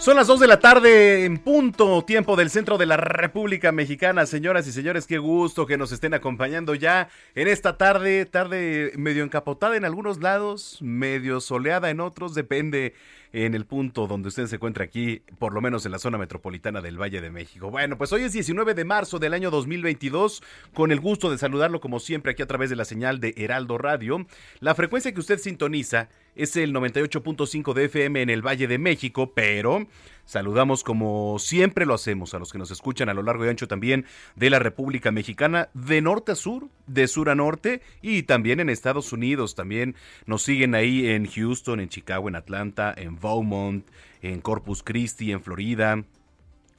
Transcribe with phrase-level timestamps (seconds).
[0.00, 4.24] Son las 2 de la tarde en punto, tiempo del centro de la República Mexicana.
[4.24, 9.24] Señoras y señores, qué gusto que nos estén acompañando ya en esta tarde, tarde medio
[9.24, 12.94] encapotada en algunos lados, medio soleada en otros, depende
[13.32, 16.80] en el punto donde usted se encuentra aquí, por lo menos en la zona metropolitana
[16.80, 17.70] del Valle de México.
[17.70, 20.42] Bueno, pues hoy es 19 de marzo del año 2022,
[20.74, 23.76] con el gusto de saludarlo como siempre aquí a través de la señal de Heraldo
[23.76, 24.26] Radio.
[24.60, 29.32] La frecuencia que usted sintoniza es el 98.5 de FM en el Valle de México,
[29.34, 29.86] pero
[30.24, 33.66] saludamos como siempre lo hacemos a los que nos escuchan a lo largo y ancho
[33.66, 38.60] también de la República Mexicana, de norte a sur, de sur a norte y también
[38.60, 39.54] en Estados Unidos.
[39.54, 43.86] También nos siguen ahí en Houston, en Chicago, en Atlanta, en Beaumont,
[44.22, 46.04] en Corpus Christi, en Florida,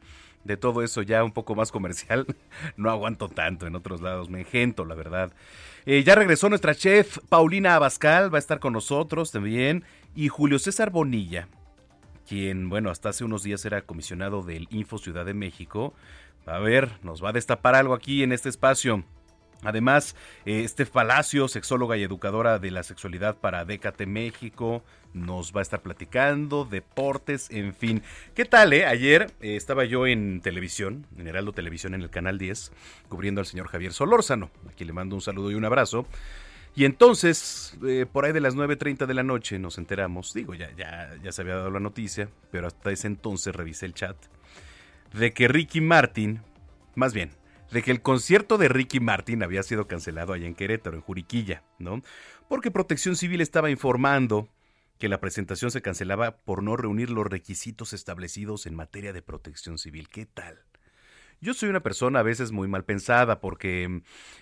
[0.46, 2.26] de todo eso ya un poco más comercial,
[2.78, 5.34] no aguanto tanto en otros lados, me engento, la verdad.
[5.92, 9.84] Eh, ya regresó nuestra chef Paulina Abascal, va a estar con nosotros también.
[10.14, 11.48] Y Julio César Bonilla,
[12.28, 15.96] quien, bueno, hasta hace unos días era comisionado del Info Ciudad de México.
[16.46, 19.04] A ver, nos va a destapar algo aquí en este espacio.
[19.64, 20.16] Además,
[20.46, 24.84] eh, este Palacio, sexóloga y educadora de la sexualidad para Décate México,
[25.14, 28.02] nos va a estar platicando, deportes, en fin.
[28.36, 28.86] ¿Qué tal, eh?
[28.86, 32.72] Ayer eh, estaba yo en televisión, en Heraldo Televisión, en el Canal 10,
[33.10, 36.06] cubriendo al señor Javier Solórzano, aquí le mando un saludo y un abrazo.
[36.76, 40.72] Y entonces, eh, por ahí de las 9.30 de la noche nos enteramos, digo, ya,
[40.78, 44.16] ya, ya se había dado la noticia, pero hasta ese entonces revisé el chat,
[45.14, 46.42] de que Ricky Martin,
[46.96, 47.32] más bien,
[47.72, 51.64] de que el concierto de Ricky Martin había sido cancelado allá en Querétaro, en Juriquilla,
[51.78, 52.02] ¿no?
[52.48, 54.48] Porque Protección Civil estaba informando
[54.98, 59.78] que la presentación se cancelaba por no reunir los requisitos establecidos en materia de protección
[59.78, 60.10] civil.
[60.10, 60.60] ¿Qué tal?
[61.40, 64.02] Yo soy una persona a veces muy mal pensada porque,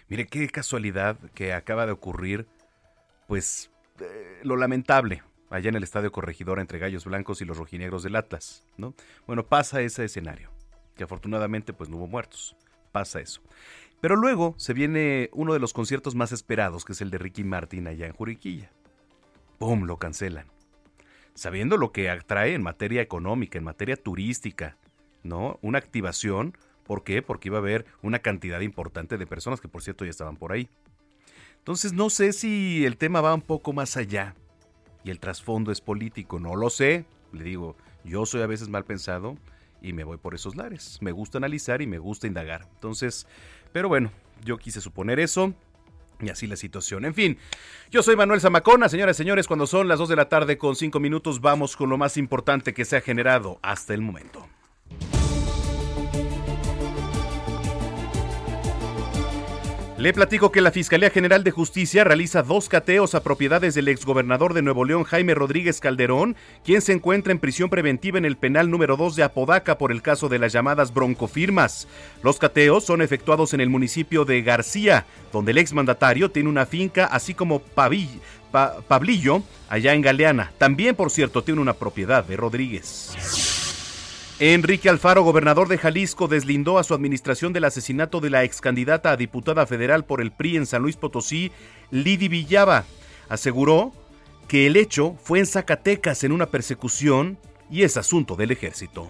[0.09, 2.47] mire, qué casualidad que acaba de ocurrir,
[3.27, 5.21] pues, eh, lo lamentable
[5.51, 8.95] allá en el Estadio Corregidor entre Gallos Blancos y los rojinegros del Atlas, ¿no?
[9.27, 10.49] Bueno, pasa ese escenario,
[10.95, 12.55] que afortunadamente pues no hubo muertos,
[12.91, 13.41] pasa eso.
[14.01, 17.43] Pero luego se viene uno de los conciertos más esperados, que es el de Ricky
[17.43, 18.71] Martin allá en Juriquilla.
[19.57, 20.47] ¡pum!, lo cancelan.
[21.33, 24.77] Sabiendo lo que atrae en materia económica, en materia turística,
[25.23, 25.59] ¿no?
[25.61, 27.22] Una activación, ¿por qué?
[27.22, 30.51] Porque iba a haber una cantidad importante de personas que por cierto ya estaban por
[30.51, 30.69] ahí.
[31.59, 34.35] Entonces no sé si el tema va un poco más allá
[35.03, 37.05] y el trasfondo es político, no lo sé.
[37.33, 39.37] Le digo, yo soy a veces mal pensado
[39.82, 40.97] y me voy por esos lares.
[41.02, 42.68] Me gusta analizar y me gusta indagar.
[42.74, 43.28] Entonces,
[43.72, 44.12] pero bueno,
[44.44, 45.53] yo quise suponer eso.
[46.20, 47.06] Y así la situación.
[47.06, 47.38] En fin,
[47.91, 50.76] yo soy Manuel Zamacona, señoras y señores, cuando son las 2 de la tarde con
[50.76, 54.47] 5 minutos vamos con lo más importante que se ha generado hasta el momento.
[60.07, 64.53] Le platico que la Fiscalía General de Justicia realiza dos cateos a propiedades del exgobernador
[64.53, 68.71] de Nuevo León, Jaime Rodríguez Calderón, quien se encuentra en prisión preventiva en el penal
[68.71, 71.89] número 2 de Apodaca por el caso de las llamadas broncofirmas.
[72.23, 77.03] Los cateos son efectuados en el municipio de García, donde el exmandatario tiene una finca,
[77.07, 80.53] así como Pablillo, allá en Galeana.
[80.57, 83.47] También, por cierto, tiene una propiedad de Rodríguez.
[84.39, 89.09] Enrique Alfaro, gobernador de Jalisco, deslindó a su administración del asesinato de la ex candidata
[89.09, 91.51] a diputada federal por el PRI en San Luis Potosí,
[91.89, 92.85] Lidi Villaba.
[93.29, 93.93] Aseguró
[94.47, 97.39] que el hecho fue en Zacatecas en una persecución
[97.72, 99.09] y es asunto del ejército.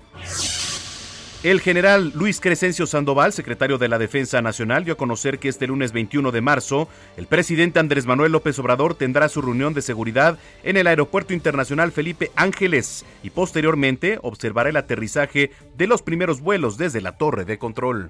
[1.44, 5.68] El general Luis Crescencio Sandoval, secretario de la Defensa Nacional, dio a conocer que este
[5.68, 10.40] lunes 21 de marzo, el presidente Andrés Manuel López Obrador tendrá su reunión de seguridad
[10.64, 16.76] en el Aeropuerto Internacional Felipe Ángeles y posteriormente observará el aterrizaje de los primeros vuelos
[16.76, 18.10] desde la torre de control.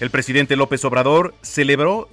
[0.00, 2.08] El presidente López Obrador celebró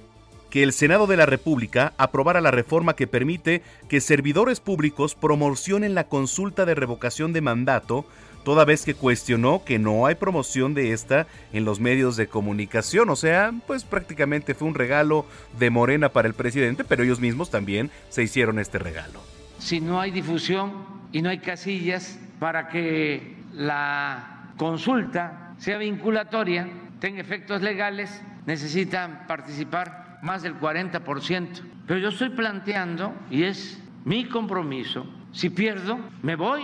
[0.50, 5.94] que el Senado de la República aprobara la reforma que permite que servidores públicos promocionen
[5.94, 8.06] la consulta de revocación de mandato
[8.48, 13.10] toda vez que cuestionó que no hay promoción de esta en los medios de comunicación.
[13.10, 15.26] O sea, pues prácticamente fue un regalo
[15.58, 19.20] de Morena para el presidente, pero ellos mismos también se hicieron este regalo.
[19.58, 20.72] Si no hay difusión
[21.12, 26.70] y no hay casillas para que la consulta sea vinculatoria,
[27.00, 31.48] tenga efectos legales, necesitan participar más del 40%.
[31.86, 36.62] Pero yo estoy planteando, y es mi compromiso, si pierdo, me voy,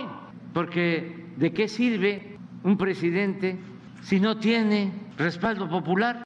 [0.51, 3.57] porque ¿de qué sirve un presidente
[4.03, 6.23] si no tiene respaldo popular?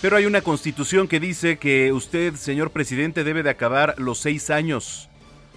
[0.00, 4.50] Pero hay una constitución que dice que usted, señor presidente, debe de acabar los seis
[4.50, 5.08] años.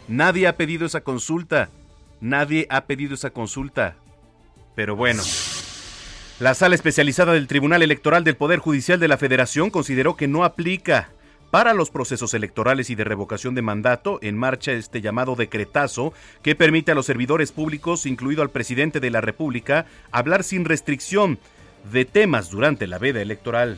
[0.08, 1.70] Nadie ha pedido esa consulta.
[2.22, 3.96] Nadie ha pedido esa consulta.
[4.74, 5.22] Pero bueno.
[6.40, 10.44] La sala especializada del Tribunal Electoral del Poder Judicial de la Federación consideró que no
[10.44, 11.10] aplica
[11.52, 16.56] para los procesos electorales y de revocación de mandato, en marcha este llamado decretazo que
[16.56, 21.40] permite a los servidores públicos, incluido al presidente de la República, hablar sin restricción
[21.92, 23.78] de temas durante la veda electoral.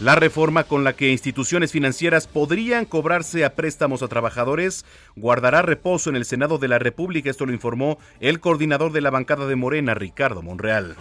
[0.00, 6.10] La reforma con la que instituciones financieras podrían cobrarse a préstamos a trabajadores guardará reposo
[6.10, 9.54] en el Senado de la República, esto lo informó el coordinador de la bancada de
[9.54, 10.96] Morena, Ricardo Monreal.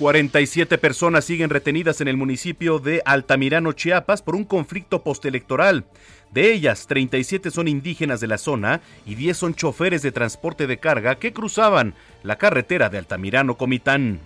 [0.00, 5.84] 47 personas siguen retenidas en el municipio de Altamirano, Chiapas, por un conflicto postelectoral.
[6.32, 10.78] De ellas, 37 son indígenas de la zona y 10 son choferes de transporte de
[10.78, 11.92] carga que cruzaban
[12.22, 14.20] la carretera de Altamirano, Comitán.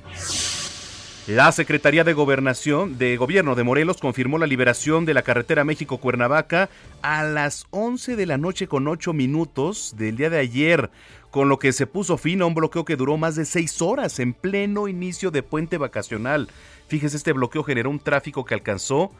[1.27, 6.69] La Secretaría de Gobernación de Gobierno de Morelos confirmó la liberación de la carretera México-Cuernavaca
[7.01, 10.91] a las 11 de la noche con 8 minutos del día de ayer
[11.31, 14.19] con lo que se puso fin a un bloqueo que duró más de seis horas
[14.19, 16.51] en pleno inicio de puente vacacional.
[16.89, 19.11] Fíjese, este bloqueo generó un tráfico que alcanzó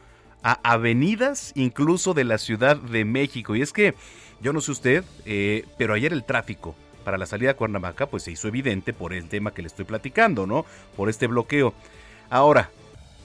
[0.43, 3.55] a avenidas incluso de la Ciudad de México.
[3.55, 3.95] Y es que,
[4.41, 6.75] yo no sé usted, eh, pero ayer el tráfico
[7.05, 9.85] para la salida a Cuernavaca pues se hizo evidente por el tema que le estoy
[9.85, 10.65] platicando, ¿no?
[10.97, 11.73] Por este bloqueo.
[12.29, 12.71] Ahora,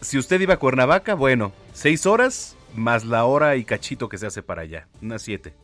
[0.00, 4.26] si usted iba a Cuernavaca, bueno, seis horas más la hora y cachito que se
[4.26, 5.54] hace para allá, unas siete.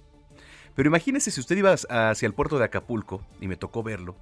[0.74, 4.16] Pero imagínese si usted iba hacia el puerto de Acapulco, y me tocó verlo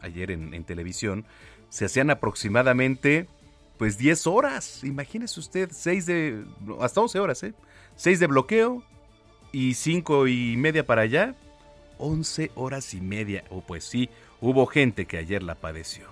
[0.00, 1.24] ayer en, televisión,
[1.68, 3.28] se hacían aproximadamente
[3.78, 4.82] pues 10 horas.
[4.84, 6.44] Imagínese usted, 6 de.
[6.80, 7.54] hasta 11 horas, ¿eh?
[7.96, 8.82] 6 de bloqueo
[9.52, 11.34] y 5 y media para allá.
[11.98, 13.44] 11 horas y media.
[13.50, 14.08] O oh, pues sí,
[14.40, 16.06] hubo gente que ayer la padeció.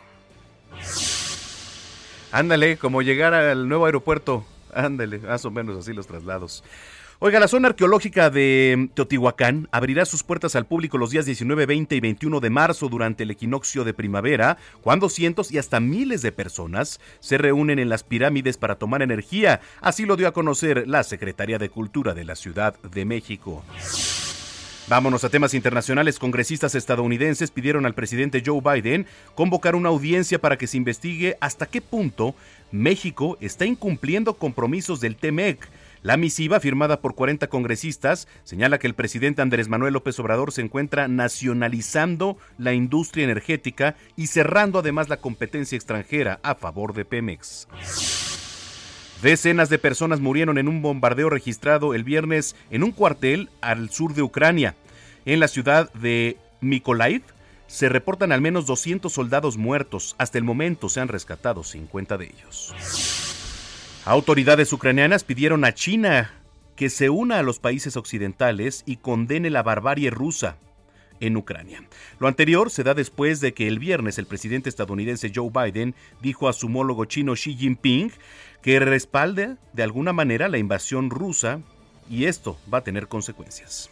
[2.33, 4.45] Ándale, como llegar al nuevo aeropuerto.
[4.75, 6.65] Ándale, más o menos así los traslados.
[7.21, 11.95] Oiga, la zona arqueológica de Teotihuacán abrirá sus puertas al público los días 19, 20
[11.95, 16.33] y 21 de marzo durante el equinoccio de primavera, cuando cientos y hasta miles de
[16.33, 19.61] personas se reúnen en las pirámides para tomar energía.
[19.81, 23.65] Así lo dio a conocer la Secretaría de Cultura de la Ciudad de México.
[24.87, 26.19] Vámonos a temas internacionales.
[26.19, 31.67] Congresistas estadounidenses pidieron al presidente Joe Biden convocar una audiencia para que se investigue hasta
[31.67, 32.35] qué punto
[32.71, 35.69] México está incumpliendo compromisos del TEMEC
[36.05, 40.61] la misiva, firmada por 40 congresistas, señala que el presidente Andrés Manuel López Obrador se
[40.61, 47.69] encuentra nacionalizando la industria energética y cerrando además la competencia extranjera a favor de Pemex.
[49.25, 54.13] Decenas de personas murieron en un bombardeo registrado el viernes en un cuartel al sur
[54.13, 54.75] de Ucrania.
[55.25, 57.23] En la ciudad de Mykolaiv
[57.67, 60.15] se reportan al menos 200 soldados muertos.
[60.19, 62.75] Hasta el momento se han rescatado 50 de ellos.
[64.05, 66.31] Autoridades ucranianas pidieron a China
[66.77, 70.59] que se una a los países occidentales y condene la barbarie rusa.
[71.21, 71.83] En Ucrania.
[72.19, 76.49] Lo anterior se da después de que el viernes el presidente estadounidense Joe Biden dijo
[76.49, 78.13] a su homólogo chino Xi Jinping
[78.63, 81.61] que respalde de alguna manera la invasión rusa
[82.09, 83.91] y esto va a tener consecuencias.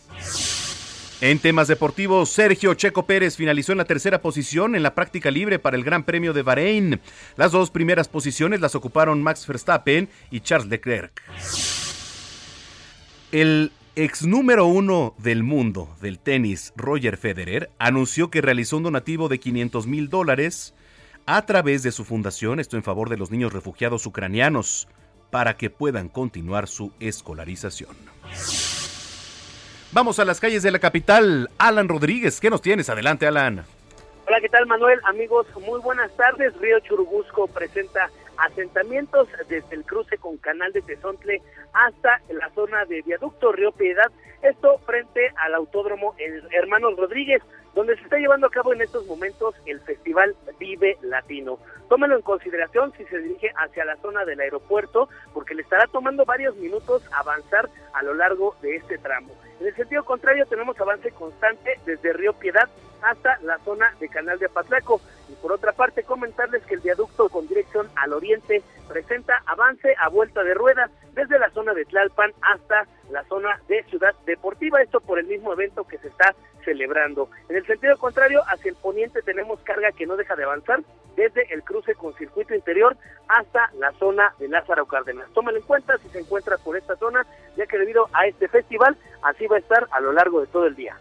[1.20, 5.60] En temas deportivos, Sergio Checo Pérez finalizó en la tercera posición en la práctica libre
[5.60, 7.00] para el Gran Premio de Bahrein.
[7.36, 11.22] Las dos primeras posiciones las ocuparon Max Verstappen y Charles Leclerc.
[13.30, 19.28] El ex número uno del mundo del tenis, Roger Federer, anunció que realizó un donativo
[19.28, 20.74] de 500 mil dólares
[21.26, 24.88] a través de su fundación, esto en favor de los niños refugiados ucranianos,
[25.30, 27.94] para que puedan continuar su escolarización.
[29.92, 31.50] Vamos a las calles de la capital.
[31.58, 32.88] Alan Rodríguez, ¿qué nos tienes?
[32.88, 33.64] Adelante, Alan.
[34.26, 34.98] Hola, ¿qué tal, Manuel?
[35.04, 36.56] Amigos, muy buenas tardes.
[36.58, 43.02] Río Churubusco presenta asentamientos desde el cruce con Canal de Tezontle hasta la zona de
[43.02, 44.10] Viaducto Río Piedad.
[44.42, 46.14] Esto frente al Autódromo
[46.50, 47.42] Hermanos Rodríguez
[47.74, 51.58] donde se está llevando a cabo en estos momentos el Festival Vive Latino.
[51.88, 56.24] Tómelo en consideración si se dirige hacia la zona del aeropuerto, porque le estará tomando
[56.24, 59.34] varios minutos avanzar a lo largo de este tramo.
[59.60, 62.68] En el sentido contrario, tenemos avance constante desde Río Piedad
[63.02, 65.00] hasta la zona de Canal de Apatlaco.
[65.32, 70.08] Y por otra parte, comentarles que el viaducto con dirección al oriente presenta avance a
[70.08, 75.00] vuelta de rueda desde la zona de Tlalpan hasta la zona de Ciudad Deportiva, esto
[75.00, 76.34] por el mismo evento que se está
[76.64, 77.30] celebrando.
[77.48, 80.80] En el sentido contrario, hacia el poniente tenemos carga que no deja de avanzar
[81.16, 82.96] desde el cruce con circuito interior
[83.28, 85.28] hasta la zona de Lázaro Cárdenas.
[85.32, 88.96] Tómalo en cuenta si se encuentra por esta zona, ya que debido a este festival,
[89.22, 90.96] así va a estar a lo largo de todo el día.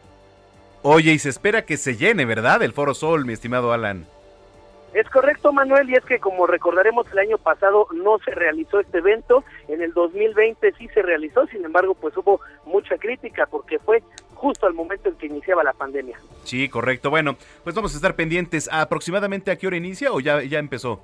[0.84, 2.64] Oye, y se espera que se llene, ¿verdad?
[2.64, 4.08] El Foro Sol, mi estimado Alan.
[4.94, 8.98] Es correcto, Manuel, y es que como recordaremos el año pasado no se realizó este
[8.98, 14.04] evento, en el 2020 sí se realizó, sin embargo, pues hubo mucha crítica porque fue
[14.34, 16.20] justo al momento en que iniciaba la pandemia.
[16.44, 17.10] Sí, correcto.
[17.10, 18.68] Bueno, pues vamos a estar pendientes.
[18.72, 21.02] ¿Aproximadamente a qué hora inicia o ya, ya empezó?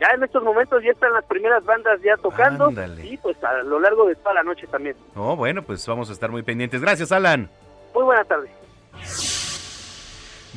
[0.00, 2.72] Ya en estos momentos ya están las primeras bandas ya tocando
[3.04, 4.96] y pues a lo largo de toda la noche también.
[5.14, 6.80] Oh, bueno, pues vamos a estar muy pendientes.
[6.80, 7.48] Gracias, Alan.
[7.94, 8.50] Muy buena tarde.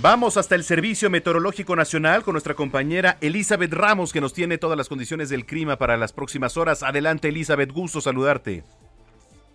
[0.01, 4.77] Vamos hasta el Servicio Meteorológico Nacional con nuestra compañera Elizabeth Ramos, que nos tiene todas
[4.77, 6.83] las condiciones del clima para las próximas horas.
[6.83, 8.63] Adelante, Elizabeth, gusto saludarte.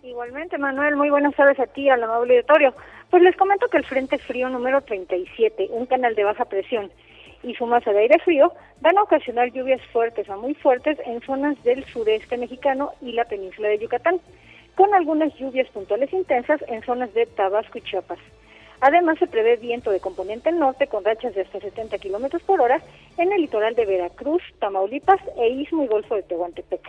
[0.02, 2.72] Igualmente, Manuel, muy buenas tardes a ti, al amable auditorio.
[3.10, 6.90] Pues les comento que el Frente Frío número 37, un canal de baja presión,
[7.42, 11.20] y su masa de aire frío van a ocasionar lluvias fuertes a muy fuertes en
[11.20, 14.18] zonas del sureste mexicano y la península de Yucatán,
[14.74, 18.18] con algunas lluvias puntuales intensas en zonas de Tabasco y Chiapas.
[18.80, 22.80] Además, se prevé viento de componente norte con rachas de hasta 70 kilómetros por hora
[23.18, 26.80] en el litoral de Veracruz, Tamaulipas e Istmo y Golfo de Tehuantepec.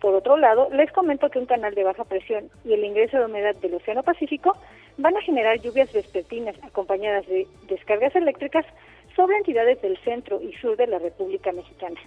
[0.00, 3.26] Por otro lado, les comento que un canal de baja presión y el ingreso de
[3.26, 4.56] humedad del Océano Pacífico
[4.96, 8.64] van a generar lluvias vespertinas acompañadas de descargas eléctricas
[9.14, 12.00] sobre entidades del centro y sur de la República Mexicana.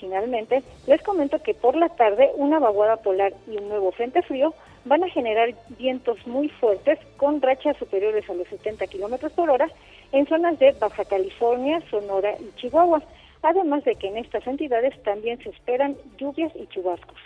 [0.00, 4.54] Finalmente, les comento que por la tarde una vaguada polar y un nuevo frente frío
[4.84, 9.68] van a generar vientos muy fuertes con rachas superiores a los 70 kilómetros por hora
[10.12, 13.02] en zonas de Baja California, Sonora y Chihuahua,
[13.42, 17.18] además de que en estas entidades también se esperan lluvias y chubascos.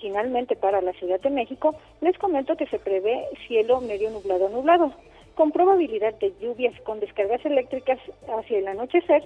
[0.00, 4.92] Finalmente, para la Ciudad de México, les comento que se prevé cielo medio nublado nublado,
[5.34, 7.98] con probabilidad de lluvias con descargas eléctricas
[8.36, 9.24] hacia el anochecer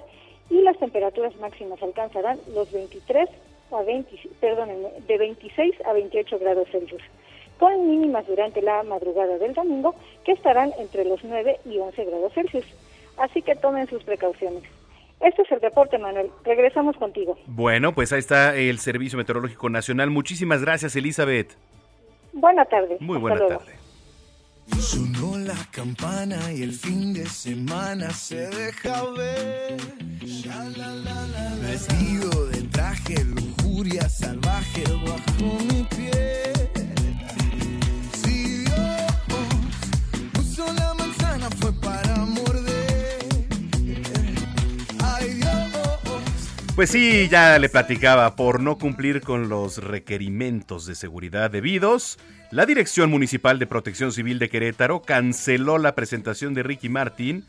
[0.51, 3.29] y las temperaturas máximas alcanzarán los 23
[3.73, 4.69] a 20, perdón,
[5.07, 7.03] de 26 a 28 grados Celsius
[7.59, 9.95] con mínimas durante la madrugada del domingo
[10.25, 12.67] que estarán entre los 9 y 11 grados Celsius.
[13.19, 14.63] Así que tomen sus precauciones.
[15.21, 16.31] Este es el reporte, Manuel.
[16.45, 17.39] Regresamos contigo.
[17.47, 20.11] Bueno, pues ahí está el Servicio Meteorológico Nacional.
[20.11, 21.57] Muchísimas gracias, Elizabeth.
[22.33, 22.97] Buena tarde.
[23.01, 23.75] Muy buena tarde.
[24.79, 29.77] Sonó la campana y el fin de semana se deja ver.
[31.63, 36.54] Vestido de traje, lujuria salvaje bajo mi piel.
[46.75, 52.19] Pues sí, ya le platicaba, por no cumplir con los requerimientos de seguridad debidos,
[52.51, 57.45] la Dirección Municipal de Protección Civil de Querétaro canceló la presentación de Ricky Martin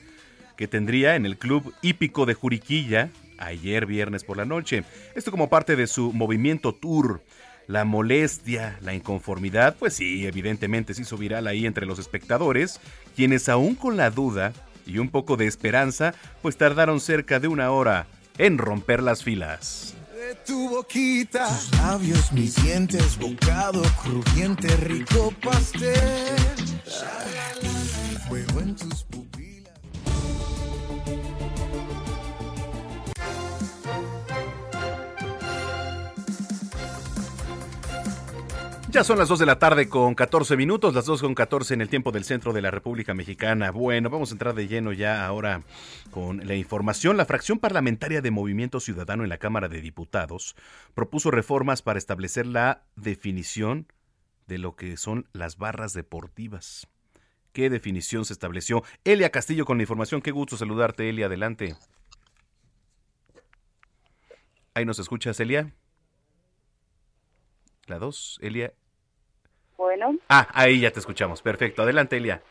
[0.55, 4.84] que tendría en el Club Hípico de Juriquilla ayer viernes por la noche.
[5.15, 7.24] Esto como parte de su movimiento tour.
[7.65, 12.79] La molestia, la inconformidad, pues sí, evidentemente se hizo viral ahí entre los espectadores,
[13.15, 14.53] quienes aún con la duda
[14.86, 16.13] y un poco de esperanza,
[16.44, 18.05] pues tardaron cerca de una hora
[18.38, 19.94] en romper las filas.
[20.13, 25.94] De tu boquita, tus labios, mis dientes, bocado crujiente, rico pastel.
[28.27, 29.04] Fuego en tus
[38.96, 41.82] Ya son las 2 de la tarde con 14 minutos, las 2 con 14 en
[41.82, 43.70] el tiempo del centro de la República Mexicana.
[43.70, 45.64] Bueno, vamos a entrar de lleno ya ahora
[46.12, 47.18] con la información.
[47.18, 50.56] La fracción parlamentaria de Movimiento Ciudadano en la Cámara de Diputados
[50.94, 53.92] propuso reformas para establecer la definición
[54.48, 56.88] de lo que son las barras deportivas.
[57.52, 58.86] ¿Qué definición se estableció?
[59.04, 60.22] Elia Castillo con la información.
[60.22, 61.25] Qué gusto saludarte, Elia.
[61.25, 61.75] Adelante.
[64.74, 65.74] Ahí nos escuchas, Elia.
[67.88, 68.74] La 2, Elia.
[69.77, 70.15] Bueno.
[70.29, 71.41] Ah, ahí ya te escuchamos.
[71.41, 71.82] Perfecto.
[71.82, 72.41] Adelante, Elia.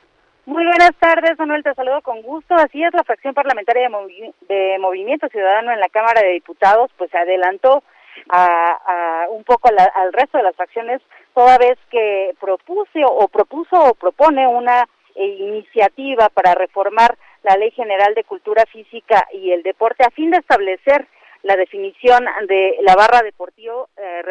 [0.47, 2.55] Muy buenas tardes, Manuel, te saludo con gusto.
[2.55, 6.91] Así es, la fracción parlamentaria de, Movi de Movimiento Ciudadano en la Cámara de Diputados,
[6.99, 7.83] pues se adelantó
[8.29, 11.01] a, a un poco la, al resto de las fracciones,
[11.35, 17.71] toda vez que propuso o propuso o propone una eh, iniciativa para reformar la Ley
[17.71, 21.07] General de Cultura Física y el Deporte a fin de establecer
[21.43, 24.23] la definición de la barra deportivo, eh,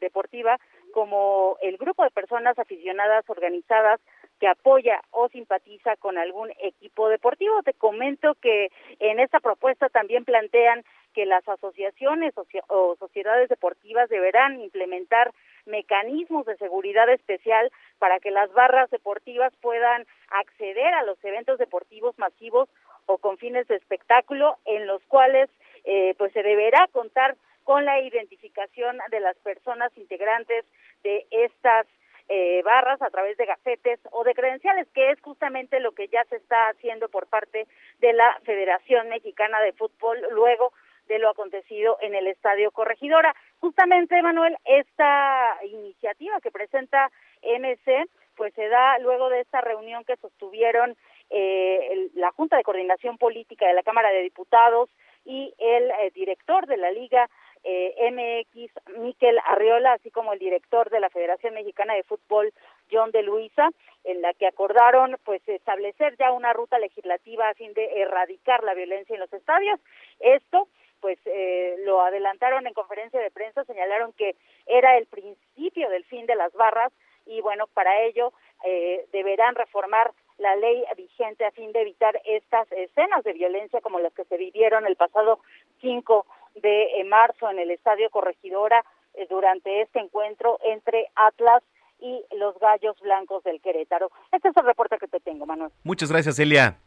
[0.00, 0.58] deportiva
[0.98, 4.00] como el grupo de personas aficionadas organizadas
[4.40, 7.62] que apoya o simpatiza con algún equipo deportivo.
[7.62, 12.34] Te comento que en esta propuesta también plantean que las asociaciones
[12.66, 15.30] o sociedades deportivas deberán implementar
[15.66, 22.18] mecanismos de seguridad especial para que las barras deportivas puedan acceder a los eventos deportivos
[22.18, 22.68] masivos
[23.06, 25.48] o con fines de espectáculo en los cuales
[25.84, 27.36] eh, pues se deberá contar
[27.68, 30.64] con la identificación de las personas integrantes
[31.02, 31.86] de estas
[32.28, 36.24] eh, barras a través de gacetes o de credenciales, que es justamente lo que ya
[36.24, 37.66] se está haciendo por parte
[38.00, 40.72] de la Federación Mexicana de Fútbol luego
[41.06, 43.34] de lo acontecido en el Estadio Corregidora.
[43.60, 47.10] Justamente, Manuel, esta iniciativa que presenta
[47.42, 50.96] MC, pues se da luego de esta reunión que sostuvieron
[51.30, 54.90] eh, la Junta de Coordinación Política de la Cámara de Diputados,
[55.28, 57.28] y el eh, director de la Liga
[57.64, 62.52] eh, MX, Miquel Arriola, así como el director de la Federación Mexicana de Fútbol,
[62.90, 63.70] John de Luisa,
[64.04, 68.74] en la que acordaron pues establecer ya una ruta legislativa a fin de erradicar la
[68.74, 69.80] violencia en los estadios.
[70.20, 70.68] Esto
[71.00, 74.34] pues eh, lo adelantaron en conferencia de prensa, señalaron que
[74.66, 76.92] era el principio del fin de las barras
[77.26, 78.32] y bueno, para ello
[78.64, 83.98] eh, deberán reformar la ley vigente a fin de evitar estas escenas de violencia como
[83.98, 85.40] las que se vivieron el pasado
[85.80, 86.26] 5
[86.60, 91.62] de eh, marzo en el Estadio Corregidora eh, durante este encuentro entre Atlas
[92.00, 94.10] y los Gallos Blancos del Querétaro.
[94.32, 95.72] Este es el reporte que te tengo, Manuel.
[95.82, 96.78] Muchas gracias, Elia.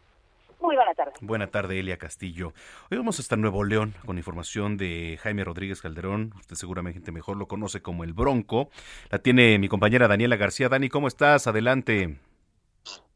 [0.62, 1.14] Muy buena tarde.
[1.22, 2.54] Buena tarde, Elia Castillo.
[2.92, 6.34] Hoy vamos hasta Nuevo León con información de Jaime Rodríguez Calderón.
[6.40, 8.70] Usted seguramente mejor lo conoce como el Bronco.
[9.10, 10.70] La tiene mi compañera Daniela García.
[10.70, 11.48] Dani, ¿cómo estás?
[11.48, 12.20] Adelante.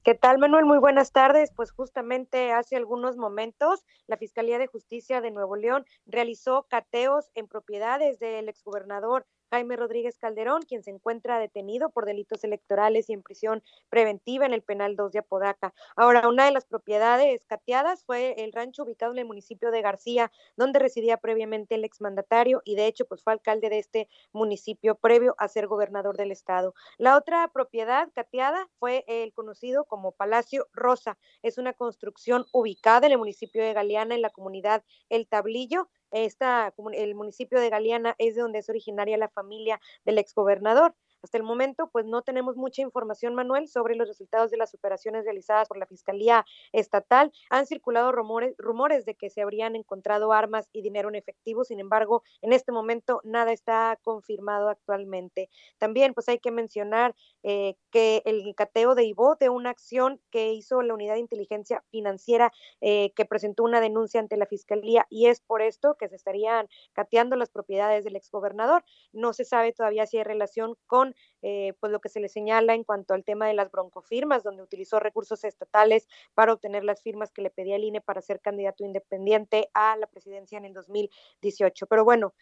[0.05, 0.65] ¿Qué tal, Manuel?
[0.65, 1.51] Muy buenas tardes.
[1.51, 7.47] Pues justamente hace algunos momentos la Fiscalía de Justicia de Nuevo León realizó cateos en
[7.47, 13.23] propiedades del exgobernador Jaime Rodríguez Calderón, quien se encuentra detenido por delitos electorales y en
[13.23, 15.73] prisión preventiva en el penal 2 de Apodaca.
[15.95, 20.29] Ahora, una de las propiedades cateadas fue el rancho ubicado en el municipio de García,
[20.57, 25.35] donde residía previamente el exmandatario y de hecho pues fue alcalde de este municipio previo
[25.37, 26.73] a ser gobernador del estado.
[26.97, 31.17] La otra propiedad cateada fue el conocido como Palacio Rosa.
[31.43, 36.73] Es una construcción ubicada en el municipio de Galeana en la comunidad El Tablillo esta,
[36.93, 40.95] el municipio de Galeana es de donde es originaria la familia del exgobernador.
[41.25, 45.25] Hasta el momento, pues no tenemos mucha información, Manuel, sobre los resultados de las operaciones
[45.25, 47.31] realizadas por la Fiscalía Estatal.
[47.49, 51.79] Han circulado rumores, rumores de que se habrían encontrado armas y dinero en efectivo, sin
[51.79, 55.49] embargo, en este momento nada está confirmado actualmente.
[55.79, 60.53] También, pues hay que mencionar eh, que el cateo de Ivo de una acción que
[60.53, 65.25] hizo la Unidad de Inteligencia Financiera eh, que presentó una denuncia ante la Fiscalía y
[65.25, 68.85] es por esto que se estarían cateando las propiedades del exgobernador.
[69.11, 72.73] No se sabe todavía si hay relación con eh, pues lo que se le señala
[72.73, 77.31] en cuanto al tema de las broncofirmas, donde utilizó recursos estatales para obtener las firmas
[77.31, 81.87] que le pedía el INE para ser candidato independiente a la presidencia en el 2018.
[81.87, 82.33] Pero bueno,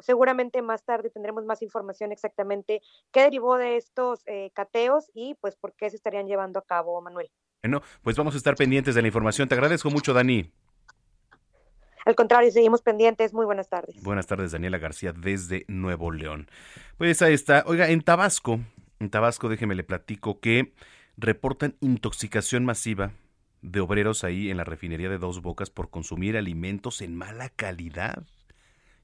[0.00, 2.80] seguramente más tarde tendremos más información exactamente
[3.12, 7.00] qué derivó de estos eh, cateos y pues por qué se estarían llevando a cabo,
[7.00, 7.30] Manuel.
[7.62, 9.48] Bueno, pues vamos a estar pendientes de la información.
[9.48, 10.52] Te agradezco mucho, Dani.
[12.04, 13.32] Al contrario, seguimos pendientes.
[13.32, 14.02] Muy buenas tardes.
[14.02, 16.48] Buenas tardes, Daniela García, desde Nuevo León.
[16.98, 17.64] Pues ahí está.
[17.66, 18.60] Oiga, en Tabasco,
[19.00, 20.74] en Tabasco, déjeme le platico que
[21.16, 23.12] reportan intoxicación masiva
[23.62, 28.24] de obreros ahí en la refinería de Dos Bocas por consumir alimentos en mala calidad.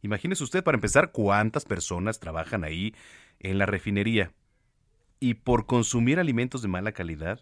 [0.02, 2.94] Imagínese usted, para empezar, cuántas personas trabajan ahí
[3.38, 4.32] en la refinería.
[5.18, 7.40] Y por consumir alimentos de mala calidad,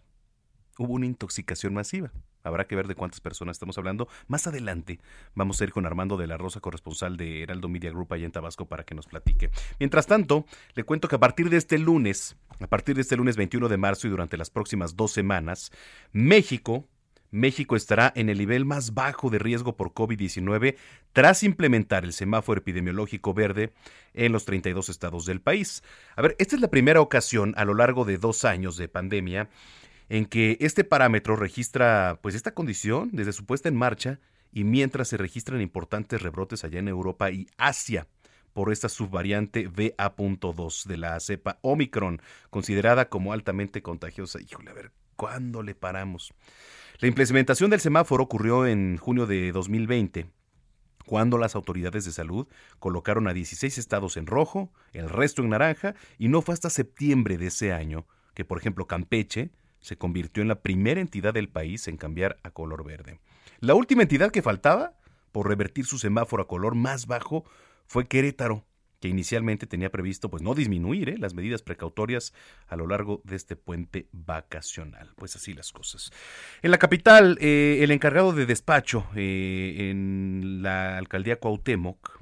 [0.79, 2.13] hubo una intoxicación masiva.
[2.43, 4.09] Habrá que ver de cuántas personas estamos hablando.
[4.27, 5.01] Más adelante
[5.35, 8.33] vamos a ir con Armando de la Rosa, corresponsal de Heraldo Media Group allá en
[8.33, 9.51] Tabasco, para que nos platique.
[9.79, 13.37] Mientras tanto, le cuento que a partir de este lunes, a partir de este lunes
[13.37, 15.71] 21 de marzo y durante las próximas dos semanas,
[16.13, 16.87] México
[17.31, 20.77] México estará en el nivel más bajo de riesgo por COVID-19
[21.13, 23.73] tras implementar el semáforo epidemiológico verde
[24.15, 25.83] en los 32 estados del país.
[26.17, 29.49] A ver, esta es la primera ocasión a lo largo de dos años de pandemia
[30.09, 34.21] en que este parámetro registra pues esta condición desde su puesta en marcha
[34.53, 38.07] y mientras se registran importantes rebrotes allá en Europa y Asia
[38.53, 44.41] por esta subvariante BA.2 de la cepa Omicron, considerada como altamente contagiosa.
[44.41, 46.33] Híjole, a ver, ¿cuándo le paramos?
[46.99, 50.31] La implementación del semáforo ocurrió en junio de 2020
[51.07, 52.49] cuando las autoridades de salud
[52.81, 57.39] colocaron a 16 estados en rojo, el resto en naranja, y no fue hasta septiembre
[57.39, 61.89] de ese año que, por ejemplo, Campeche se convirtió en la primera entidad del país
[61.89, 63.21] en cambiar a color verde.
[63.61, 64.99] La última entidad que faltaba
[65.33, 67.45] por revertir su semáforo a color más bajo
[67.87, 68.65] fue Querétaro,
[69.01, 71.19] que inicialmente tenía previsto pues no disminuir ¿eh?
[71.19, 72.33] las medidas precautorias
[72.67, 75.13] a lo largo de este puente vacacional.
[75.17, 76.11] Pues así las cosas.
[76.63, 82.21] En la capital, eh, el encargado de despacho eh, en la alcaldía Cuauhtémoc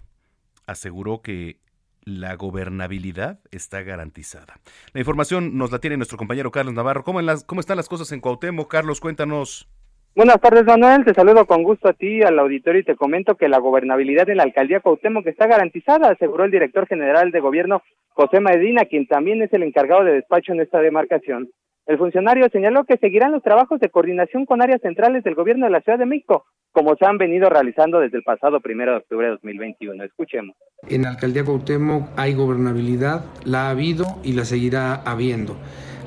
[0.66, 1.60] aseguró que
[2.06, 4.54] la gobernabilidad está garantizada.
[4.94, 7.02] La información nos la tiene nuestro compañero Carlos Navarro.
[7.02, 8.70] ¿Cómo, las, cómo están las cosas en Cuauhtémoc?
[8.70, 9.68] Carlos, cuéntanos.
[10.14, 11.04] Buenas tardes, Manuel.
[11.04, 14.36] Te saludo con gusto a ti, al auditorio, y te comento que la gobernabilidad de
[14.36, 19.42] la alcaldía Cuauhtémoc está garantizada, aseguró el director general de gobierno, José Medina, quien también
[19.42, 21.50] es el encargado de despacho en esta demarcación.
[21.86, 25.70] El funcionario señaló que seguirán los trabajos de coordinación con áreas centrales del gobierno de
[25.70, 29.26] la Ciudad de México, como se han venido realizando desde el pasado primero de octubre
[29.26, 30.02] de 2021.
[30.02, 30.56] Escuchemos.
[30.88, 35.56] En la alcaldía Cuauhtémoc hay gobernabilidad, la ha habido y la seguirá habiendo.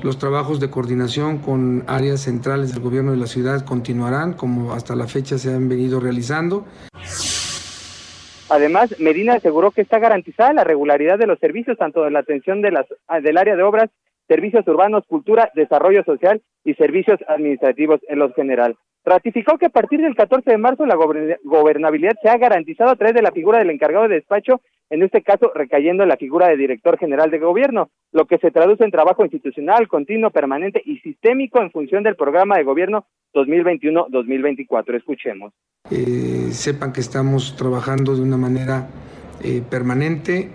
[0.02, 4.94] Los trabajos de coordinación con áreas centrales del gobierno de la ciudad continuarán como hasta
[4.94, 6.66] la fecha se han venido realizando.
[8.50, 12.60] Además, Medina aseguró que está garantizada la regularidad de los servicios, tanto de la atención
[12.60, 12.86] de las,
[13.22, 13.90] del área de obras,
[14.30, 18.76] servicios urbanos, cultura, desarrollo social y servicios administrativos en lo general.
[19.04, 20.94] Ratificó que a partir del 14 de marzo la
[21.42, 25.22] gobernabilidad se ha garantizado a través de la figura del encargado de despacho, en este
[25.22, 28.92] caso recayendo en la figura de director general de gobierno, lo que se traduce en
[28.92, 34.94] trabajo institucional, continuo, permanente y sistémico en función del programa de gobierno 2021-2024.
[34.96, 35.52] Escuchemos.
[35.90, 38.90] Eh, sepan que estamos trabajando de una manera
[39.42, 40.50] eh, permanente,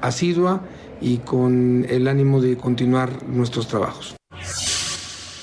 [0.00, 0.62] asidua
[1.00, 4.16] y con el ánimo de continuar nuestros trabajos.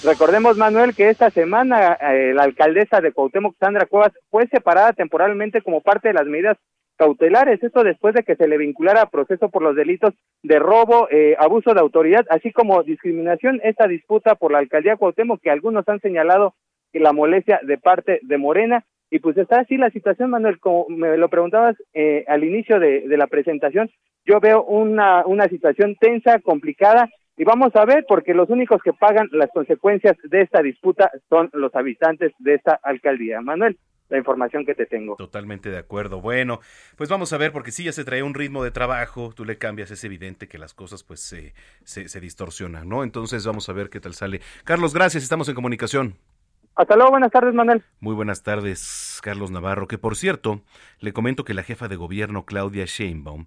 [0.03, 5.61] Recordemos, Manuel, que esta semana eh, la alcaldesa de Cuauhtémoc, Sandra Cuevas, fue separada temporalmente
[5.61, 6.57] como parte de las medidas
[6.97, 10.13] cautelares, esto después de que se le vinculara a proceso por los delitos
[10.43, 15.41] de robo, eh, abuso de autoridad, así como discriminación, esta disputa por la alcaldía Cuauhtémoc,
[15.41, 16.53] que algunos han señalado
[16.91, 20.87] que la molestia de parte de Morena, y pues está así la situación, Manuel, como
[20.89, 23.91] me lo preguntabas eh, al inicio de, la presentación,
[24.25, 28.91] yo veo una, una situación tensa, complicada, y vamos a ver, porque los únicos que
[28.91, 33.39] pagan las consecuencias de esta disputa son los habitantes de esta alcaldía.
[33.39, 33.77] Manuel,
[34.09, 35.15] la información que te tengo.
[35.15, 36.19] Totalmente de acuerdo.
[36.19, 36.59] Bueno,
[36.97, 39.59] pues vamos a ver, porque si ya se trae un ritmo de trabajo, tú le
[39.59, 43.03] cambias, es evidente que las cosas pues se, se, se distorsionan, ¿no?
[43.03, 44.41] Entonces vamos a ver qué tal sale.
[44.63, 46.15] Carlos, gracias, estamos en comunicación.
[46.75, 47.83] Hasta luego, buenas tardes, Manuel.
[47.99, 50.63] Muy buenas tardes, Carlos Navarro, que por cierto,
[50.99, 53.45] le comento que la jefa de gobierno, Claudia Sheinbaum,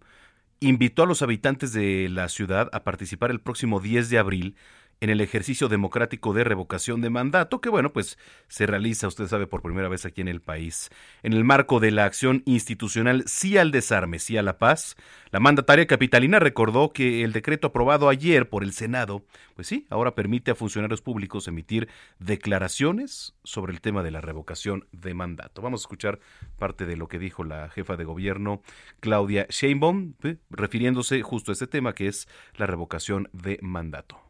[0.61, 4.57] invitó a los habitantes de la ciudad a participar el próximo 10 de abril
[5.01, 9.47] en el ejercicio democrático de revocación de mandato, que bueno, pues se realiza, usted sabe,
[9.47, 10.91] por primera vez aquí en el país.
[11.23, 14.97] En el marco de la acción institucional Sí al desarme, sí a la paz,
[15.31, 20.15] la mandataria capitalina recordó que el decreto aprobado ayer por el Senado, pues sí, ahora
[20.15, 25.63] permite a funcionarios públicos emitir declaraciones sobre el tema de la revocación de mandato.
[25.63, 26.21] Vamos a escuchar
[26.59, 28.63] parte de lo que dijo la jefa de gobierno,
[29.01, 30.37] Claudia Sheinbaum, ¿eh?
[30.51, 34.26] refiriéndose justo a este tema que es la revocación de mandato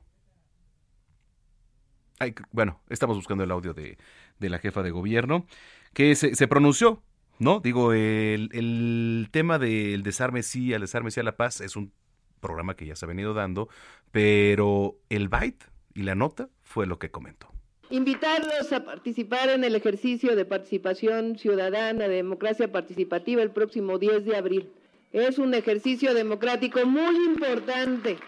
[2.53, 3.97] bueno, estamos buscando el audio de,
[4.41, 5.47] la jefa de gobierno,
[5.93, 7.03] que se, pronunció,
[7.39, 7.61] ¿no?
[7.61, 11.93] Digo, el, el tema del desarme sí, al desarme sí a la paz es un
[12.41, 13.69] programa que ya se ha venido dando,
[14.13, 17.49] pero el byte y la nota fue lo que comentó.
[17.91, 24.25] Invitarlos a participar en el ejercicio de participación ciudadana, de democracia participativa el próximo 10
[24.25, 24.71] de abril.
[25.13, 28.19] Es un ejercicio democrático muy importante.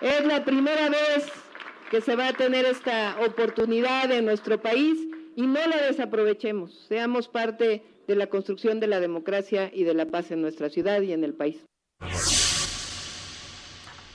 [0.00, 1.26] Es la primera vez
[1.90, 4.98] que se va a tener esta oportunidad en nuestro país
[5.36, 6.86] y no la desaprovechemos.
[6.88, 11.00] Seamos parte de la construcción de la democracia y de la paz en nuestra ciudad
[11.02, 11.64] y en el país.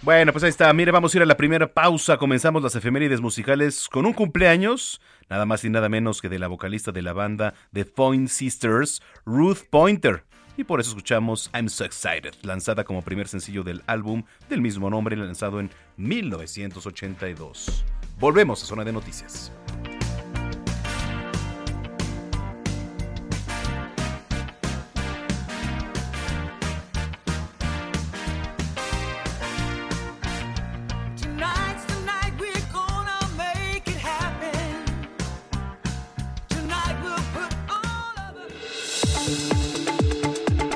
[0.01, 0.73] Bueno, pues ahí está.
[0.73, 2.17] Mire, vamos a ir a la primera pausa.
[2.17, 6.47] Comenzamos las efemérides musicales con un cumpleaños, nada más y nada menos que de la
[6.47, 10.23] vocalista de la banda The Point Sisters, Ruth Pointer.
[10.57, 14.89] Y por eso escuchamos I'm So Excited, lanzada como primer sencillo del álbum del mismo
[14.89, 17.85] nombre, lanzado en 1982.
[18.19, 19.51] Volvemos a Zona de Noticias.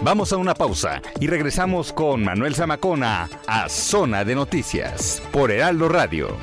[0.06, 5.90] Vamos a una pausa y regresamos con Manuel Zamacona a Zona de Noticias por Heraldo
[5.90, 6.38] Radio.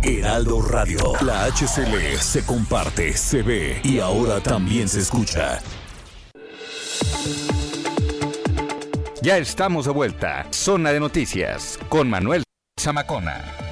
[0.00, 5.58] Heraldo Radio, la HCL se comparte, se ve y ahora también se escucha.
[9.22, 10.46] Ya estamos de vuelta.
[10.50, 12.44] Zona de Noticias con Manuel
[12.80, 13.71] Zamacona.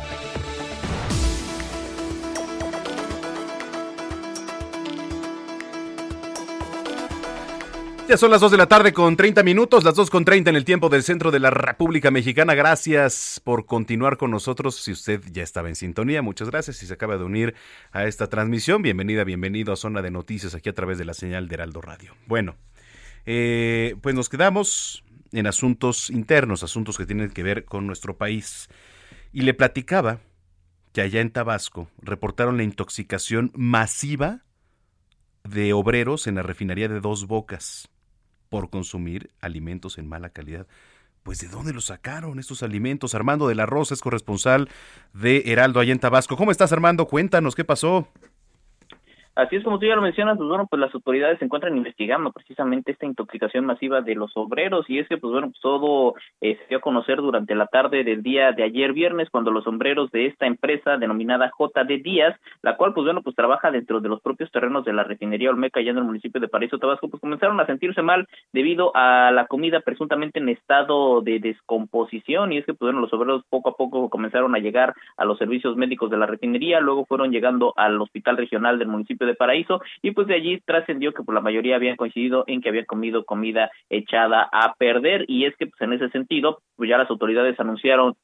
[8.16, 10.64] Son las 2 de la tarde con 30 minutos, las 2 con 30 en el
[10.64, 12.56] tiempo del centro de la República Mexicana.
[12.56, 14.74] Gracias por continuar con nosotros.
[14.74, 16.78] Si usted ya estaba en sintonía, muchas gracias.
[16.78, 17.54] Si se acaba de unir
[17.92, 21.46] a esta transmisión, bienvenida, bienvenido a Zona de Noticias aquí a través de la señal
[21.46, 22.16] de Heraldo Radio.
[22.26, 22.56] Bueno,
[23.26, 28.68] eh, pues nos quedamos en asuntos internos, asuntos que tienen que ver con nuestro país.
[29.32, 30.18] Y le platicaba
[30.92, 34.42] que allá en Tabasco reportaron la intoxicación masiva
[35.44, 37.88] de obreros en la refinería de Dos Bocas
[38.50, 40.66] por consumir alimentos en mala calidad.
[41.22, 43.14] Pues ¿de dónde los sacaron estos alimentos?
[43.14, 44.68] Armando de la Rosa es corresponsal
[45.14, 46.36] de Heraldo allá en Tabasco.
[46.36, 47.06] ¿Cómo estás Armando?
[47.06, 48.08] Cuéntanos qué pasó.
[49.36, 52.32] Así es como tú ya lo mencionas, pues bueno, pues las autoridades se encuentran investigando
[52.32, 56.56] precisamente esta intoxicación masiva de los obreros y es que pues bueno, pues todo eh,
[56.56, 60.10] se dio a conocer durante la tarde del día de ayer viernes cuando los sombreros
[60.10, 64.20] de esta empresa denominada JD Díaz, la cual pues bueno, pues trabaja dentro de los
[64.20, 67.60] propios terrenos de la refinería Olmeca allá en el municipio de Paraíso Tabasco, pues comenzaron
[67.60, 72.74] a sentirse mal debido a la comida presuntamente en estado de descomposición y es que
[72.74, 76.16] pues bueno, los obreros poco a poco comenzaron a llegar a los servicios médicos de
[76.16, 80.34] la refinería, luego fueron llegando al hospital regional del municipio de Paraíso y pues de
[80.34, 84.74] allí trascendió que por la mayoría habían coincidido en que habían comido comida echada a
[84.74, 88.16] perder y es que pues en ese sentido pues ya las autoridades anunciaron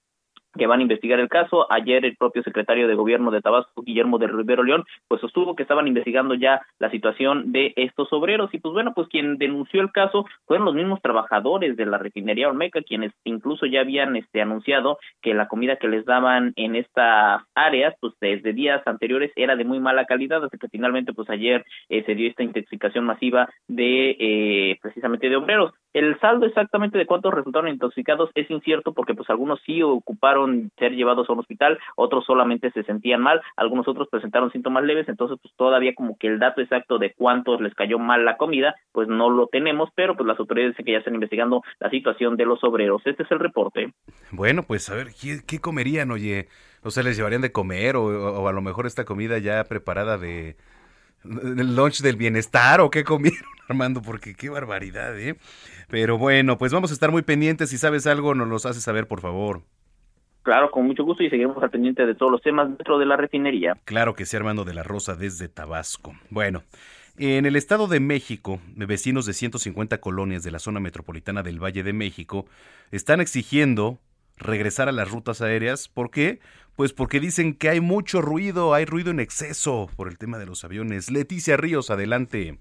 [0.57, 1.67] que van a investigar el caso.
[1.71, 5.63] Ayer el propio secretario de Gobierno de Tabasco, Guillermo de Rivero León, pues sostuvo que
[5.63, 9.93] estaban investigando ya la situación de estos obreros y pues bueno, pues quien denunció el
[9.93, 14.99] caso fueron los mismos trabajadores de la refinería Olmeca, quienes incluso ya habían este anunciado
[15.23, 19.65] que la comida que les daban en estas áreas, pues desde días anteriores era de
[19.65, 24.17] muy mala calidad, hasta que finalmente pues ayer eh, se dio esta intoxicación masiva de
[24.19, 25.73] eh, precisamente de obreros.
[25.93, 30.93] El saldo exactamente de cuántos resultaron intoxicados es incierto porque pues algunos sí ocuparon ser
[30.93, 35.39] llevados a un hospital, otros solamente se sentían mal, algunos otros presentaron síntomas leves, entonces
[35.41, 39.09] pues todavía como que el dato exacto de cuántos les cayó mal la comida, pues
[39.09, 42.47] no lo tenemos, pero pues las autoridades dicen que ya están investigando la situación de
[42.47, 43.03] los obreros.
[43.05, 43.93] Este es el reporte.
[44.33, 45.09] Bueno, pues a ver,
[45.47, 46.49] ¿qué, comerían, oye?
[46.83, 50.19] O sea, les llevarían de comer o, o a lo mejor esta comida ya preparada
[50.19, 50.57] de
[51.43, 55.37] el lunch del bienestar o qué comieron, Armando, porque qué barbaridad, ¿eh?
[55.89, 57.71] Pero bueno, pues vamos a estar muy pendientes.
[57.71, 59.63] Si sabes algo, nos los haces saber, por favor.
[60.43, 63.17] Claro, con mucho gusto y seguiremos al pendiente de todos los temas dentro de la
[63.17, 63.77] refinería.
[63.85, 66.15] Claro que sí, Armando de la Rosa desde Tabasco.
[66.31, 66.63] Bueno,
[67.19, 71.83] en el Estado de México, vecinos de 150 colonias de la zona metropolitana del Valle
[71.83, 72.47] de México
[72.93, 73.99] están exigiendo
[74.37, 75.89] regresar a las rutas aéreas.
[75.89, 76.39] ¿Por qué?
[76.77, 80.45] Pues porque dicen que hay mucho ruido, hay ruido en exceso por el tema de
[80.45, 81.11] los aviones.
[81.11, 82.59] Leticia Ríos, adelante.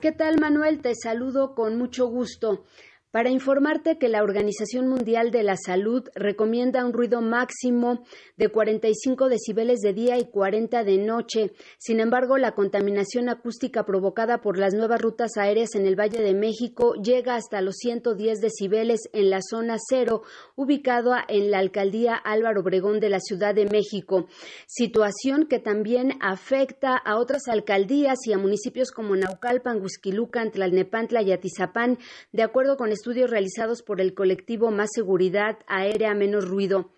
[0.00, 0.80] ¿Qué tal, Manuel?
[0.80, 2.64] Te saludo con mucho gusto
[3.10, 8.04] para informarte que la Organización Mundial de la Salud recomienda un ruido máximo
[8.36, 11.52] de 45 decibeles de día y 40 de noche.
[11.78, 16.34] Sin embargo, la contaminación acústica provocada por las nuevas rutas aéreas en el Valle de
[16.34, 20.22] México llega hasta los 110 decibeles en la zona cero,
[20.54, 24.28] ubicada en la alcaldía Álvaro Obregón de la Ciudad de México.
[24.66, 31.32] Situación que también afecta a otras alcaldías y a municipios como Naucalpan, Huizquilucan, Tlalnepantla y
[31.32, 31.98] Atizapán,
[32.32, 36.90] de acuerdo con estudios realizados por el colectivo Más Seguridad Aérea Menos Ruido.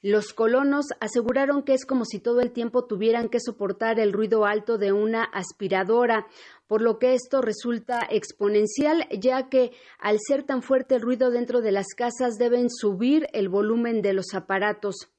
[0.00, 4.46] Los colonos aseguraron que es como si todo el tiempo tuvieran que soportar el ruido
[4.46, 6.28] alto de una aspiradora,
[6.68, 11.60] por lo que esto resulta exponencial, ya que al ser tan fuerte el ruido dentro
[11.62, 15.10] de las casas deben subir el volumen de los aparatos.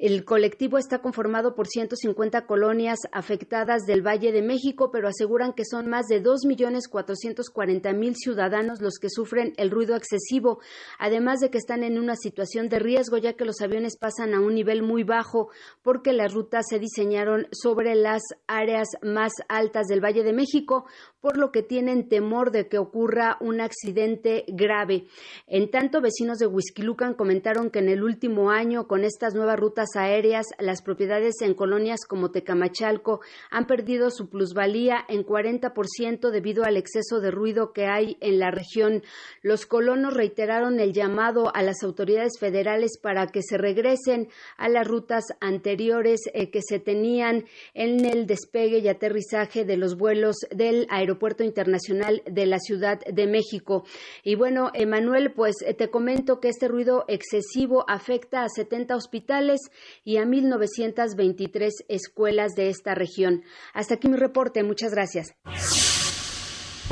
[0.00, 5.66] El colectivo está conformado por 150 colonias afectadas del Valle de México, pero aseguran que
[5.66, 10.60] son más de 2.440.000 ciudadanos los que sufren el ruido excesivo,
[10.98, 14.40] además de que están en una situación de riesgo ya que los aviones pasan a
[14.40, 15.50] un nivel muy bajo
[15.82, 20.86] porque las rutas se diseñaron sobre las áreas más altas del Valle de México,
[21.20, 25.04] por lo que tienen temor de que ocurra un accidente grave.
[25.46, 29.88] En tanto, vecinos de Huizquilucan comentaron que en el último año, con estas nuevas rutas
[29.96, 36.76] aéreas, las propiedades en colonias como Tecamachalco han perdido su plusvalía en 40% debido al
[36.76, 39.02] exceso de ruido que hay en la región.
[39.42, 44.86] Los colonos reiteraron el llamado a las autoridades federales para que se regresen a las
[44.86, 50.86] rutas anteriores eh, que se tenían en el despegue y aterrizaje de los vuelos del
[50.88, 51.09] Aeropuerto
[51.44, 53.84] Internacional de la Ciudad de México.
[54.22, 59.60] Y bueno, Emanuel, pues eh, te comento que este ruido excesivo afecta a 70 hospitales
[60.04, 63.42] y a 1.923 escuelas de esta región.
[63.74, 64.62] Hasta aquí mi reporte.
[64.62, 65.34] Muchas gracias.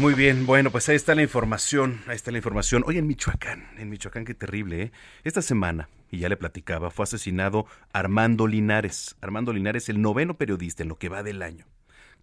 [0.01, 2.85] Muy bien, bueno, pues ahí está la información, ahí está la información.
[2.87, 4.93] Hoy en Michoacán, en Michoacán qué terrible, ¿eh?
[5.25, 9.17] Esta semana, y ya le platicaba, fue asesinado Armando Linares.
[9.21, 11.67] Armando Linares, el noveno periodista en lo que va del año.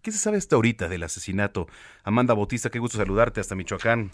[0.06, 1.66] ¿Qué se sabe hasta ahorita del asesinato?
[2.04, 4.12] Amanda Bautista, qué gusto saludarte hasta Michoacán.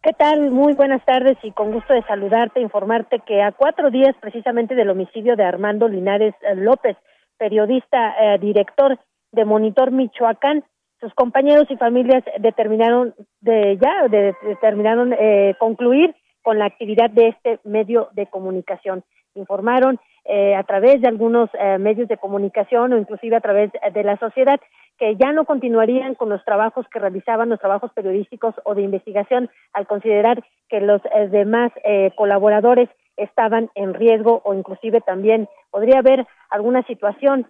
[0.00, 0.52] ¿Qué tal?
[0.52, 4.90] Muy buenas tardes y con gusto de saludarte, informarte que a cuatro días precisamente del
[4.90, 6.96] homicidio de Armando Linares eh, López,
[7.36, 8.96] periodista, eh, director
[9.32, 10.62] de Monitor Michoacán,
[11.00, 17.58] sus compañeros y familias determinaron de ya determinaron eh, concluir con la actividad de este
[17.64, 19.02] medio de comunicación.
[19.34, 24.04] Informaron eh, a través de algunos eh, medios de comunicación o inclusive a través de
[24.04, 24.60] la sociedad
[24.98, 29.48] que ya no continuarían con los trabajos que realizaban, los trabajos periodísticos o de investigación,
[29.72, 31.72] al considerar que los eh, demás
[32.16, 37.46] colaboradores estaban en riesgo o inclusive también podría haber alguna situación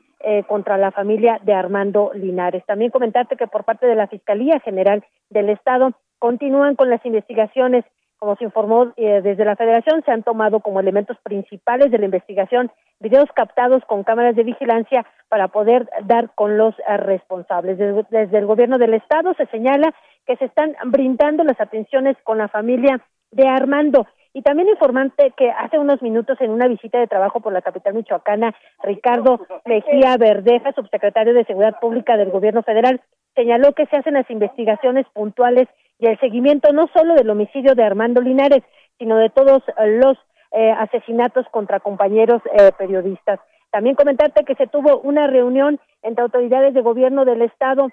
[0.49, 2.65] contra la familia de Armando Linares.
[2.67, 7.85] También comentarte que por parte de la Fiscalía General del Estado continúan con las investigaciones
[8.21, 12.05] como se informó eh, desde la Federación, se han tomado como elementos principales de la
[12.05, 17.79] investigación videos captados con cámaras de vigilancia para poder dar con los eh, responsables.
[17.79, 19.95] Desde, desde, el gobierno del Estado se señala
[20.27, 24.07] que se están brindando las atenciones con la familia de Armando.
[24.35, 27.95] Y también informante que hace unos minutos en una visita de trabajo por la capital
[27.95, 33.01] michoacana, Ricardo Mejía Verdeja, subsecretario de Seguridad Pública del Gobierno Federal,
[33.35, 35.69] señaló que se hacen las investigaciones puntuales
[36.01, 38.65] y el seguimiento no solo del homicidio de Armando Linares,
[38.99, 40.17] sino de todos los
[40.53, 43.39] eh, asesinatos contra compañeros eh, periodistas.
[43.71, 47.89] También comentarte que se tuvo una reunión entre autoridades de gobierno del Estado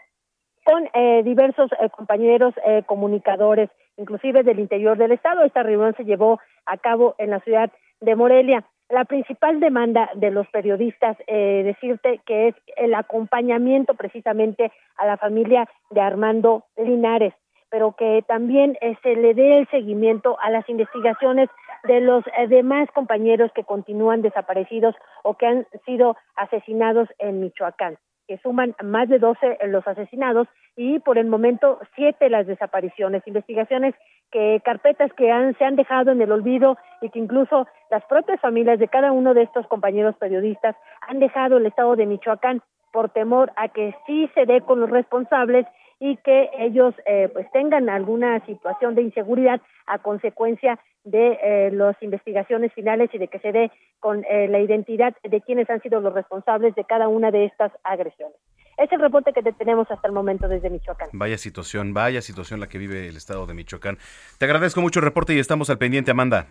[0.63, 2.53] con eh, diversos compañeros
[2.87, 5.43] comunicadores, inclusive del interior del Estado.
[5.43, 8.65] Esta reunión se llevó a cabo en la ciudad de Morelia.
[8.89, 15.69] La principal demanda de los periodistas, decirte que es el acompañamiento precisamente a la familia
[15.89, 17.33] de Armando Linares
[17.69, 21.49] pero que también eh, se le dé el seguimiento a las investigaciones
[21.83, 27.97] de los eh, demás compañeros que continúan desaparecidos o que han sido asesinados en Michoacán,
[28.27, 33.95] que suman más de 12 los asesinados y por el momento siete las desapariciones, investigaciones
[34.31, 38.39] que carpetas que han, se han dejado en el olvido y que incluso las propias
[38.41, 40.75] familias de cada uno de estos compañeros periodistas
[41.07, 44.89] han dejado el estado de Michoacán por temor a que sí se dé con los
[44.89, 45.65] responsables
[45.99, 51.95] y que ellos eh, pues tengan alguna situación de inseguridad a consecuencia de eh, las
[52.01, 56.01] investigaciones finales y de que se dé con eh, la identidad de quienes han sido
[56.01, 58.37] los responsables de cada una de estas agresiones.
[58.77, 61.09] Es el reporte que tenemos hasta el momento desde Michoacán.
[61.13, 63.97] Vaya situación, vaya situación la que vive el estado de Michoacán.
[64.37, 66.45] Te agradezco mucho el reporte y estamos al pendiente, Amanda.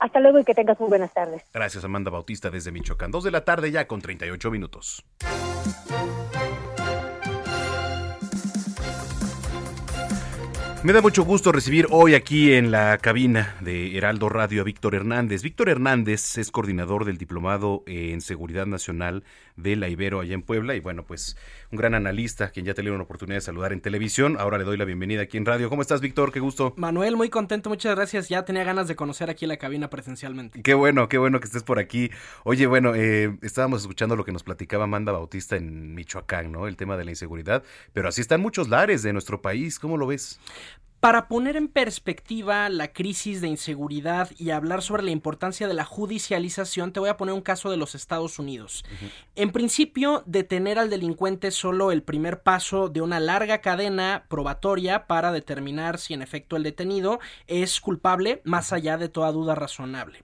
[0.00, 1.44] Hasta luego y que tengas muy buenas tardes.
[1.54, 3.12] Gracias, Amanda Bautista, desde Michoacán.
[3.12, 5.04] Dos de la tarde ya con 38 minutos.
[10.84, 14.96] Me da mucho gusto recibir hoy aquí en la cabina de Heraldo Radio a Víctor
[14.96, 15.40] Hernández.
[15.42, 19.22] Víctor Hernández es coordinador del Diplomado en Seguridad Nacional
[19.56, 21.36] de la Ibero allá en Puebla y bueno, pues
[21.70, 24.36] un gran analista, quien ya tenido una oportunidad de saludar en televisión.
[24.38, 25.68] Ahora le doy la bienvenida aquí en radio.
[25.68, 26.32] ¿Cómo estás, Víctor?
[26.32, 26.74] Qué gusto.
[26.76, 28.28] Manuel, muy contento, muchas gracias.
[28.28, 30.62] Ya tenía ganas de conocer aquí la cabina presencialmente.
[30.62, 32.10] Qué bueno, qué bueno que estés por aquí.
[32.44, 36.66] Oye, bueno, eh, estábamos escuchando lo que nos platicaba Amanda Bautista en Michoacán, ¿no?
[36.66, 37.62] El tema de la inseguridad,
[37.92, 39.78] pero así están muchos lares de nuestro país.
[39.78, 40.40] ¿Cómo lo ves?
[41.02, 45.84] Para poner en perspectiva la crisis de inseguridad y hablar sobre la importancia de la
[45.84, 48.84] judicialización, te voy a poner un caso de los Estados Unidos.
[49.34, 55.08] En principio, detener al delincuente es solo el primer paso de una larga cadena probatoria
[55.08, 57.18] para determinar si en efecto el detenido
[57.48, 60.22] es culpable, más allá de toda duda razonable.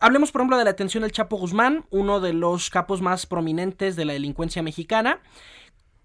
[0.00, 3.94] Hablemos, por ejemplo, de la detención del Chapo Guzmán, uno de los capos más prominentes
[3.94, 5.20] de la delincuencia mexicana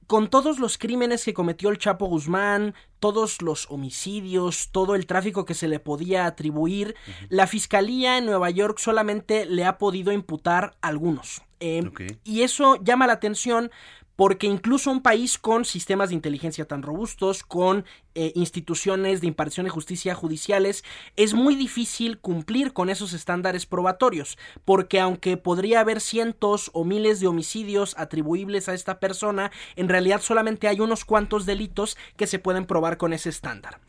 [0.08, 5.46] con todos los crímenes que cometió el Chapo Guzmán, todos los homicidios, todo el tráfico
[5.46, 6.96] que se le podía atribuir,
[7.30, 11.42] la fiscalía en Nueva York solamente le ha podido imputar algunos.
[11.60, 11.90] Eh,
[12.24, 13.72] y eso llama la atención
[14.16, 17.86] porque incluso un país con sistemas de inteligencia tan robustos, con
[18.16, 20.84] eh, instituciones de impartición de justicia judiciales,
[21.16, 27.20] es muy difícil cumplir con esos estándares probatorios, porque aunque podría haber cientos o miles
[27.20, 32.40] de homicidios atribuibles a esta persona, en realidad solamente hay unos cuantos delitos que se
[32.40, 33.80] pueden probar con ese estándar.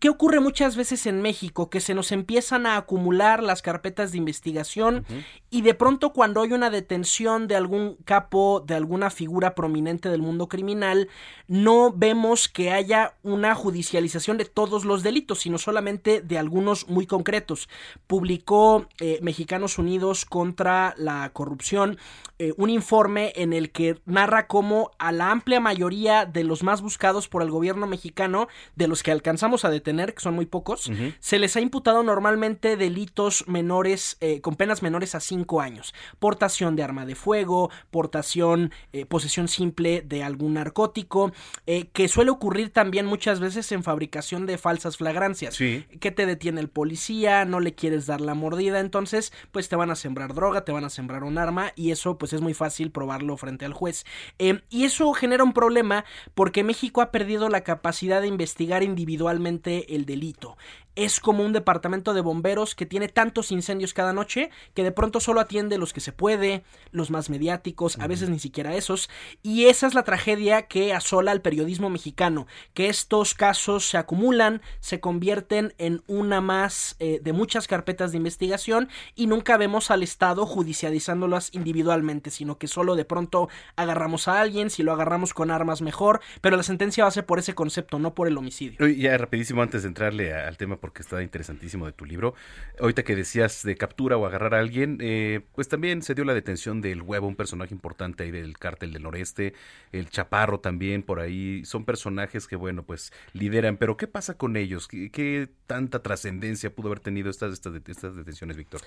[0.00, 1.68] ¿Qué ocurre muchas veces en México?
[1.68, 5.04] Que se nos empiezan a acumular las carpetas de investigación
[5.50, 10.22] y de pronto cuando hay una detención de algún capo, de alguna figura prominente del
[10.22, 11.08] mundo criminal,
[11.48, 17.06] no vemos que haya una judicialización de todos los delitos, sino solamente de algunos muy
[17.06, 17.68] concretos.
[18.06, 21.98] Publicó eh, Mexicanos Unidos contra la corrupción
[22.38, 26.80] eh, un informe en el que narra cómo a la amplia mayoría de los más
[26.80, 30.90] buscados por el gobierno mexicano, de los que alcanzamos a detener, que son muy pocos,
[31.18, 35.94] se les ha imputado normalmente delitos menores, eh, con penas menores a cinco años.
[36.18, 41.32] Portación de arma de fuego, portación, eh, posesión simple de algún narcótico,
[41.66, 45.56] eh, que suele ocurrir también muchas veces en fabricación de falsas flagrancias.
[45.56, 49.90] Que te detiene el policía, no le quieres dar la mordida, entonces pues te van
[49.90, 52.90] a sembrar droga, te van a sembrar un arma y eso pues es muy fácil
[52.90, 54.04] probarlo frente al juez.
[54.38, 60.06] y eso genera un problema porque México ha perdido la capacidad de investigar individualmente el
[60.06, 60.56] delito.
[60.96, 65.20] Es como un departamento de bomberos que tiene tantos incendios cada noche que de pronto
[65.20, 69.08] solo atiende los que se puede, los más mediáticos, a veces ni siquiera esos,
[69.42, 74.62] y esa es la tragedia que asola al periodismo mexicano, que estos casos se acumulan,
[74.80, 80.02] se convierten en una más eh, de muchas carpetas de investigación y nunca vemos al
[80.02, 85.50] Estado judicializándolas individualmente, sino que solo de pronto agarramos a alguien, si lo agarramos con
[85.50, 88.86] armas mejor, pero la sentencia va a ser por ese concepto, no por el homicidio.
[88.88, 92.34] Ya rapidísimo antes de entrarle al tema porque está interesantísimo de tu libro.
[92.80, 96.34] Ahorita que decías de captura o agarrar a alguien, eh, pues también se dio la
[96.34, 99.54] detención del huevo, un personaje importante ahí del cártel del noreste,
[99.92, 104.56] el chaparro también por ahí, son personajes que bueno, pues lideran, pero ¿qué pasa con
[104.56, 104.88] ellos?
[104.88, 108.80] ¿Qué, tanta trascendencia pudo haber tenido estas, estas, estas detenciones, Víctor?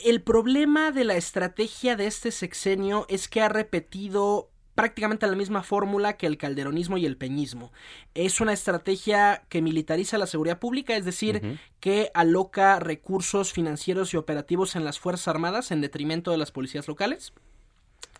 [0.00, 5.62] El problema de la estrategia de este sexenio es que ha repetido prácticamente la misma
[5.62, 7.72] fórmula que el calderonismo y el peñismo.
[8.14, 14.16] Es una estrategia que militariza la seguridad pública, es decir, que aloca recursos financieros y
[14.16, 17.32] operativos en las Fuerzas Armadas en detrimento de las policías locales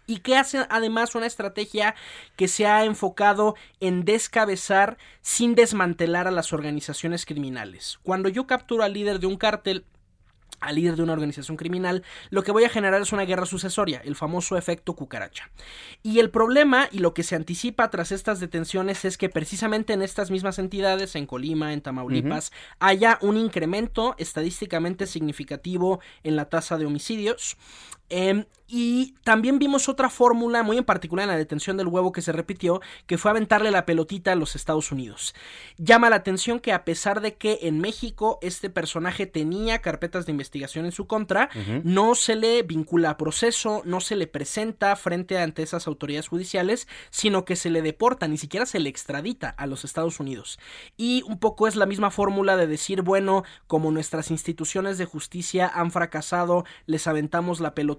[0.07, 1.95] y que hace además una estrategia
[2.37, 7.99] que se ha enfocado en descabezar sin desmantelar a las organizaciones criminales.
[8.03, 9.87] Cuando yo capturo al líder de un cártel
[10.65, 14.01] al líder de una organización criminal, lo que voy a generar es una guerra sucesoria,
[14.05, 15.51] el famoso efecto cucaracha.
[16.03, 20.03] Y el problema y lo que se anticipa tras estas detenciones es que precisamente en
[20.03, 26.79] estas mismas entidades, en Colima, en Tamaulipas, haya un incremento estadísticamente significativo en la tasa
[26.79, 27.57] de homicidios.
[28.09, 32.23] Em, y también vimos otra fórmula muy en particular en la detención del huevo que
[32.23, 35.35] se repitió, que fue aventarle la pelotita a los Estados Unidos.
[35.77, 40.33] Llama la atención que a pesar de que en México este personaje tenía carpetas de
[40.33, 41.51] investigación en su contra,
[41.85, 46.89] no se le vincula a proceso, no se le presenta frente ante esas autoridades judiciales,
[47.11, 50.59] sino que se le deporta, ni siquiera se le extradita a los Estados Unidos.
[50.97, 55.71] Y un poco es la misma fórmula de decir, bueno, como nuestras instituciones de justicia
[55.73, 57.94] han fracasado, les aventamos la pelotita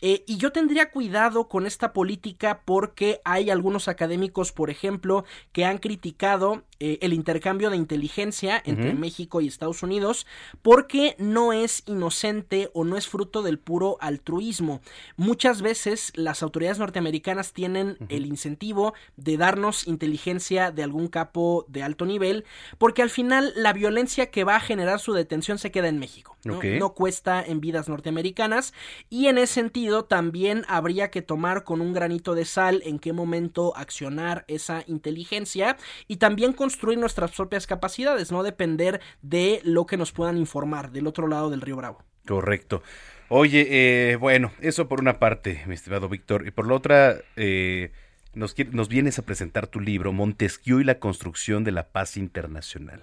[0.00, 5.64] eh, y yo tendría cuidado con esta política porque hay algunos académicos, por ejemplo, que
[5.64, 10.26] han criticado eh, el intercambio de inteligencia entre México y Estados Unidos
[10.60, 14.82] porque no es inocente o no es fruto del puro altruismo.
[15.16, 21.82] Muchas veces las autoridades norteamericanas tienen el incentivo de darnos inteligencia de algún capo de
[21.82, 22.44] alto nivel
[22.76, 26.36] porque al final la violencia que va a generar su detención se queda en México.
[26.44, 28.74] No, no cuesta en vidas norteamericanas
[29.08, 33.14] y en ese sentido también habría que tomar con un granito de sal en qué
[33.14, 39.86] momento accionar esa inteligencia y también con construir nuestras propias capacidades, no depender de lo
[39.86, 42.02] que nos puedan informar del otro lado del río Bravo.
[42.26, 42.82] Correcto.
[43.28, 47.92] Oye, eh, bueno, eso por una parte, mi estimado Víctor, y por la otra, eh,
[48.36, 53.00] nos, nos vienes a presentar tu libro, Montesquieu y la construcción de la paz internacional.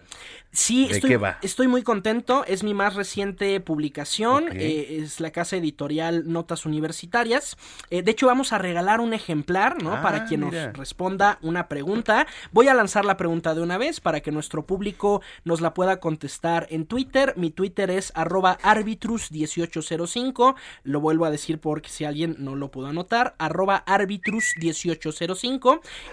[0.51, 1.39] Sí, ¿De estoy, qué va?
[1.41, 2.45] estoy muy contento.
[2.45, 4.45] Es mi más reciente publicación.
[4.51, 7.57] Eh, es la casa editorial Notas Universitarias.
[7.89, 9.95] Eh, de hecho, vamos a regalar un ejemplar, ¿no?
[9.95, 10.67] Ah, para quien mira.
[10.67, 12.27] nos responda una pregunta.
[12.51, 15.99] Voy a lanzar la pregunta de una vez para que nuestro público nos la pueda
[15.99, 17.33] contestar en Twitter.
[17.37, 20.55] Mi Twitter es arroba arbitrus1805.
[20.83, 23.33] Lo vuelvo a decir porque si alguien no lo pudo anotar.
[23.39, 25.22] Arroba arbitrus1805.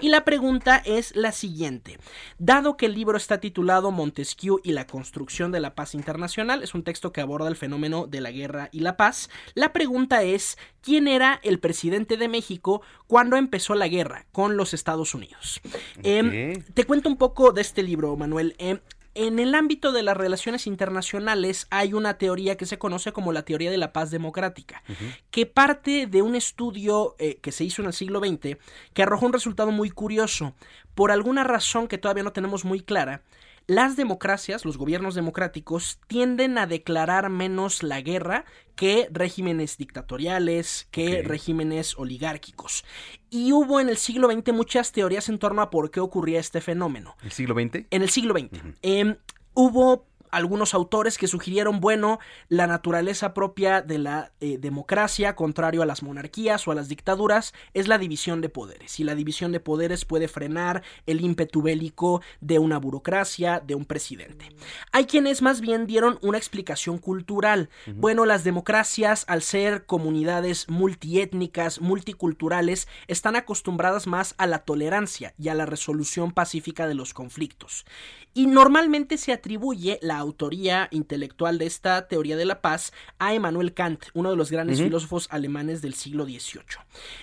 [0.00, 1.98] Y la pregunta es la siguiente.
[2.38, 6.74] Dado que el libro está titulado Montesquieu y la construcción de la paz internacional, es
[6.74, 10.58] un texto que aborda el fenómeno de la guerra y la paz, la pregunta es,
[10.82, 15.60] ¿quién era el presidente de México cuando empezó la guerra con los Estados Unidos?
[16.02, 18.54] Em, te cuento un poco de este libro, Manuel.
[18.58, 18.78] Em,
[19.14, 23.42] en el ámbito de las relaciones internacionales hay una teoría que se conoce como la
[23.42, 24.82] teoría de la paz democrática,
[25.30, 28.56] que parte de un estudio eh, que se hizo en el siglo XX
[28.94, 30.54] que arrojó un resultado muy curioso.
[30.94, 33.22] Por alguna razón que todavía no tenemos muy clara,
[33.70, 38.44] las democracias, los gobiernos democráticos, tienden a declarar menos la guerra
[38.74, 42.84] que regímenes dictatoriales, que regímenes oligárquicos.
[43.30, 46.60] Y hubo en el siglo XX muchas teorías en torno a por qué ocurría este
[46.60, 47.16] fenómeno.
[47.22, 47.86] ¿El siglo XX?
[47.90, 48.60] En el siglo XX.
[48.82, 49.16] Em,
[49.54, 52.18] hubo algunos autores que sugirieron, bueno,
[52.48, 57.54] la naturaleza propia de la eh, democracia, contrario a las monarquías o a las dictaduras,
[57.74, 59.00] es la división de poderes.
[59.00, 63.84] Y la división de poderes puede frenar el ímpetu bélico de una burocracia, de un
[63.84, 64.46] presidente.
[64.92, 67.70] Hay quienes más bien dieron una explicación cultural.
[67.94, 75.48] Bueno, las democracias, al ser comunidades multiétnicas, multiculturales, están acostumbradas más a la tolerancia y
[75.48, 77.84] a la resolución pacífica de los conflictos.
[78.32, 83.74] Y normalmente se atribuye la autoría intelectual de esta teoría de la paz a Emmanuel
[83.74, 86.62] Kant, uno de los grandes filósofos alemanes del siglo XVIII.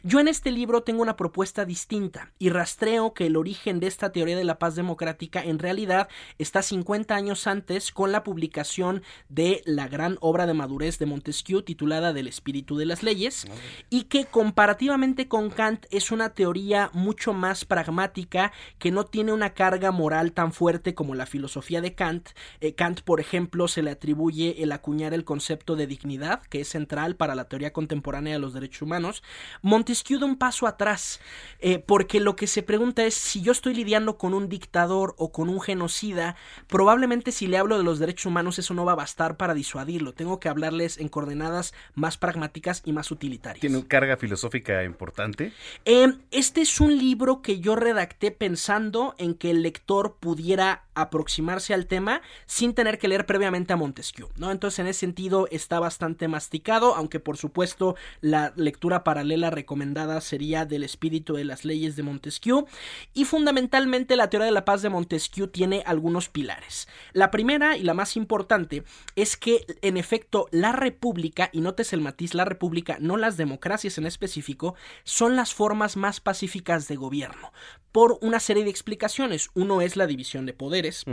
[0.03, 4.11] Yo en este libro tengo una propuesta distinta y rastreo que el origen de esta
[4.11, 9.61] teoría de la paz democrática en realidad está 50 años antes con la publicación de
[9.65, 13.47] la gran obra de madurez de Montesquieu titulada Del espíritu de las leyes
[13.89, 19.53] y que comparativamente con Kant es una teoría mucho más pragmática que no tiene una
[19.53, 22.29] carga moral tan fuerte como la filosofía de Kant.
[22.61, 26.69] Eh, Kant, por ejemplo, se le atribuye el acuñar el concepto de dignidad, que es
[26.69, 29.23] central para la teoría contemporánea de los derechos humanos.
[29.61, 31.19] Montesquieu da un paso atrás,
[31.59, 35.31] eh, porque lo que se pregunta es si yo estoy lidiando con un dictador o
[35.31, 36.35] con un genocida,
[36.67, 40.13] probablemente si le hablo de los derechos humanos eso no va a bastar para disuadirlo.
[40.13, 43.61] Tengo que hablarles en coordenadas más pragmáticas y más utilitarias.
[43.61, 45.51] ¿Tiene una carga filosófica importante?
[45.85, 51.73] Eh, este es un libro que yo redacté pensando en que el lector pudiera aproximarse
[51.73, 54.51] al tema sin tener que leer previamente a Montesquieu, ¿no?
[54.51, 60.63] Entonces, en ese sentido, está bastante masticado, aunque por supuesto la lectura paralela recomendada sería
[60.63, 62.67] del espíritu de las leyes de Montesquieu.
[63.15, 66.87] Y fundamentalmente la teoría de la paz de Montesquieu tiene algunos pilares.
[67.13, 68.83] La primera y la más importante
[69.15, 73.97] es que, en efecto, la república, y notes el matiz, la república, no las democracias
[73.97, 77.51] en específico, son las formas más pacíficas de gobierno,
[77.91, 79.49] por una serie de explicaciones.
[79.55, 81.03] Uno es la división de poderes,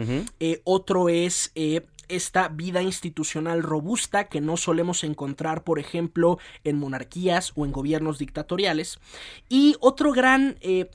[0.40, 6.78] eh, otro es eh, esta vida institucional robusta que no solemos encontrar, por ejemplo, en
[6.78, 8.98] monarquías o en gobiernos dictatoriales.
[9.48, 10.56] Y otro gran...
[10.60, 10.90] eh,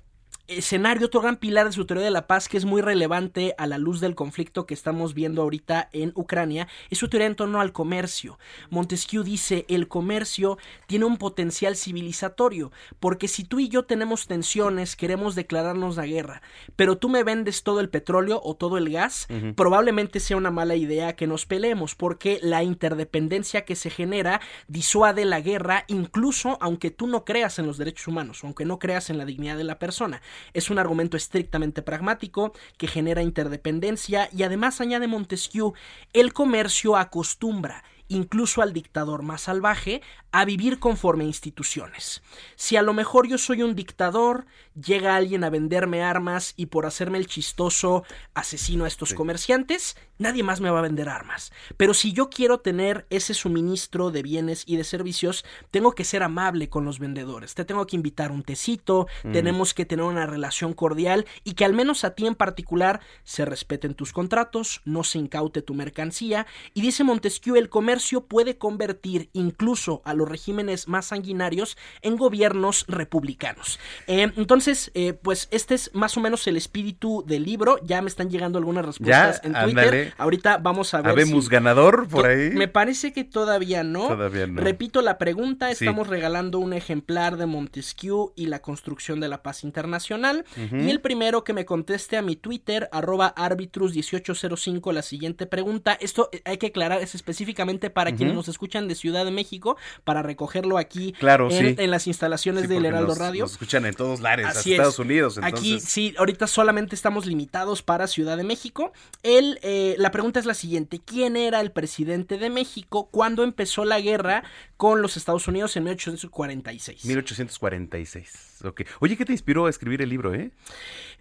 [0.49, 3.67] escenario, otro gran pilar de su teoría de la paz que es muy relevante a
[3.67, 7.61] la luz del conflicto que estamos viendo ahorita en Ucrania, es su teoría en torno
[7.61, 8.39] al comercio.
[8.69, 14.95] Montesquieu dice, el comercio tiene un potencial civilizatorio, porque si tú y yo tenemos tensiones,
[14.95, 16.41] queremos declararnos la guerra,
[16.75, 20.75] pero tú me vendes todo el petróleo o todo el gas, probablemente sea una mala
[20.75, 26.91] idea que nos peleemos, porque la interdependencia que se genera disuade la guerra, incluso aunque
[26.91, 29.79] tú no creas en los derechos humanos, aunque no creas en la dignidad de la
[29.79, 30.21] persona.
[30.53, 35.73] Es un argumento estrictamente pragmático que genera interdependencia y además añade Montesquieu,
[36.13, 42.21] el comercio acostumbra incluso al dictador más salvaje, a vivir conforme a instituciones.
[42.55, 46.85] Si a lo mejor yo soy un dictador, llega alguien a venderme armas y por
[46.85, 51.51] hacerme el chistoso asesino a estos comerciantes, nadie más me va a vender armas.
[51.77, 56.21] Pero si yo quiero tener ese suministro de bienes y de servicios, tengo que ser
[56.21, 57.55] amable con los vendedores.
[57.55, 59.31] Te tengo que invitar un tecito, Mm.
[59.31, 63.45] tenemos que tener una relación cordial y que al menos a ti en particular se
[63.45, 66.45] respeten tus contratos, no se incaute tu mercancía.
[66.73, 72.85] Y dice Montesquieu, el comercio puede convertir incluso a los regímenes más sanguinarios en gobiernos
[72.87, 73.79] republicanos.
[74.07, 77.77] Eh, entonces, eh, pues este es más o menos el espíritu del libro.
[77.83, 79.53] Ya me están llegando algunas respuestas Ya, en.
[79.65, 80.08] Twitter.
[80.17, 81.11] Ahorita vamos a ver.
[81.11, 82.51] ¿Habemos ganador por ahí?
[82.51, 84.07] Me parece que todavía no.
[84.07, 84.61] Todavía no.
[84.61, 85.85] Repito la pregunta: Sí.
[85.85, 90.45] estamos regalando un ejemplar de Montesquieu y la construcción de la paz internacional.
[90.71, 95.97] Y el primero que me conteste a mi Twitter, arroba arbitrus1805, la siguiente pregunta.
[95.99, 99.77] Esto eh, hay que aclarar, es específicamente para quienes nos escuchan de Ciudad de México,
[100.03, 101.81] para recogerlo aquí Claro, en, sí.
[101.81, 103.43] en las instalaciones Sí, del Heraldo nos- Radio.
[103.43, 104.79] Nos escuchan en todos lares, hasta Así es.
[104.79, 105.37] Estados Unidos.
[105.41, 108.91] Aquí Entonces, sí, ahorita solamente estamos limitados para Ciudad de México.
[109.23, 113.85] El, eh, la pregunta es la siguiente: ¿Quién era el presidente de México cuando empezó
[113.85, 114.43] la guerra
[114.77, 117.05] con los Estados Unidos en 1846?
[117.05, 118.59] 1846.
[118.63, 118.81] Ok.
[118.99, 120.51] Oye, ¿qué te inspiró a escribir el libro, eh?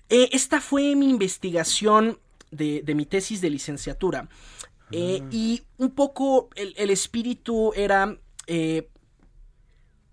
[0.08, 2.18] Eh, esta fue mi investigación
[2.50, 4.28] de, de mi tesis de licenciatura.
[4.90, 8.16] Eh, y un poco el, el espíritu era...
[8.46, 8.88] eh,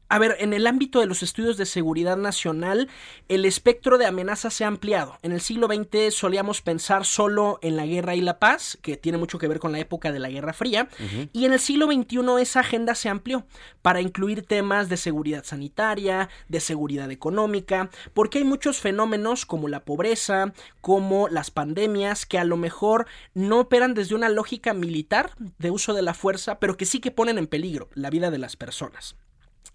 [0.07, 2.89] a ver, en el ámbito de los estudios de seguridad nacional,
[3.27, 5.17] el espectro de amenazas se ha ampliado.
[5.23, 9.17] En el siglo XX solíamos pensar solo en la guerra y la paz, que tiene
[9.17, 10.89] mucho que ver con la época de la Guerra Fría,
[11.33, 13.45] y en el siglo XXI esa agenda se amplió
[13.81, 19.85] para incluir temas de seguridad sanitaria, de seguridad económica, porque hay muchos fenómenos como la
[19.85, 25.71] pobreza, como las pandemias, que a lo mejor no operan desde una lógica militar de
[25.71, 28.55] uso de la fuerza, pero que sí que ponen en peligro la vida de las
[28.55, 29.15] personas.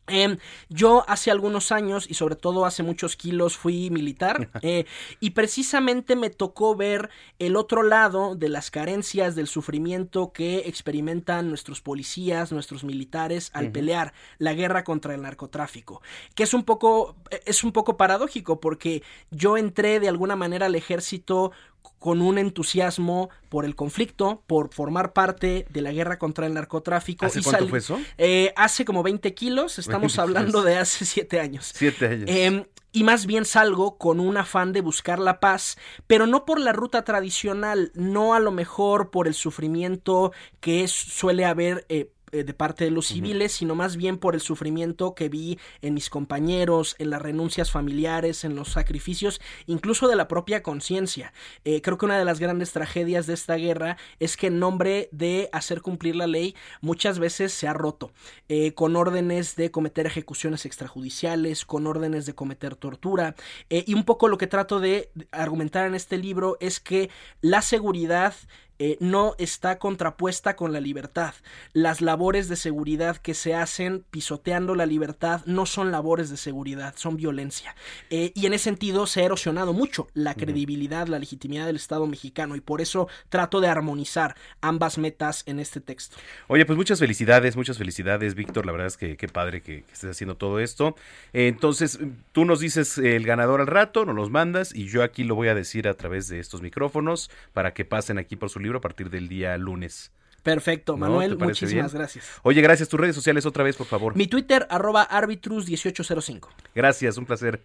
[0.07, 0.39] Em,
[0.69, 4.87] yo hace algunos años y sobre todo hace muchos kilos fui militar eh,
[5.21, 11.49] y precisamente me tocó ver el otro lado de las carencias del sufrimiento que experimentan
[11.49, 16.03] nuestros policías, nuestros militares al pelear la guerra contra el narcotráfico,
[16.35, 17.17] que es un poco
[17.47, 21.53] es un poco paradójico porque yo entré de alguna manera al ejército
[21.99, 27.27] con un entusiasmo por el conflicto, por formar parte de la guerra contra el narcotráfico.
[27.27, 28.01] ¿Hace y cuánto fue eso?
[28.17, 30.65] eh, hace como 20 kilos, estamos 20 hablando kilos.
[30.65, 31.71] de hace 7 años.
[31.75, 32.25] Siete años.
[32.29, 35.77] Em, y más bien salgo con un afán de buscar la paz,
[36.07, 40.91] pero no por la ruta tradicional, no a lo mejor por el sufrimiento que es-
[40.91, 45.29] suele haber eh, de parte de los civiles, sino más bien por el sufrimiento que
[45.29, 50.63] vi en mis compañeros, en las renuncias familiares, en los sacrificios, incluso de la propia
[50.63, 51.33] conciencia.
[51.65, 55.09] Eh, creo que una de las grandes tragedias de esta guerra es que en nombre
[55.13, 58.13] de hacer cumplir la ley muchas veces se ha roto,
[58.49, 63.35] eh, con órdenes de cometer ejecuciones extrajudiciales, con órdenes de cometer tortura,
[63.69, 67.11] eh, y un poco lo que trato de argumentar en este libro es que
[67.41, 68.35] la seguridad
[68.83, 71.35] eh, no está contrapuesta con la libertad.
[71.75, 76.95] Las labores de seguridad que se hacen pisoteando la libertad no son labores de seguridad,
[76.97, 77.77] son violencia.
[78.09, 82.07] Eh, y en ese sentido se ha erosionado mucho la credibilidad, la legitimidad del Estado
[82.07, 86.17] mexicano y por eso trato de armonizar ambas metas en este texto.
[86.49, 88.65] Oye, pues muchas felicidades, muchas felicidades, Víctor.
[88.65, 90.97] La verdad es que qué padre que, que estés haciendo todo esto.
[91.35, 91.99] Eh, entonces,
[92.33, 95.49] tú nos dices el ganador al rato, nos los mandas y yo aquí lo voy
[95.49, 98.81] a decir a través de estos micrófonos para que pasen aquí por su libro a
[98.81, 100.13] partir del día lunes.
[100.43, 100.97] Perfecto.
[100.97, 102.01] Manuel, ¿Te parece muchísimas bien?
[102.01, 102.25] gracias.
[102.43, 102.89] Oye, gracias.
[102.89, 104.17] Tus redes sociales otra vez, por favor.
[104.17, 106.49] Mi Twitter, arroba arbitrus1805.
[106.75, 107.63] Gracias, un placer.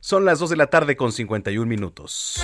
[0.00, 2.40] Son las 2 de la tarde con 51 minutos.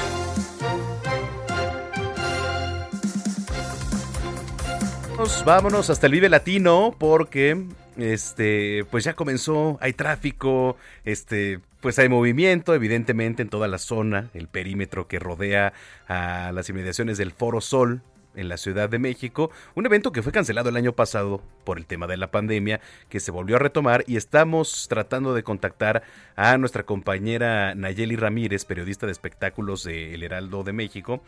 [5.11, 7.65] Vámonos, vámonos hasta el Vive Latino porque
[7.97, 14.31] este pues ya comenzó, hay tráfico, este pues hay movimiento evidentemente en toda la zona,
[14.33, 15.75] el perímetro que rodea
[16.09, 18.03] a las inmediaciones del Foro Sol
[18.35, 21.85] en la Ciudad de México, un evento que fue cancelado el año pasado por el
[21.85, 26.05] tema de la pandemia, que se volvió a retomar y estamos tratando de contactar
[26.37, 31.23] a nuestra compañera Nayeli Ramírez, periodista de espectáculos de El Heraldo de México,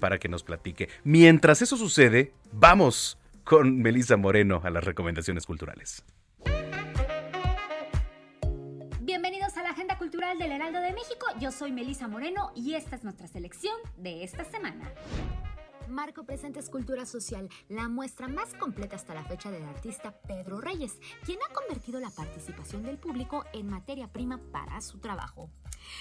[0.00, 0.88] para que nos platique.
[1.04, 6.04] Mientras eso sucede, vamos con Melisa Moreno a las recomendaciones culturales.
[10.38, 11.26] Del Heraldo de México.
[11.40, 14.88] Yo soy Melisa Moreno y esta es nuestra selección de esta semana.
[15.88, 21.00] Marco presenta Escultura Social, la muestra más completa hasta la fecha del artista Pedro Reyes,
[21.24, 25.50] quien ha convertido la participación del público en materia prima para su trabajo.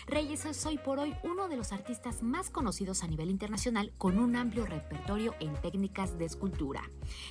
[0.07, 4.17] Reyes es hoy por hoy uno de los artistas más conocidos a nivel internacional con
[4.17, 6.81] un amplio repertorio en técnicas de escultura.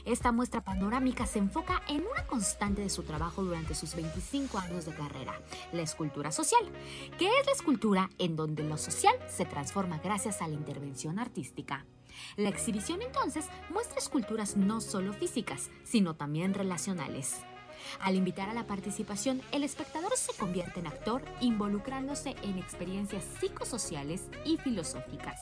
[0.04, 4.84] Esta muestra panorámica se enfoca en una constante de su trabajo durante sus 25 años
[4.86, 5.40] de carrera,
[5.72, 6.64] la escultura social,
[7.18, 11.84] que es la escultura en donde lo social se transforma gracias a la intervención artística.
[12.36, 17.40] La exhibición entonces muestra esculturas no solo físicas, sino también relacionales.
[18.01, 24.22] Al invitar a la participación, el espectador se convierte en actor involucrándose en experiencias psicosociales
[24.45, 25.41] y filosóficas.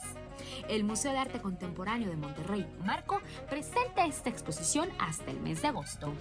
[0.69, 5.69] El Museo de Arte Contemporáneo de Monterrey, Marco, presenta esta exposición hasta el mes de
[5.69, 6.13] agosto.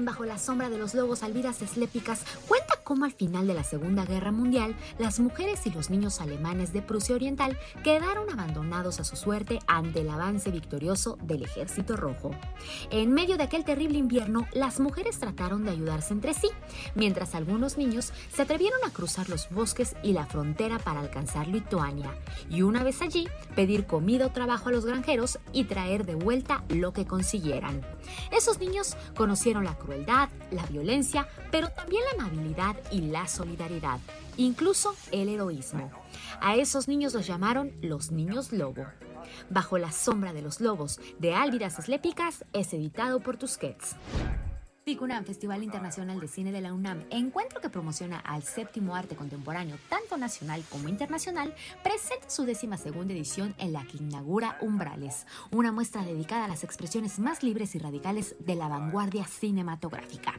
[0.00, 4.04] Bajo la sombra de los lobos alvidas eslépicas cuenta cómo al final de la Segunda
[4.04, 9.16] Guerra Mundial las mujeres y los niños alemanes de Prusia Oriental quedaron abandonados a su
[9.16, 12.32] suerte ante el avance victorioso del Ejército Rojo.
[12.90, 16.50] En medio de aquel terrible invierno, las mujeres trataron de ayudarse entre sí,
[16.94, 22.12] mientras algunos niños se atrevieron a cruzar los bosques y la frontera para alcanzar Lituania,
[22.50, 26.64] y una vez allí pedir comida o trabajo a los granjeros y traer de vuelta
[26.68, 27.82] lo que consiguieran.
[28.32, 33.98] Esos niños conocieron la crueldad, la violencia, pero también la amabilidad y la solidaridad,
[34.36, 35.90] incluso el heroísmo.
[36.40, 38.86] A esos niños los llamaron los niños lobo.
[39.50, 43.96] Bajo la sombra de los lobos de Álvidas Eslépicas es editado por Tusquets.
[44.84, 49.78] FICUNAM, Festival Internacional de Cine de la UNAM, encuentro que promociona al séptimo arte contemporáneo,
[49.88, 51.54] tanto nacional como internacional,
[51.84, 56.64] presenta su décima segunda edición en la que inaugura Umbrales, una muestra dedicada a las
[56.64, 60.34] expresiones más libres y radicales de la vanguardia cinematográfica.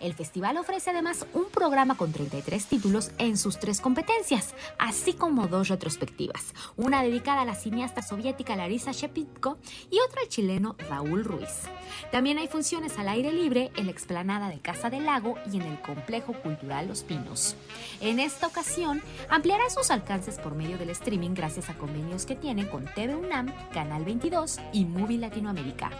[0.00, 5.48] El festival ofrece además un programa con 33 títulos en sus tres competencias, así como
[5.48, 9.56] dos retrospectivas, una dedicada a la cineasta soviética Larisa Shepitko
[9.90, 11.68] y otra al chileno Raúl Ruiz.
[12.12, 15.62] También hay funciones al aire libre en la explanada de Casa del Lago y en
[15.62, 17.54] el Complejo Cultural Los Pinos.
[18.00, 19.00] En esta ocasión,
[19.30, 23.52] ampliará sus alcances por medio del streaming gracias a convenios que tiene con TV UNAM,
[23.72, 25.90] Canal 22 y Movie Latinoamérica.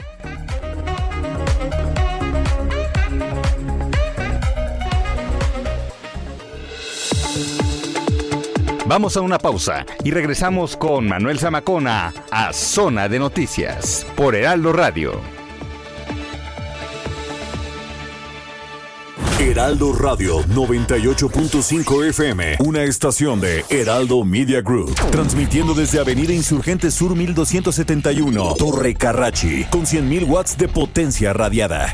[8.88, 14.73] Vamos a una pausa y regresamos con Manuel Zamacona a Zona de Noticias por Heraldo
[14.73, 15.19] Radio.
[19.39, 27.15] Heraldo Radio 98.5 FM, una estación de Heraldo Media Group, transmitiendo desde Avenida Insurgente Sur
[27.15, 31.93] 1271, Torre Carrachi, con 100.000 watts de potencia radiada.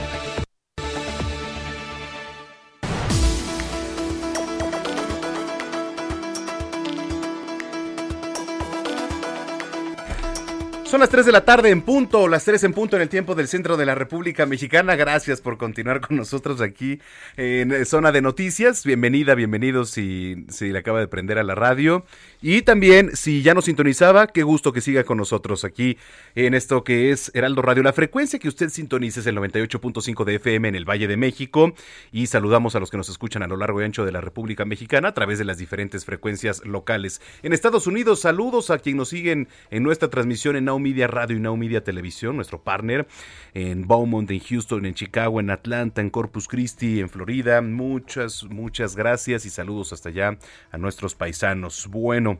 [10.91, 13.33] Son las 3 de la tarde en punto, las 3 en punto en el tiempo
[13.33, 14.97] del centro de la República Mexicana.
[14.97, 16.99] Gracias por continuar con nosotros aquí
[17.37, 18.85] en Zona de Noticias.
[18.85, 22.03] Bienvenida, bienvenidos si, si le acaba de prender a la radio.
[22.41, 25.97] Y también, si ya nos sintonizaba, qué gusto que siga con nosotros aquí
[26.35, 27.83] en esto que es Heraldo Radio.
[27.83, 31.73] La frecuencia que usted sintonice es el 98.5 de FM en el Valle de México.
[32.11, 34.65] Y saludamos a los que nos escuchan a lo largo y ancho de la República
[34.65, 37.21] Mexicana a través de las diferentes frecuencias locales.
[37.43, 41.37] En Estados Unidos, saludos a quien nos siguen en nuestra transmisión en Now Media Radio
[41.37, 43.07] y Now Media Televisión, nuestro partner,
[43.53, 47.61] en Beaumont, en Houston, en Chicago, en Atlanta, en Corpus Christi, en Florida.
[47.61, 50.37] Muchas, muchas gracias y saludos hasta allá
[50.71, 51.87] a nuestros paisanos.
[51.87, 52.39] Bueno,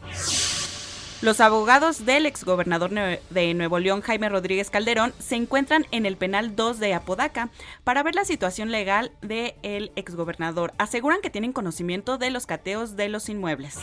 [1.19, 6.55] Los abogados del exgobernador de Nuevo León, Jaime Rodríguez Calderón, se encuentran en el penal
[6.55, 7.49] 2 de Apodaca
[7.83, 10.73] para ver la situación legal del exgobernador.
[10.77, 13.79] Aseguran que tienen conocimiento de los cateos de los inmuebles.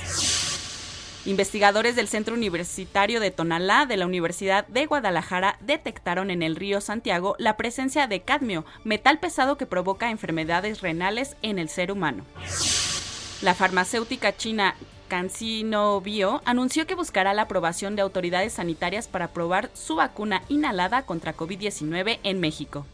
[1.26, 6.80] Investigadores del Centro Universitario de Tonalá de la Universidad de Guadalajara detectaron en el río
[6.80, 12.24] Santiago la presencia de cadmio, metal pesado que provoca enfermedades renales en el ser humano.
[13.42, 14.76] La farmacéutica china
[15.14, 21.06] CanSino Bio anunció que buscará la aprobación de autoridades sanitarias para probar su vacuna inhalada
[21.06, 22.84] contra COVID-19 en México.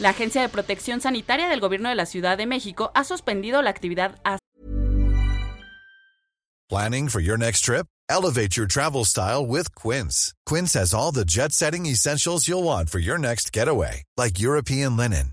[0.00, 3.70] La Agencia de Protección Sanitaria del Gobierno de la Ciudad de México ha suspendido la
[3.70, 4.16] actividad
[6.68, 7.86] Planning for your next trip?
[8.10, 10.34] Elevate your travel style with Quince.
[10.44, 15.32] Quince has all the jet-setting essentials you'll want for your next getaway, like European linen,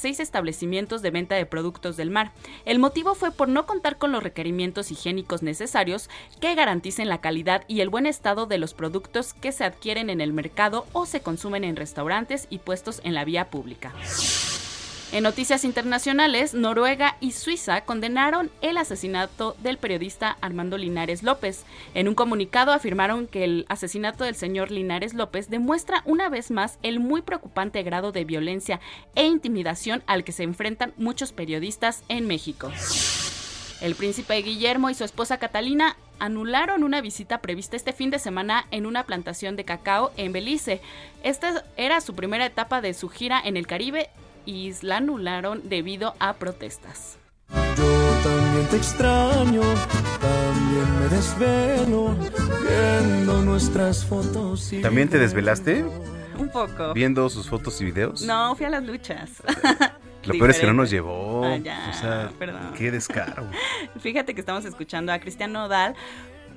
[0.00, 2.32] Seis establecimientos de venta de productos del mar.
[2.64, 6.08] El motivo fue por no contar con los requerimientos higiénicos necesarios
[6.40, 10.20] que garanticen la calidad y el buen estado de los productos que se adquieren en
[10.20, 13.92] el mercado o se consumen en restaurantes y puestos en la vía pública.
[15.12, 21.64] En noticias internacionales, Noruega y Suiza condenaron el asesinato del periodista Armando Linares López.
[21.94, 26.78] En un comunicado afirmaron que el asesinato del señor Linares López demuestra una vez más
[26.84, 28.78] el muy preocupante grado de violencia
[29.16, 32.70] e intimidación al que se enfrentan muchos periodistas en México.
[33.80, 38.66] El príncipe Guillermo y su esposa Catalina anularon una visita prevista este fin de semana
[38.70, 40.80] en una plantación de cacao en Belice.
[41.24, 44.08] Esta era su primera etapa de su gira en el Caribe
[44.46, 47.18] y la anularon debido a protestas.
[47.76, 49.62] Yo también te extraño,
[50.20, 52.16] también me desvelo
[52.68, 54.72] viendo nuestras fotos.
[54.72, 55.84] Y ¿También te desvelaste?
[56.38, 56.94] Un poco.
[56.94, 58.22] ¿Viendo sus fotos y videos?
[58.22, 59.42] No, fui a las luchas.
[60.24, 61.44] Lo peor es que no nos llevó.
[61.44, 62.74] Ah, ya, o sea, perdón.
[62.76, 63.46] qué descaro.
[64.00, 65.94] Fíjate que estamos escuchando a Cristian Nodal,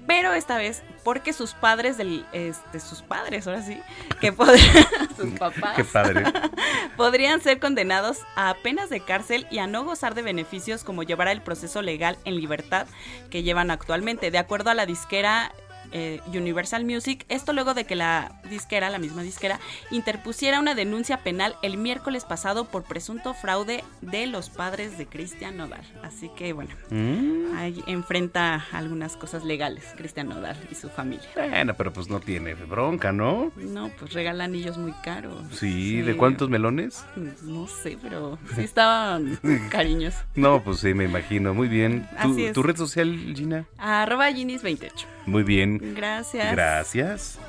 [0.06, 3.80] pero esta vez porque sus padres del este sus padres, ahora sí,
[4.22, 4.88] que podrían
[5.18, 6.24] sus papás Qué padre.
[6.98, 11.28] podrían ser condenados a penas de cárcel y a no gozar de beneficios como llevar
[11.28, 12.88] el proceso legal en libertad
[13.30, 14.32] que llevan actualmente.
[14.32, 15.54] De acuerdo a la disquera
[15.94, 19.60] eh, Universal Music, esto luego de que la disquera, la misma disquera,
[19.92, 25.58] interpusiera una denuncia penal el miércoles pasado por presunto fraude de los padres de Cristian
[25.58, 25.84] Nodal.
[26.04, 27.56] Así que bueno, Mm.
[27.56, 31.28] ahí enfrenta algunas cosas legales Cristian Nodal y su familia.
[31.36, 33.52] Bueno, pero pues no tiene bronca, ¿no?
[33.56, 35.36] No, pues regala anillos muy caros.
[35.54, 37.06] Sí, ¿de cuántos melones?
[37.44, 39.40] No sé, pero sí estaban
[39.70, 40.22] cariñosos.
[40.36, 41.54] No, pues sí, me imagino.
[41.54, 42.08] Muy bien.
[42.22, 42.54] ¿Tu, Así es.
[42.54, 43.66] tu red social, Gina?
[43.78, 44.92] Arroba Ginis28.
[45.26, 45.96] Muy bien.
[45.96, 46.52] Gracias.
[46.52, 47.40] Gracias.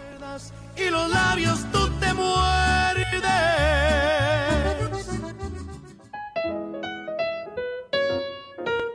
[0.76, 3.04] y los labios tú te muerdes.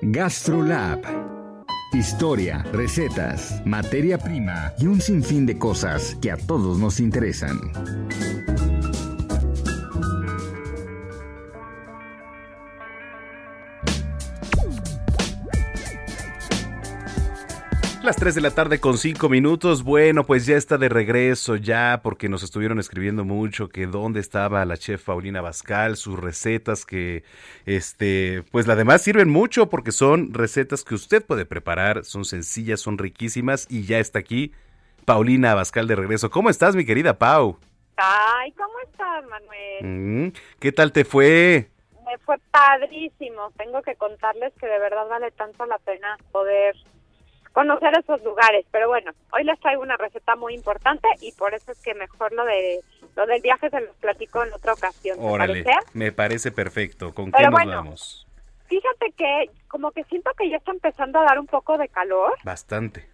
[0.01, 0.99] GastroLab.
[1.93, 7.59] Historia, recetas, materia prima y un sinfín de cosas que a todos nos interesan.
[18.09, 19.83] Las 3 de la tarde con 5 minutos.
[19.83, 24.65] Bueno, pues ya está de regreso ya porque nos estuvieron escribiendo mucho que dónde estaba
[24.65, 27.23] la chef Paulina Bascal, sus recetas que
[27.67, 32.97] este, pues además sirven mucho porque son recetas que usted puede preparar, son sencillas, son
[32.97, 34.53] riquísimas y ya está aquí
[35.05, 36.31] Paulina Bascal de regreso.
[36.31, 37.59] ¿Cómo estás, mi querida Pau?
[37.97, 39.83] Ay, ¿cómo estás, Manuel?
[39.83, 41.69] Mm, ¿Qué tal te fue?
[42.07, 43.51] Me fue padrísimo.
[43.55, 46.75] Tengo que contarles que de verdad vale tanto la pena poder
[47.59, 48.65] conocer esos lugares.
[48.71, 52.31] Pero bueno, hoy les traigo una receta muy importante y por eso es que mejor
[52.31, 52.79] lo de
[53.15, 55.17] lo del viaje se los platico en otra ocasión.
[55.17, 55.79] ¿te Órale, parece?
[55.93, 57.13] me parece perfecto.
[57.13, 57.71] ¿Con Pero qué nos bueno.
[57.71, 58.27] vamos?
[58.67, 62.33] Fíjate que como que siento que ya está empezando a dar un poco de calor.
[62.43, 63.09] Bastante.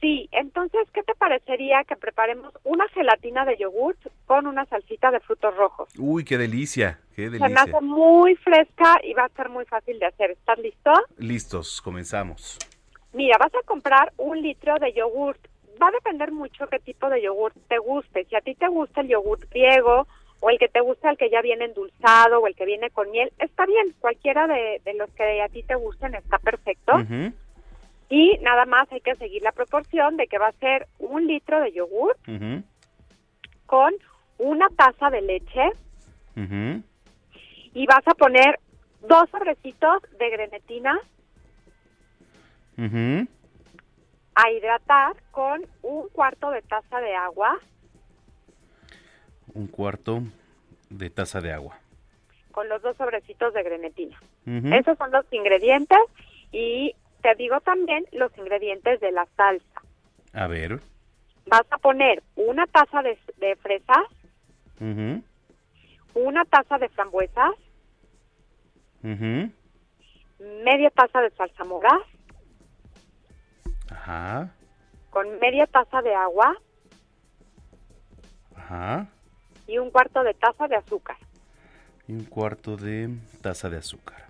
[0.00, 5.20] Sí, entonces, ¿qué te parecería que preparemos una gelatina de yogurt con una salsita de
[5.20, 5.90] frutos rojos?
[5.98, 7.62] Uy, qué delicia, qué Se me delicia.
[7.64, 10.30] hace muy fresca y va a ser muy fácil de hacer.
[10.30, 10.90] ¿Estás listo?
[11.18, 12.58] Listos, comenzamos.
[13.12, 15.40] Mira, vas a comprar un litro de yogurt.
[15.80, 18.24] Va a depender mucho qué tipo de yogurt te guste.
[18.26, 20.06] Si a ti te gusta el yogurt griego
[20.40, 23.10] o el que te gusta el que ya viene endulzado o el que viene con
[23.10, 23.94] miel, está bien.
[24.00, 26.92] Cualquiera de, de los que a ti te gusten está perfecto.
[28.08, 31.60] Y nada más hay que seguir la proporción de que va a ser un litro
[31.60, 32.62] de yogurt ujú,
[33.66, 33.94] con
[34.38, 35.70] una taza de leche
[37.74, 38.58] y vas a poner
[39.06, 40.98] dos sobrecitos de grenetina
[42.80, 43.28] Ujú,
[44.34, 47.58] a hidratar con un cuarto de taza de agua
[49.54, 50.22] Un cuarto
[50.88, 51.78] de taza de agua.
[52.52, 54.18] Con los dos sobrecitos de grenetina.
[54.46, 55.98] Esos son los ingredientes
[56.52, 59.82] y te digo también los ingredientes de la salsa.
[60.32, 60.80] A ver.
[61.46, 64.06] Vas a poner una taza de, de fresas,
[66.14, 67.52] una taza de frambuesas,
[69.02, 71.98] media taza de salsa mora,
[73.90, 74.50] Ajá,
[75.10, 76.56] con media taza de agua
[78.56, 79.08] ajá.
[79.66, 81.16] y un cuarto de taza de azúcar.
[82.06, 83.10] Y un cuarto de
[83.42, 84.24] taza de azúcar.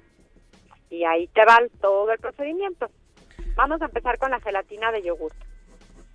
[0.90, 2.90] Y ahí te va todo el procedimiento.
[3.54, 5.32] Vamos a empezar con la gelatina de yogur.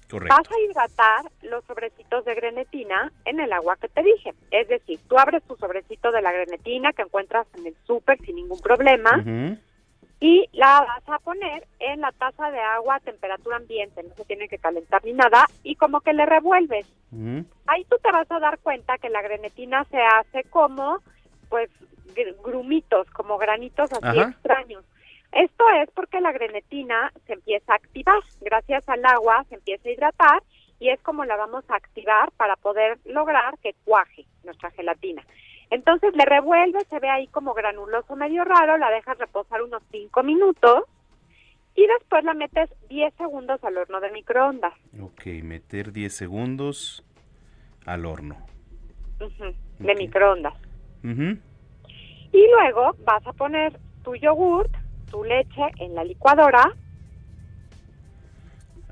[0.10, 0.36] Correcto.
[0.36, 4.34] Vas a hidratar los sobrecitos de grenetina en el agua que te dije.
[4.52, 8.36] Es decir, tú abres tu sobrecito de la grenetina que encuentras en el súper sin
[8.36, 9.24] ningún problema
[10.28, 14.26] y la vas a poner en la taza de agua a temperatura ambiente, no se
[14.26, 16.88] tiene que calentar ni nada, y como que le revuelves.
[17.12, 17.46] ujú.
[17.68, 20.98] Ahí tú te vas a dar cuenta que la grenetina se hace como,
[21.50, 21.70] pues,
[22.16, 24.30] gr- grumitos, como granitos así Ajá.
[24.32, 24.84] extraños.
[25.32, 28.20] Esto es porque la grenetina se empieza a activar.
[28.42, 30.44] Gracias al agua se empieza a hidratar
[30.80, 35.22] y es como la vamos a activar para poder lograr que cuaje nuestra gelatina.
[35.70, 40.24] Entonces le revuelves, se ve ahí como granuloso medio raro, la dejas reposar unos 5
[40.24, 40.84] minutos
[41.76, 44.74] y después la metes 10 segundos al horno de microondas.
[45.02, 47.04] Ok, meter 10 segundos
[47.86, 48.38] al horno.
[49.80, 50.54] De microondas.
[51.04, 54.72] Y luego vas a poner tu yogurt,
[55.10, 56.72] tu leche en la licuadora.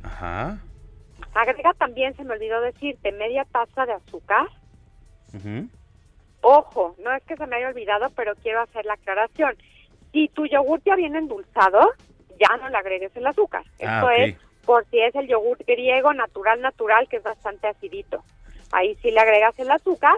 [0.04, 0.60] Ajá.
[1.34, 4.48] Agrega también, se me olvidó decirte, media taza de azúcar.
[5.34, 5.68] ujú.
[6.44, 9.56] Ojo, no es que se me haya olvidado, pero quiero hacer la aclaración.
[10.12, 11.94] Si tu yogurt ya viene endulzado,
[12.38, 13.64] ya no le agregues el azúcar.
[13.82, 14.36] Ah, Esto es
[14.66, 18.24] por si es el yogurt griego natural, natural, que es bastante acidito.
[18.74, 20.16] Ahí sí le agregas el azúcar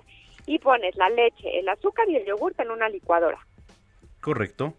[0.48, 3.38] y pones la leche, el azúcar y el yogurt en una licuadora.
[4.20, 4.74] Correcto.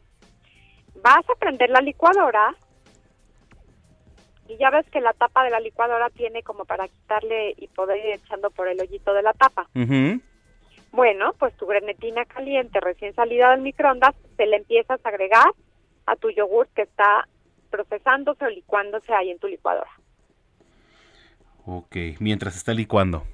[0.96, 2.54] Vas a prender la licuadora
[4.48, 7.98] y ya ves que la tapa de la licuadora tiene como para quitarle y poder
[8.04, 9.68] ir echando por el hoyito de la tapa.
[9.74, 10.20] Ujú.
[10.96, 15.44] Bueno, pues tu grenetina caliente recién salida del microondas se le empiezas a agregar
[16.06, 17.28] a tu yogur que está
[17.70, 19.90] procesándose o licuándose ahí en tu licuadora.
[21.66, 23.24] Ok, mientras está licuando.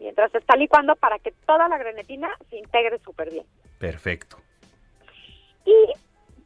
[0.00, 3.44] Mientras está licuando para que toda la grenetina se integre súper bien.
[3.78, 4.38] Perfecto.
[5.66, 5.92] y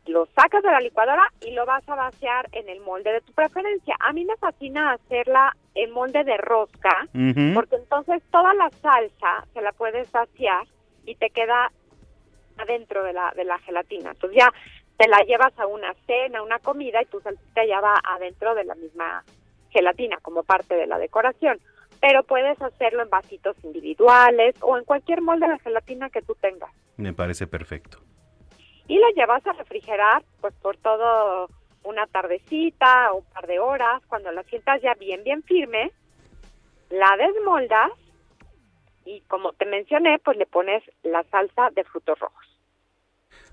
[0.06, 3.32] lo sacas de la licuadora y lo vas a vaciar en el molde de tu
[3.32, 3.96] preferencia.
[4.00, 7.08] A mí me fascina hacerla en molde de rosca,
[7.54, 10.66] porque entonces toda la salsa se la puedes vaciar
[11.06, 11.70] y te queda
[12.58, 14.10] adentro de la, de la gelatina.
[14.10, 14.52] Entonces ya
[14.96, 18.64] te la llevas a una cena, una comida y tu salsita ya va adentro de
[18.64, 19.24] la misma
[19.70, 21.58] gelatina como parte de la decoración.
[22.00, 26.70] Pero puedes hacerlo en vasitos individuales o en cualquier molde de gelatina que tú tengas
[26.96, 27.98] Me parece perfecto.
[28.88, 31.48] Y la llevas a refrigerar pues por todo
[31.84, 35.90] una tardecita o un par de horas, cuando la sientas ya bien bien firme,
[36.90, 37.90] la desmoldas
[39.04, 42.46] y como te mencioné, pues le pones la salsa de frutos rojos.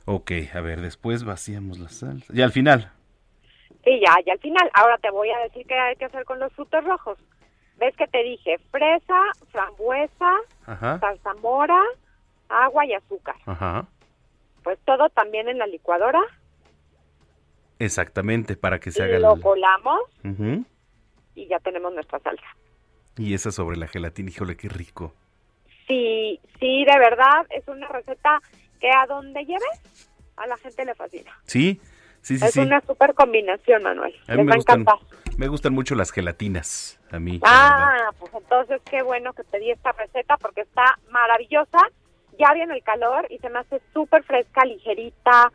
[0.06, 2.34] Ok, a ver, después vaciamos la salsa.
[2.36, 2.92] Y al final.
[3.86, 6.40] Y ya, y al final, ahora te voy a decir qué hay que hacer con
[6.40, 7.18] los frutos rojos.
[7.78, 8.58] ¿Ves que te dije?
[8.72, 9.22] Fresa,
[9.52, 10.32] frambuesa,
[10.66, 11.00] Ajá.
[11.00, 11.82] salsa mora,
[12.50, 13.36] agua y azúcar.
[13.46, 13.86] Ajá.
[14.70, 16.22] Pues todo también en la licuadora.
[17.80, 19.42] Exactamente, para que se haga lo el...
[19.42, 20.00] colamos
[21.34, 22.46] y ya tenemos nuestra salsa.
[23.18, 25.16] Y esa sobre la gelatina, híjole, qué rico.
[25.88, 28.44] Sí, sí, de verdad, es una receta
[28.80, 30.08] que a donde lleves,
[30.38, 31.36] a la gente le fascina.
[31.46, 31.82] Sí,
[32.22, 32.60] sí, sí, es sí.
[32.60, 34.14] una super combinación, Manuel.
[34.28, 34.86] A mí Les me va gustan,
[35.40, 37.40] me gustan mucho las gelatinas, a mí.
[37.42, 41.80] Ah, pues entonces qué bueno que te di esta receta porque está maravillosa.
[42.40, 45.52] Ya viene el calor y se me hace súper fresca, ligerita.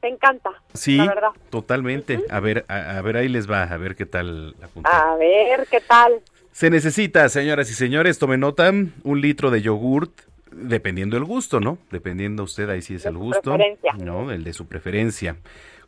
[0.00, 1.28] Te encanta, Sí, la verdad.
[1.50, 2.24] totalmente.
[2.30, 5.12] A ver, a, a ver, ahí les va, a ver qué tal la punta.
[5.12, 6.20] A ver, ¿qué tal?
[6.52, 10.10] Se necesita, señoras y señores, tome nota, un litro de yogurt,
[10.52, 11.76] dependiendo del gusto, ¿no?
[11.90, 13.42] Dependiendo usted, ahí sí es el gusto.
[13.54, 13.92] preferencia.
[14.02, 15.36] No, el de su preferencia.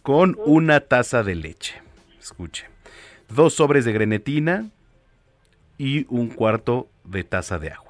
[0.02, 1.80] Con una taza de leche.
[2.20, 2.66] Escuche.
[3.30, 4.68] Dos sobres de grenetina
[5.78, 7.89] y un cuarto de taza de agua.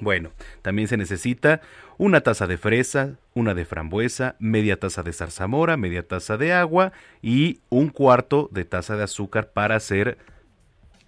[0.00, 0.30] Bueno,
[0.62, 1.60] también se necesita
[1.98, 6.92] una taza de fresa, una de frambuesa, media taza de zarzamora, media taza de agua
[7.22, 10.18] y un cuarto de taza de azúcar para hacer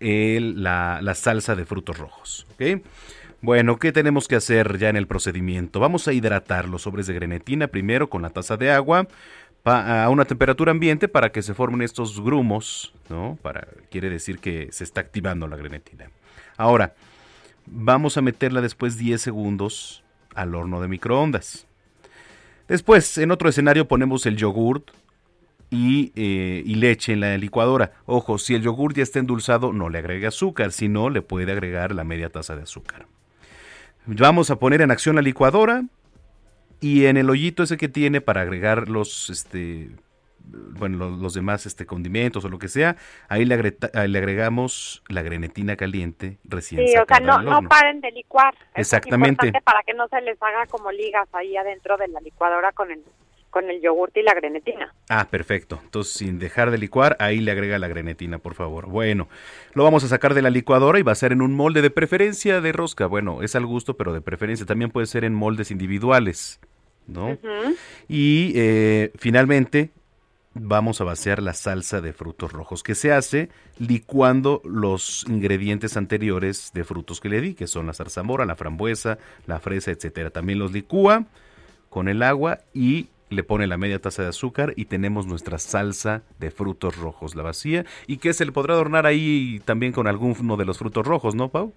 [0.01, 2.47] el- la, salsa de frutos rojos.
[3.43, 5.81] Bueno, ¿qué tenemos que hacer ya en el procedimiento?
[5.81, 9.09] Vamos a hidratar los sobres de grenetina primero con la taza de agua
[9.65, 13.37] a una temperatura ambiente para que se formen estos grumos, ¿no?
[13.43, 16.09] Para, quiere decir que se está activando la grenetina.
[16.57, 16.95] Ahora,
[17.67, 20.03] vamos a meterla después 10 segundos
[20.35, 21.67] al horno de microondas.
[22.69, 24.91] Después, en otro escenario ponemos el yogurt
[25.71, 27.93] y, eh, y, leche en la licuadora.
[28.07, 31.53] Ojo, si el yogur ya está endulzado, no le agregue azúcar, si no, le puede
[31.53, 33.07] agregar la media taza de azúcar.
[34.07, 35.85] Vamos a poner en acción la licuadora
[36.81, 39.91] y en el hoyito ese que tiene para agregar los, este,
[40.47, 42.97] bueno, los, demás este, condimentos o lo que sea,
[43.29, 48.13] ahí le, le agregamos la grenetina caliente recién Sí, o sea, no, no paren de
[48.13, 48.55] licuar.
[48.75, 49.49] Exactamente.
[49.49, 52.91] Es para que no se les haga como ligas ahí adentro de la licuadora con
[52.91, 53.03] el
[53.57, 54.93] con el yogurt y la grenetina.
[55.09, 55.81] Ah, perfecto.
[55.83, 58.87] Entonces, sin dejar de licuar, ahí le agrega la grenetina, por favor.
[58.87, 59.29] Bueno,
[59.73, 61.89] lo vamos a sacar de la licuadora y va a ser en un molde de
[61.89, 63.07] preferencia de rosca.
[63.07, 64.67] Bueno, es al gusto, pero de preferencia.
[64.67, 66.61] También puede ser en moldes individuales,
[67.07, 67.39] ¿no?
[68.09, 69.91] Y eh, finalmente
[70.61, 73.49] vamos a vaciar la salsa de frutos rojos, que se hace
[73.79, 79.19] licuando los ingredientes anteriores de frutos que le di, que son la zarzamora, la frambuesa,
[79.47, 80.31] la fresa, etcétera.
[80.31, 81.25] También los licúa
[81.91, 86.23] con el agua y le pone la media taza de azúcar y tenemos nuestra salsa
[86.39, 90.57] de frutos rojos, la vacía, y que se le podrá adornar ahí también con alguno
[90.57, 91.73] de los frutos rojos, ¿no, Pau?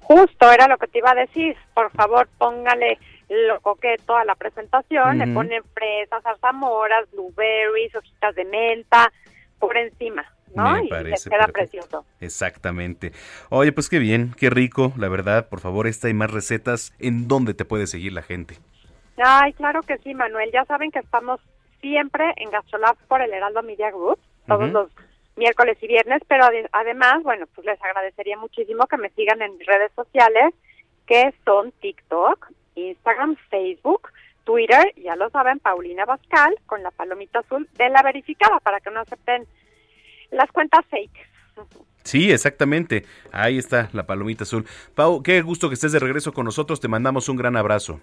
[0.00, 1.56] Justo, era lo que te iba a decir.
[1.74, 2.98] Por favor, póngale
[3.46, 9.12] lo coqueto a la presentación, le ponen fresas, zarzamoras, blueberries, hojitas de menta
[9.58, 10.24] por encima.
[10.54, 10.72] ¿no?
[10.74, 12.04] Me y parece queda precioso.
[12.20, 13.12] Exactamente.
[13.50, 15.48] Oye, pues qué bien, qué rico, la verdad.
[15.48, 18.56] Por favor, esta y más recetas, ¿en dónde te puede seguir la gente?
[19.16, 20.50] Ay, claro que sí, Manuel.
[20.52, 21.40] Ya saben que estamos
[21.80, 24.90] siempre en Gastrolab por el Heraldo Media Group, todos los
[25.36, 29.56] miércoles y viernes, pero ade- además, bueno, pues les agradecería muchísimo que me sigan en
[29.58, 30.54] mis redes sociales,
[31.06, 34.10] que son TikTok, Instagram, Facebook,
[34.44, 38.90] Twitter, ya lo saben, Paulina Bascal, con la palomita azul de la verificada, para que
[38.90, 39.46] no acepten
[40.30, 41.34] las cuentas fake.
[42.04, 43.06] Sí, exactamente.
[43.32, 44.66] Ahí está la palomita azul.
[44.94, 46.80] Pau, qué gusto que estés de regreso con nosotros.
[46.80, 48.00] Te mandamos un gran abrazo.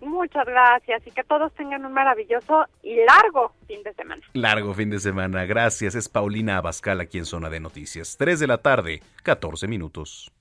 [0.00, 4.22] Muchas gracias y que todos tengan un maravilloso y largo fin de semana.
[4.32, 5.44] Largo fin de semana.
[5.44, 5.94] Gracias.
[5.94, 8.16] Es Paulina Abascal aquí en Zona de Noticias.
[8.16, 10.32] 3 de la tarde, 14 minutos.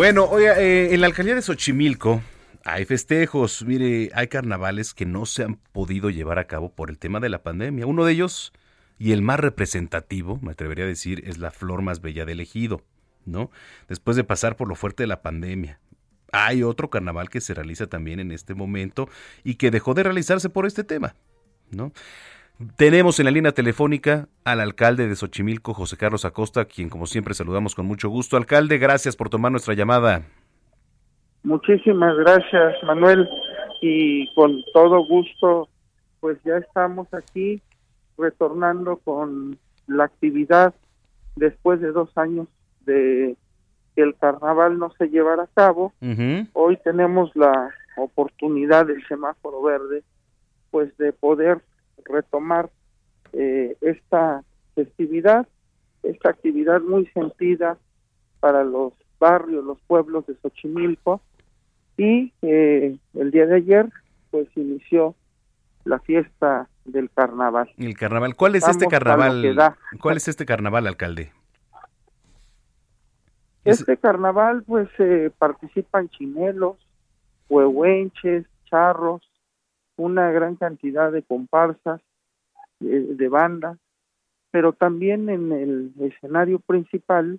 [0.00, 2.22] Bueno, oiga, eh, en la alcaldía de Xochimilco
[2.64, 3.62] hay festejos.
[3.66, 7.28] Mire, hay carnavales que no se han podido llevar a cabo por el tema de
[7.28, 7.86] la pandemia.
[7.86, 8.54] Uno de ellos,
[8.98, 12.82] y el más representativo, me atrevería a decir, es la flor más bella del ejido,
[13.26, 13.50] ¿no?
[13.88, 15.80] Después de pasar por lo fuerte de la pandemia.
[16.32, 19.06] Hay otro carnaval que se realiza también en este momento
[19.44, 21.14] y que dejó de realizarse por este tema,
[21.70, 21.92] ¿no?
[22.76, 27.32] Tenemos en la línea telefónica al alcalde de Xochimilco, José Carlos Acosta, quien como siempre
[27.32, 28.36] saludamos con mucho gusto.
[28.36, 30.26] Alcalde, gracias por tomar nuestra llamada.
[31.42, 33.26] Muchísimas gracias, Manuel,
[33.80, 35.70] y con todo gusto,
[36.20, 37.62] pues ya estamos aquí
[38.18, 39.56] retornando con
[39.86, 40.74] la actividad
[41.36, 42.46] después de dos años
[42.84, 43.38] de
[43.96, 45.94] que el carnaval no se llevara a cabo.
[46.52, 50.02] Hoy tenemos la oportunidad del semáforo verde,
[50.70, 51.62] pues de poder
[52.04, 52.70] retomar
[53.32, 54.42] eh, esta
[54.74, 55.46] festividad,
[56.02, 57.78] esta actividad muy sentida
[58.40, 61.20] para los barrios, los pueblos de Xochimilco.
[61.96, 63.88] Y eh, el día de ayer,
[64.30, 65.14] pues inició
[65.84, 67.70] la fiesta del carnaval.
[67.76, 68.34] El carnaval.
[68.36, 69.76] ¿Cuál es este Vamos carnaval?
[70.00, 71.32] ¿Cuál es este carnaval, alcalde?
[73.64, 76.76] Este carnaval, pues, eh, participan chinelos,
[77.50, 79.22] huehuenches, charros,
[80.00, 82.00] una gran cantidad de comparsas,
[82.80, 83.78] eh, de bandas,
[84.50, 87.38] pero también en el escenario principal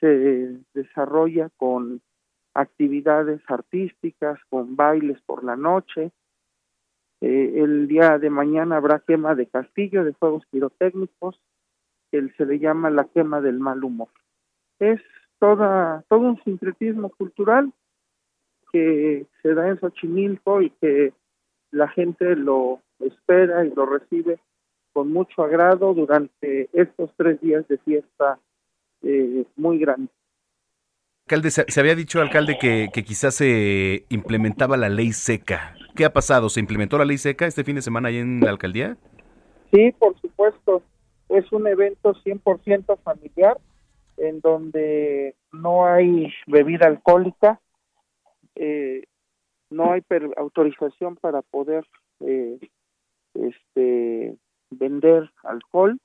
[0.00, 2.00] se desarrolla con
[2.54, 6.10] actividades artísticas, con bailes por la noche.
[7.20, 11.40] Eh, el día de mañana habrá quema de castillo, de fuegos pirotécnicos,
[12.10, 14.08] que se le llama la quema del mal humor.
[14.78, 15.00] Es
[15.38, 17.72] toda, todo un sincretismo cultural
[18.72, 21.12] que se da en Xochimilco y que
[21.70, 24.38] la gente lo espera y lo recibe
[24.92, 28.38] con mucho agrado durante estos tres días de fiesta
[29.02, 30.10] eh, muy grande.
[31.26, 35.74] Alcalde, se, había dicho, alcalde, que, que quizás se implementaba la ley seca.
[35.94, 36.48] ¿Qué ha pasado?
[36.48, 38.96] ¿Se implementó la ley seca este fin de semana ahí en la alcaldía?
[39.70, 40.82] Sí, por supuesto,
[41.28, 43.58] es un evento 100% familiar
[44.16, 47.60] en donde no hay bebida alcohólica,
[48.54, 49.04] eh,
[49.70, 51.86] no hay per- autorización para poder
[52.20, 52.58] eh,
[53.34, 54.36] este
[54.70, 55.98] vender alcohol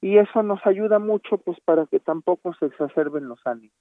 [0.00, 3.74] y eso nos ayuda mucho pues para que tampoco se exacerben los ánimos.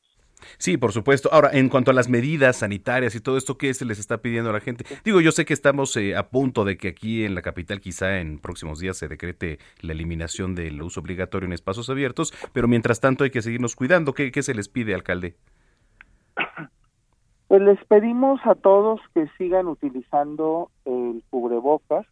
[0.58, 1.30] Sí, por supuesto.
[1.32, 4.50] Ahora, en cuanto a las medidas sanitarias y todo esto, ¿qué se les está pidiendo
[4.50, 4.84] a la gente?
[5.06, 8.20] Digo, yo sé que estamos eh, a punto de que aquí en la capital quizá
[8.20, 13.00] en próximos días se decrete la eliminación del uso obligatorio en espacios abiertos, pero mientras
[13.00, 14.14] tanto hay que seguirnos cuidando.
[14.14, 15.36] ¿Qué, qué se les pide, alcalde?
[17.54, 22.04] Pues les pedimos a todos que sigan utilizando el cubrebocas,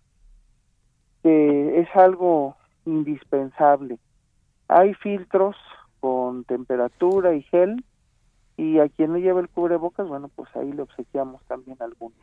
[1.23, 3.97] que es algo indispensable.
[4.67, 5.55] Hay filtros
[5.99, 7.83] con temperatura y gel
[8.55, 12.13] y a quien no lleva el cubrebocas, bueno, pues ahí le obsequiamos también alguno.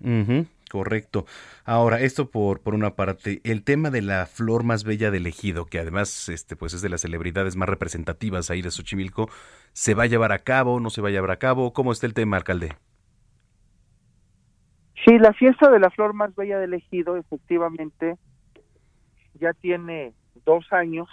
[0.71, 1.27] correcto.
[1.65, 5.67] Ahora, esto por, por una parte, el tema de la flor más bella del ejido,
[5.67, 9.29] que además este, pues es de las celebridades más representativas ahí de Xochimilco,
[9.73, 10.79] ¿se va a llevar a cabo?
[10.79, 11.73] ¿No se va a llevar a cabo?
[11.73, 12.77] ¿Cómo está el tema, alcalde?
[15.05, 18.17] Sí, la fiesta de la flor más bella del ejido, efectivamente,
[19.35, 20.13] ya tiene
[20.45, 21.09] dos años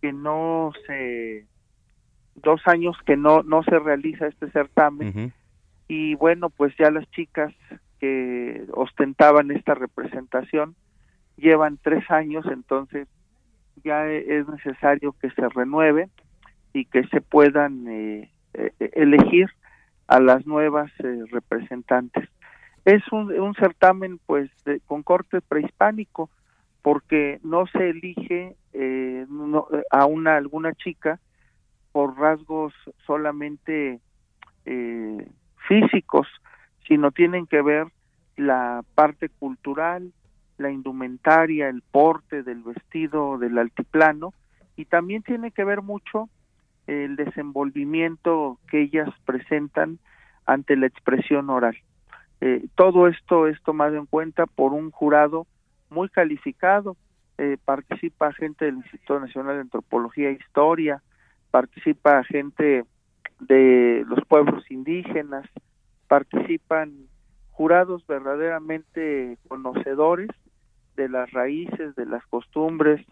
[0.00, 1.46] que no se
[2.34, 5.32] dos años que no no se realiza este certamen.
[5.88, 7.54] Y bueno pues ya las chicas
[8.00, 10.74] que ostentaban esta representación
[11.36, 13.08] llevan tres años entonces
[13.84, 16.10] ya es necesario que se renueve
[16.72, 19.48] y que se puedan eh, eh, elegir
[20.08, 22.28] a las nuevas eh, representantes
[22.86, 26.30] es un, certamen pues de, con corte prehispánico
[26.82, 29.26] porque no se elige eh,
[29.90, 31.18] a una alguna chica
[31.90, 32.72] por rasgos
[33.04, 33.98] solamente
[34.66, 35.28] eh,
[35.66, 36.28] físicos,
[36.86, 37.88] sino tienen que ver
[38.36, 40.12] la parte cultural,
[40.56, 44.32] la indumentaria, el porte del vestido del altiplano
[44.76, 46.28] y también tiene que ver mucho
[46.86, 49.98] el desenvolvimiento que ellas presentan
[50.44, 51.76] ante la expresión oral.
[52.40, 55.46] Eh, todo esto es tomado en cuenta por un jurado
[55.90, 56.96] muy calificado.
[57.38, 61.02] Eh, participa gente del Instituto Nacional de Antropología e Historia,
[61.50, 62.84] participa gente
[63.40, 65.46] de los pueblos indígenas,
[66.08, 66.92] participan
[67.50, 70.28] jurados verdaderamente conocedores
[70.96, 73.04] de las raíces, de las costumbres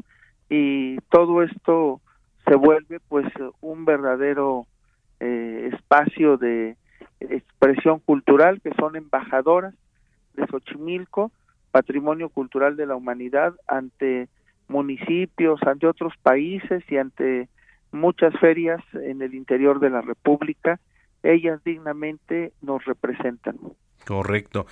[0.49, 2.01] y todo esto
[2.47, 3.27] se vuelve pues
[3.61, 4.67] un verdadero
[5.21, 6.77] eh, espacio de
[7.21, 9.75] expresión cultural que son embajadoras
[10.35, 11.31] de Xochimilco
[11.75, 14.29] patrimonio cultural de la humanidad ante
[14.69, 17.49] municipios, ante otros países y ante
[17.91, 20.79] muchas ferias en el interior de la República.
[21.25, 23.59] Ellas dignamente nos representan.
[24.07, 24.67] Correcto.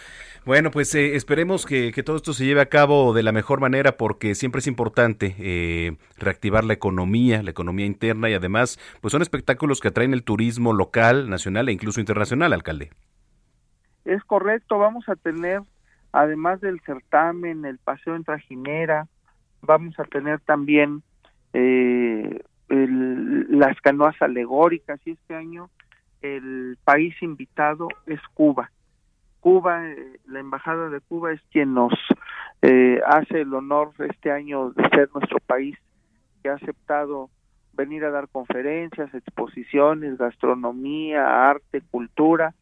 [0.45, 3.97] Bueno, pues eh, esperemos que, todo esto se lleve a cabo de la mejor manera
[3.97, 9.23] porque siempre es importante eh, reactivar la economía, la economía interna y además, pues son
[9.23, 12.91] espectáculos que atraen el turismo local, nacional e incluso internacional, alcalde.
[14.05, 15.63] Es correcto, vamos a tener
[16.13, 19.09] además del certamen, el paseo en trajinera,
[19.63, 21.03] vamos a tener también
[21.55, 25.71] eh, las canoas alegóricas y este año
[26.21, 28.71] el país invitado es Cuba.
[29.43, 31.93] Cuba, eh, la embajada de Cuba es quien nos
[32.63, 35.77] eh, hace el honor este año de ser nuestro país
[36.41, 37.29] que ha aceptado
[37.73, 42.55] venir a dar conferencias, exposiciones, gastronomía, arte, cultura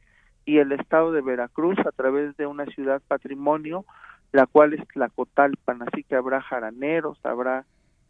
[0.46, 3.84] y el estado de Veracruz a través de una ciudad patrimonio,
[4.32, 7.66] la cual es Tlacotalpan, así que habrá jaraneros, habrá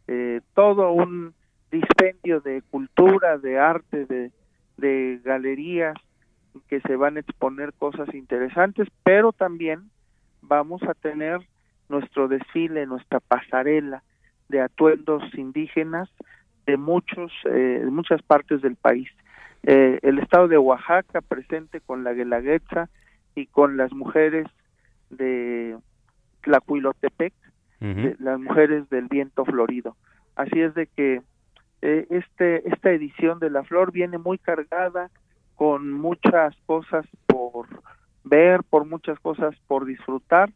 [0.07, 1.33] eh, todo un
[1.69, 4.31] dispendio de cultura, de arte, de,
[4.77, 5.95] de galerías
[6.67, 9.89] que se van a exponer cosas interesantes, pero también
[10.41, 11.39] vamos a tener
[11.89, 14.03] nuestro desfile, nuestra pasarela
[14.49, 16.09] de atuendos indígenas
[16.65, 19.09] de muchos eh, de muchas partes del país
[19.63, 22.89] eh, el estado de Oaxaca presente con la Guelaguetza
[23.35, 24.47] y con las mujeres
[25.09, 25.77] de
[26.41, 27.33] Tlacuilotepec,
[28.19, 29.95] las mujeres del viento florido.
[30.35, 31.21] Así es de que
[31.81, 35.09] eh, este esta edición de la flor viene muy cargada
[35.61, 37.67] con muchas cosas por
[38.23, 40.49] ver, por muchas cosas por disfrutar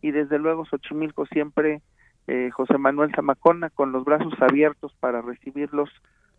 [0.00, 1.82] y desde luego Xochimilco siempre
[2.28, 5.90] eh, José Manuel Zamacona con los brazos abiertos para recibirlos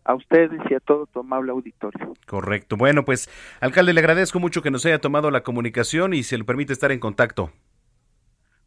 [0.04, 2.14] a ustedes y a todo tu amable auditorio.
[2.26, 2.78] Correcto.
[2.78, 3.28] Bueno, pues,
[3.60, 6.92] alcalde, le agradezco mucho que nos haya tomado la comunicación y se le permite estar
[6.92, 7.50] en contacto.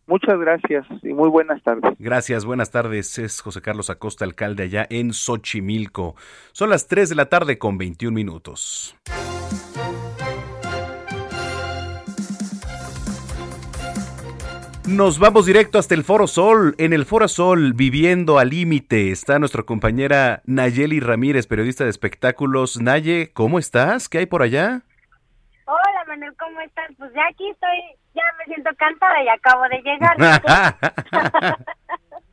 [0.05, 1.95] Muchas gracias y muy buenas tardes.
[1.97, 3.17] Gracias, buenas tardes.
[3.17, 6.15] Es José Carlos Acosta, alcalde allá en Xochimilco.
[6.51, 8.95] Son las 3 de la tarde con 21 minutos.
[14.87, 16.73] Nos vamos directo hasta el Foro Sol.
[16.77, 22.79] En el Foro Sol, viviendo al límite, está nuestra compañera Nayeli Ramírez, periodista de espectáculos.
[22.79, 24.07] Naye, ¿cómo estás?
[24.07, 24.83] ¿Qué hay por allá?
[25.65, 26.89] Hola Manuel, ¿cómo estás?
[26.97, 27.77] Pues ya aquí estoy,
[28.15, 30.15] ya me siento cansada y acabo de llegar.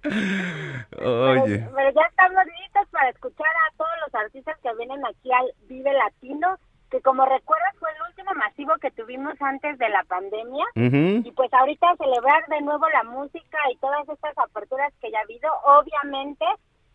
[1.05, 1.69] Oye.
[1.75, 5.93] Pero, ya estamos listos para escuchar a todos los artistas que vienen aquí al Vive
[5.93, 6.57] Latino
[6.95, 10.65] que como recuerdas fue el último masivo que tuvimos antes de la pandemia.
[10.77, 15.23] Y pues ahorita celebrar de nuevo la música y todas estas aperturas que ya ha
[15.23, 16.45] habido, obviamente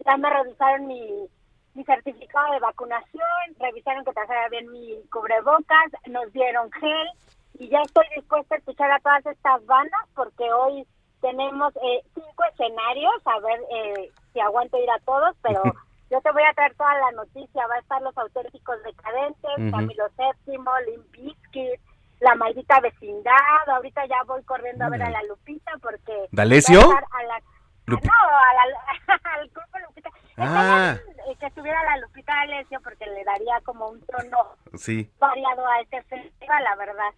[0.06, 1.28] ya me revisaron mi,
[1.74, 7.10] mi certificado de vacunación, revisaron que trajera bien mi cubrebocas, nos dieron gel
[7.56, 10.88] y ya estoy dispuesta a escuchar a todas estas bandas porque hoy
[11.20, 15.62] tenemos eh, cinco escenarios, a ver eh, si aguanto ir a todos, pero
[16.12, 19.72] yo te voy a traer toda la noticia, va a estar los auténticos decadentes, Ujú.
[19.72, 20.58] Camilo VII,
[20.88, 21.80] Limp Bizkit,
[22.20, 26.28] La Maldita Vecindad, ahorita ya voy corriendo a ver a la Lupita porque...
[26.32, 26.80] ¿D'Alessio?
[26.82, 27.42] a la-
[27.86, 30.10] Lupi- No, a la- al grupo Lupita.
[30.38, 30.96] Ah,
[31.28, 35.10] Eh, que estuviera la Lupita D'Alessio porque le daría como un tono sí.
[35.20, 37.10] variado a este festival, la verdad.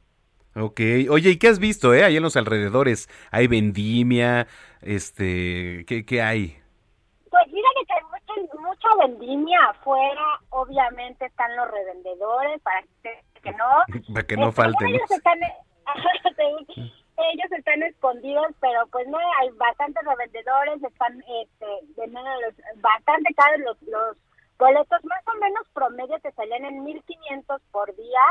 [0.55, 0.80] Ok.
[1.09, 2.03] Oye, ¿y qué has visto, eh?
[2.03, 3.09] Ahí en los alrededores.
[3.31, 4.47] ¿Hay vendimia?
[4.81, 6.61] Este, ¿qué, qué hay?
[7.30, 7.47] Pues
[8.82, 13.68] mucha, vendimia afuera, obviamente están los revendedores, para que, no.
[14.14, 14.90] Para que no falte, ¿no?
[14.90, 15.40] Ellos están,
[16.70, 21.66] ellos están escondidos, pero pues no, hay bastantes revendedores, están este,
[21.98, 24.18] vendiendo los, bastante caros los, los
[24.58, 28.22] boletos, más o menos promedio te salían en 1500 por día.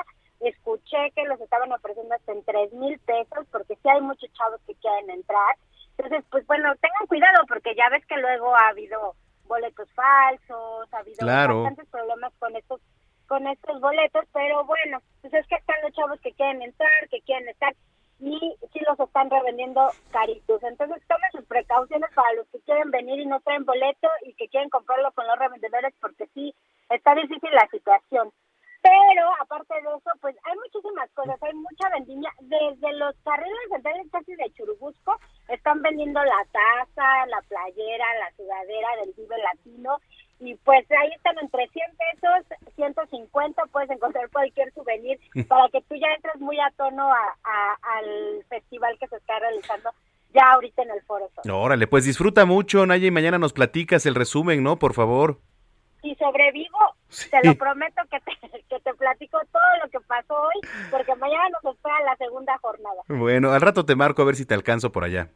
[0.41, 4.75] Escuché que los estaban ofreciendo hasta en 3000 pesos, porque sí hay muchos chavos que
[4.77, 5.57] quieren entrar.
[5.99, 9.17] Entonces, pues bueno, tengan cuidado, porque ya ves que luego ha habido
[9.51, 11.63] boletos falsos, ha habido Claro.
[11.63, 12.81] bastantes problemas con estos
[13.27, 17.21] con estos boletos, pero bueno, pues es que están los chavos que quieren entrar, que
[17.21, 17.73] quieren estar
[18.19, 20.61] y sí los están revendiendo caritos.
[20.65, 24.49] Entonces tomen sus precauciones para los que quieren venir y no traen boleto y que
[24.49, 26.53] quieren comprarlo con los revendedores porque sí
[26.89, 28.33] está difícil la situación.
[28.83, 32.31] Pero aparte de eso, pues hay muchísimas cosas, hay mucha vendimia.
[32.41, 38.89] Desde los carriles centrales casi de Churubusco están vendiendo la taza, la playera, la sudadera
[39.05, 39.99] del Vive Latino.
[40.43, 45.97] Y pues ahí están entre 100 pesos, 150, puedes encontrar cualquier souvenir para que tú
[45.97, 49.91] ya entres muy a tono a, a- al festival que se está realizando
[50.33, 51.53] ya ahorita en el Foro Sol.
[51.53, 54.79] Órale, pues disfruta mucho, Naya, y mañana nos platicas el resumen, ¿no?
[54.79, 55.41] Por favor.
[56.01, 56.79] Si sobrevivo,
[57.31, 61.45] te lo prometo que te, que te platico todo lo que pasó hoy, porque mañana
[61.63, 63.03] nos espera la segunda jornada.
[63.09, 65.29] Bueno, al rato te marco a ver si te alcanzo por allá.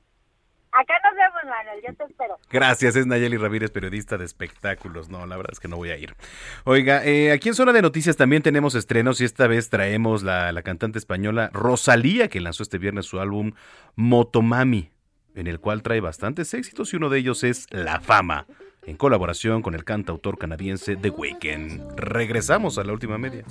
[0.74, 2.36] Acá nos vemos, Manuel, yo te espero.
[2.50, 5.08] Gracias, es Nayeli Ramírez, periodista de espectáculos.
[5.08, 6.16] No, la verdad es que no voy a ir.
[6.64, 10.50] Oiga, eh, aquí en Zona de Noticias también tenemos estrenos y esta vez traemos la,
[10.50, 13.52] la cantante española Rosalía, que lanzó este viernes su álbum
[13.94, 14.90] Motomami,
[15.36, 18.48] en el cual trae bastantes éxitos y uno de ellos es La Fama,
[18.86, 21.96] en colaboración con el cantautor canadiense The Weeknd.
[21.96, 23.44] Regresamos a la última media.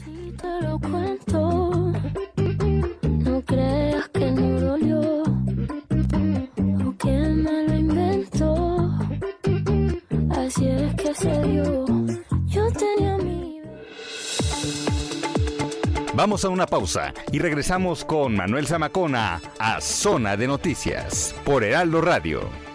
[16.15, 22.01] Vamos a una pausa y regresamos con Manuel Zamacona a Zona de Noticias por Heraldo
[22.01, 22.72] Radio.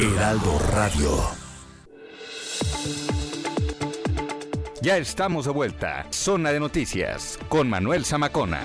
[0.00, 1.10] Heraldo Radio.
[4.80, 6.06] Ya estamos de vuelta.
[6.10, 8.60] Zona de Noticias con Manuel Zamacona.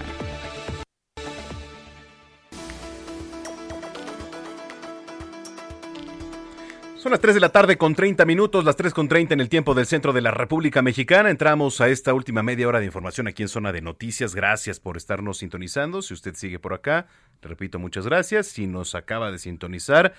[6.97, 9.49] Son las 3 de la tarde con 30 minutos, las 3 con 30 en el
[9.49, 11.31] tiempo del centro de la República Mexicana.
[11.31, 14.35] Entramos a esta última media hora de información aquí en Zona de Noticias.
[14.35, 16.03] Gracias por estarnos sintonizando.
[16.03, 17.07] Si usted sigue por acá,
[17.41, 18.45] repito, muchas gracias.
[18.45, 20.13] Si nos acaba de sintonizar,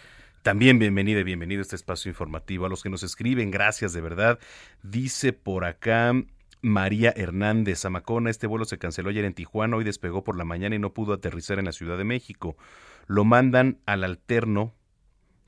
[0.44, 2.66] también bienvenido y bienvenido a este espacio informativo.
[2.66, 4.38] A los que nos escriben, gracias de verdad.
[4.82, 6.12] Dice por acá
[6.60, 10.76] María Hernández Zamacona, este vuelo se canceló ayer en Tijuana, hoy despegó por la mañana
[10.76, 12.58] y no pudo aterrizar en la Ciudad de México.
[13.06, 14.74] Lo mandan al alterno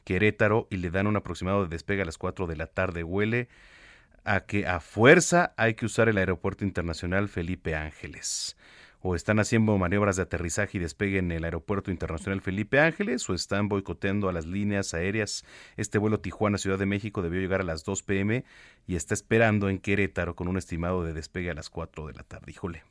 [0.04, 3.04] Querétaro y le dan un aproximado de despegue a las 4 de la tarde.
[3.04, 3.48] Huele
[4.24, 8.56] a que a fuerza hay que usar el Aeropuerto Internacional Felipe Ángeles.
[9.00, 13.34] O están haciendo maniobras de aterrizaje y despegue en el Aeropuerto Internacional Felipe Ángeles o
[13.34, 15.44] están boicoteando a las líneas aéreas.
[15.76, 18.44] Este vuelo Tijuana-Ciudad de México debió llegar a las 2 pm
[18.86, 22.22] y está esperando en Querétaro con un estimado de despegue a las 4 de la
[22.22, 22.50] tarde.
[22.50, 22.82] Híjole.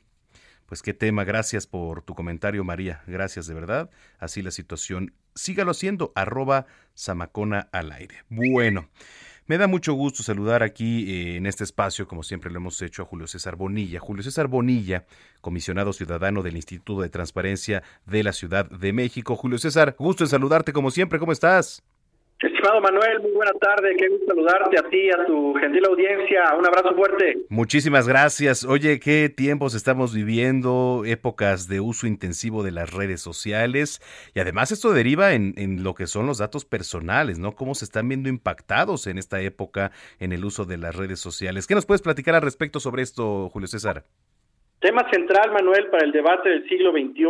[0.66, 3.88] Pues qué tema, gracias por tu comentario María, gracias de verdad.
[4.18, 8.24] Así la situación, sígalo haciendo, arroba Samacona al aire.
[8.28, 8.88] Bueno,
[9.46, 13.02] me da mucho gusto saludar aquí eh, en este espacio, como siempre lo hemos hecho,
[13.02, 14.00] a Julio César Bonilla.
[14.00, 15.04] Julio César Bonilla,
[15.40, 19.36] comisionado ciudadano del Instituto de Transparencia de la Ciudad de México.
[19.36, 21.82] Julio César, gusto en saludarte como siempre, ¿cómo estás?
[22.38, 26.66] Estimado Manuel, muy buena tarde, qué gusto saludarte a ti, a tu gentil audiencia, un
[26.66, 27.38] abrazo fuerte.
[27.48, 28.62] Muchísimas gracias.
[28.66, 34.02] Oye, qué tiempos estamos viviendo, épocas de uso intensivo de las redes sociales
[34.34, 37.52] y además esto deriva en, en lo que son los datos personales, ¿no?
[37.52, 41.66] Cómo se están viendo impactados en esta época en el uso de las redes sociales.
[41.66, 44.04] ¿Qué nos puedes platicar al respecto sobre esto, Julio César?
[44.80, 47.24] Tema central, Manuel, para el debate del siglo XXI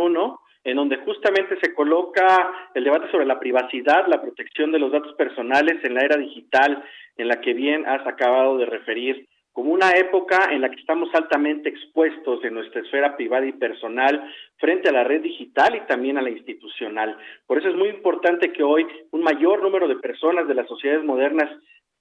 [0.67, 5.15] en donde justamente se coloca el debate sobre la privacidad, la protección de los datos
[5.15, 6.83] personales en la era digital,
[7.15, 11.09] en la que bien has acabado de referir, como una época en la que estamos
[11.15, 16.17] altamente expuestos en nuestra esfera privada y personal frente a la red digital y también
[16.17, 17.17] a la institucional.
[17.47, 21.05] Por eso es muy importante que hoy un mayor número de personas de las sociedades
[21.05, 21.49] modernas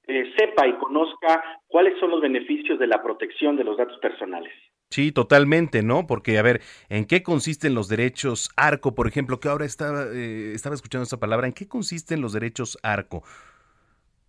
[0.08, 4.52] eh, sepa y conozca cuáles son los beneficios de la protección de los datos personales.
[4.90, 6.06] Sí, totalmente, ¿no?
[6.06, 9.40] Porque, a ver, ¿en qué consisten los derechos ARCO, por ejemplo?
[9.40, 11.46] Que ahora estaba, eh, estaba escuchando esta palabra.
[11.46, 13.22] ¿En qué consisten los derechos ARCO?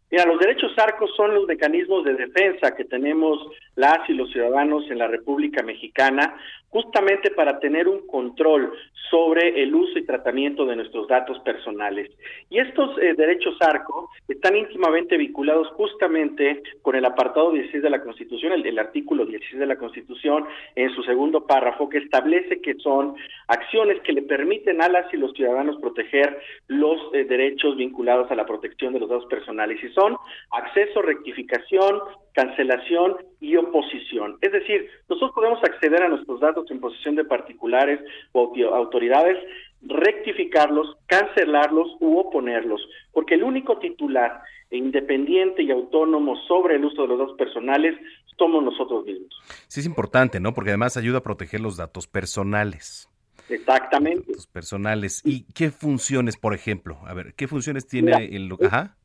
[0.09, 3.37] Mira, los derechos ARCO son los mecanismos de defensa que tenemos
[3.77, 6.35] las y los ciudadanos en la República Mexicana
[6.69, 8.73] justamente para tener un control
[9.09, 12.11] sobre el uso y tratamiento de nuestros datos personales.
[12.49, 18.01] Y estos eh, derechos ARCO están íntimamente vinculados justamente con el apartado 16 de la
[18.01, 20.45] Constitución, el, artículo 16 de la Constitución,
[20.75, 23.15] en su segundo párrafo, que establece que son
[23.47, 26.37] acciones que le permiten a las y los ciudadanos proteger
[26.67, 29.81] los eh, derechos vinculados a la protección de los datos personales.
[29.81, 30.17] Y son
[30.51, 32.01] acceso, rectificación,
[32.33, 34.37] cancelación y oposición.
[34.41, 37.99] Es decir, nosotros podemos acceder a nuestros datos en posesión de particulares
[38.31, 39.37] o autoridades,
[39.81, 42.81] rectificarlos, cancelarlos u oponerlos,
[43.11, 47.95] porque el único titular e independiente y autónomo sobre el uso de los datos personales
[48.37, 49.33] somos nosotros mismos.
[49.67, 50.53] Sí es importante, ¿no?
[50.53, 53.09] Porque además ayuda a proteger los datos personales.
[53.49, 54.31] Exactamente.
[54.33, 55.21] Los personales.
[55.25, 56.99] ¿Y qué funciones, por ejemplo?
[57.05, 58.51] A ver, ¿qué funciones tiene Mira, el...
[58.65, 58.95] Ajá.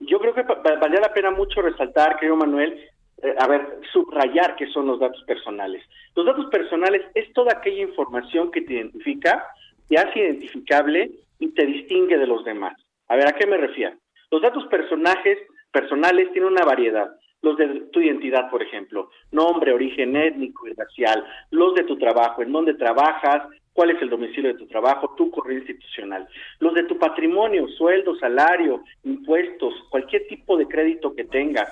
[0.00, 2.78] Yo creo que valía la pena mucho resaltar, querido Manuel,
[3.22, 5.82] eh, a ver, subrayar qué son los datos personales.
[6.14, 9.46] Los datos personales es toda aquella información que te identifica,
[9.88, 12.74] te hace identificable y te distingue de los demás.
[13.08, 13.96] A ver, ¿a qué me refiero?
[14.30, 15.38] Los datos personajes,
[15.70, 17.10] personales tienen una variedad.
[17.42, 22.42] Los de tu identidad, por ejemplo, nombre, origen étnico y racial, los de tu trabajo,
[22.42, 26.26] en dónde trabajas, cuál es el domicilio de tu trabajo, tu correo institucional,
[26.58, 31.68] los de tu patrimonio, sueldo, salario, impuestos, cualquier tipo de crédito que tengas,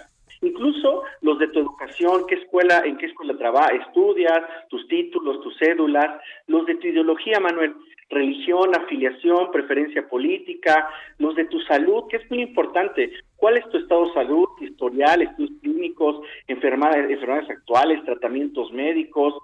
[0.47, 5.57] incluso los de tu educación, qué escuela, en qué escuela trabajas, estudias, tus títulos, tus
[5.59, 7.75] cédulas, los de tu ideología, Manuel,
[8.11, 10.89] religión, afiliación, preferencia política,
[11.19, 15.23] los de tu salud, que es muy importante, cuál es tu estado de salud, historial,
[15.23, 19.35] estudios clínicos, enfermedades, enfermedades actuales, tratamientos médicos,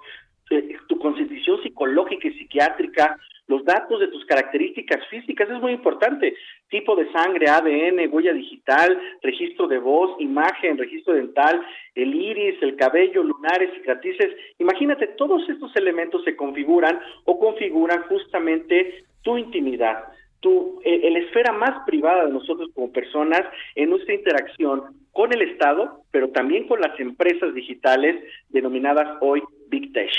[0.51, 3.17] eh, tu constitución psicológica y psiquiátrica,
[3.47, 6.35] los datos de tus características físicas, es muy importante.
[6.69, 11.61] Tipo de sangre, ADN, huella digital, registro de voz, imagen, registro dental,
[11.97, 14.37] el iris, el cabello, lunares, cicatrices.
[14.59, 20.05] Imagínate, todos estos elementos se configuran o configuran justamente tu intimidad,
[20.39, 23.43] tu, eh, la esfera más privada de nosotros como personas
[23.75, 24.83] en nuestra interacción
[25.13, 28.17] con el Estado, pero también con las empresas digitales
[28.49, 30.11] denominadas hoy Big Tech.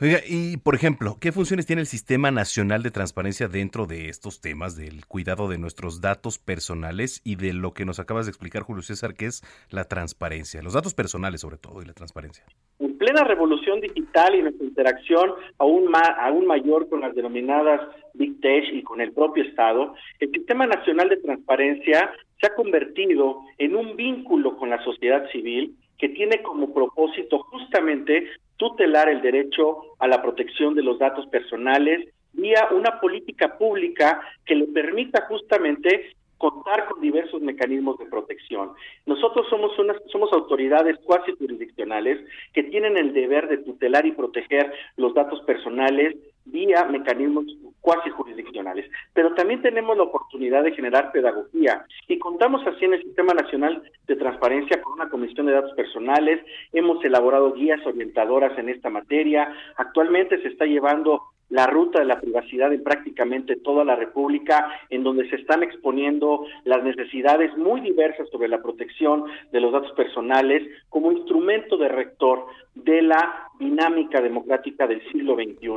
[0.00, 4.40] Oiga, y por ejemplo, ¿qué funciones tiene el Sistema Nacional de Transparencia dentro de estos
[4.40, 8.62] temas del cuidado de nuestros datos personales y de lo que nos acabas de explicar,
[8.62, 12.44] Julio César, que es la transparencia, los datos personales sobre todo y la transparencia?
[12.78, 17.80] En plena revolución digital y nuestra interacción aún, más, aún mayor con las denominadas
[18.14, 23.40] Big Tech y con el propio Estado, el Sistema Nacional de Transparencia se ha convertido
[23.58, 29.78] en un vínculo con la sociedad civil que tiene como propósito justamente tutelar el derecho
[29.98, 36.12] a la protección de los datos personales vía una política pública que le permita justamente
[36.38, 38.72] contar con diversos mecanismos de protección.
[39.06, 42.24] Nosotros somos unas somos autoridades cuasi jurisdiccionales
[42.54, 46.16] que tienen el deber de tutelar y proteger los datos personales
[46.46, 47.44] vía mecanismos
[47.80, 48.90] cuasi jurisdiccionales.
[49.12, 53.82] Pero también tenemos la oportunidad de generar pedagogía y contamos así en el Sistema Nacional
[54.06, 59.52] de Transparencia con una comisión de datos personales, hemos elaborado guías orientadoras en esta materia,
[59.76, 65.02] actualmente se está llevando la ruta de la privacidad en prácticamente toda la República, en
[65.02, 70.62] donde se están exponiendo las necesidades muy diversas sobre la protección de los datos personales
[70.88, 75.68] como instrumento de rector de la dinámica democrática del siglo XXI.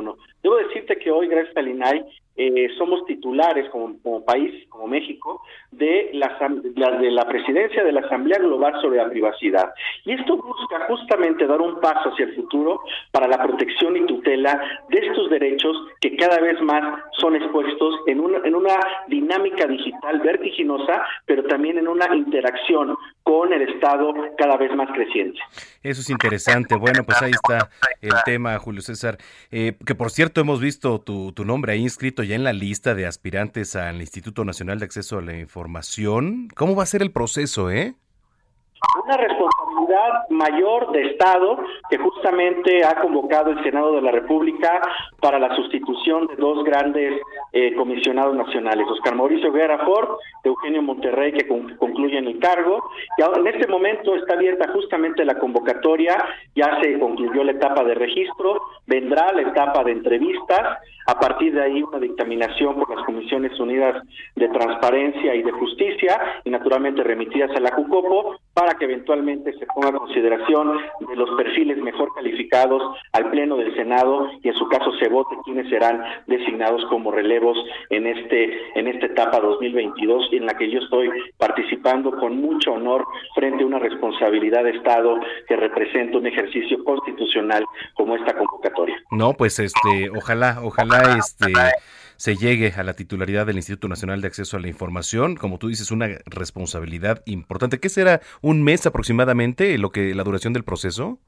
[0.42, 2.04] Debo decirte que hoy, gracias al INAI,
[2.36, 8.38] eh, somos titulares como, país, como México, de la, de la presidencia de la Asamblea
[8.38, 9.72] Global sobre la Privacidad.
[10.04, 12.80] Y esto busca justamente dar un paso hacia el futuro
[13.10, 18.20] para la protección y tutela de estos derechos que cada vez más son expuestos en
[18.20, 18.76] una, en una
[19.08, 25.38] dinámica digital vertiginosa, pero también en una interacción con el Estado cada vez más creciente.
[25.82, 26.74] Eso es interesante.
[26.74, 27.70] Bueno, pues ahí está
[28.00, 29.18] el tema, Julio César.
[29.50, 32.94] Eh, que por cierto, hemos visto tu, tu nombre ahí inscrito ya en la lista
[32.94, 36.48] de aspirantes al Instituto Nacional de Acceso a la Información.
[36.56, 37.94] ¿Cómo va a ser el proceso, eh?
[39.04, 39.61] Una responsabilidad
[40.30, 41.58] mayor de Estado
[41.90, 44.80] que justamente ha convocado el Senado de la República
[45.20, 47.20] para la sustitución de dos grandes
[47.52, 50.08] eh, comisionados nacionales, Oscar Mauricio Guerra Ford,
[50.44, 52.82] Eugenio Monterrey, que concluyen el cargo.
[53.18, 56.16] Y ahora, en este momento está abierta justamente la convocatoria,
[56.54, 61.62] ya se concluyó la etapa de registro, vendrá la etapa de entrevistas, a partir de
[61.62, 64.02] ahí una dictaminación por las Comisiones Unidas
[64.36, 69.66] de Transparencia y de Justicia y naturalmente remitidas a la JUCOPO para que eventualmente se
[69.66, 74.92] ponga consideración de los perfiles mejor calificados al Pleno del Senado y en su caso
[74.98, 77.56] se vote quiénes serán designados como relevos
[77.90, 81.08] en este en esta etapa 2022 en la que yo estoy
[81.38, 85.18] participando con mucho honor frente a una responsabilidad de Estado
[85.48, 87.64] que representa un ejercicio constitucional
[87.94, 88.96] como esta convocatoria.
[89.10, 91.52] No, pues este, ojalá, ojalá este
[92.22, 95.66] se llegue a la titularidad del Instituto Nacional de Acceso a la Información, como tú
[95.66, 97.80] dices, una responsabilidad importante.
[97.80, 101.18] ¿Qué será un mes aproximadamente lo que la duración del proceso?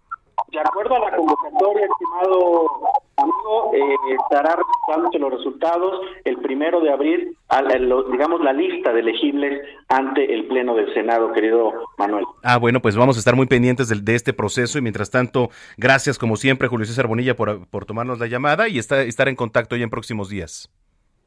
[0.53, 2.69] De acuerdo a la convocatoria, estimado
[3.17, 8.53] amigo, eh, estará registrándose los resultados el primero de abril, a la, lo, digamos, la
[8.53, 12.25] lista de elegibles ante el Pleno del Senado, querido Manuel.
[12.45, 15.51] Ah, bueno, pues vamos a estar muy pendientes de, de este proceso y mientras tanto,
[15.77, 19.35] gracias como siempre, Julio César Bonilla, por, por tomarnos la llamada y está, estar en
[19.35, 20.71] contacto ya en próximos días.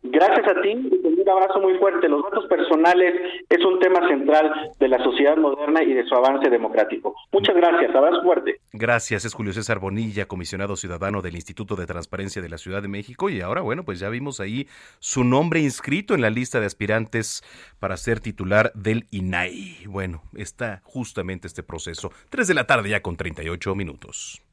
[0.03, 0.97] Gracias a ti
[1.27, 2.07] un abrazo muy fuerte.
[2.07, 3.13] Los datos personales
[3.49, 7.13] es un tema central de la sociedad moderna y de su avance democrático.
[7.31, 8.61] Muchas gracias, abrazo fuerte.
[8.71, 12.87] Gracias, es Julio César Bonilla, comisionado ciudadano del Instituto de Transparencia de la Ciudad de
[12.87, 14.67] México y ahora, bueno, pues ya vimos ahí
[14.99, 17.43] su nombre inscrito en la lista de aspirantes
[17.79, 19.85] para ser titular del INAI.
[19.87, 22.11] Bueno, está justamente este proceso.
[22.29, 24.46] Tres de la tarde ya con 38 minutos.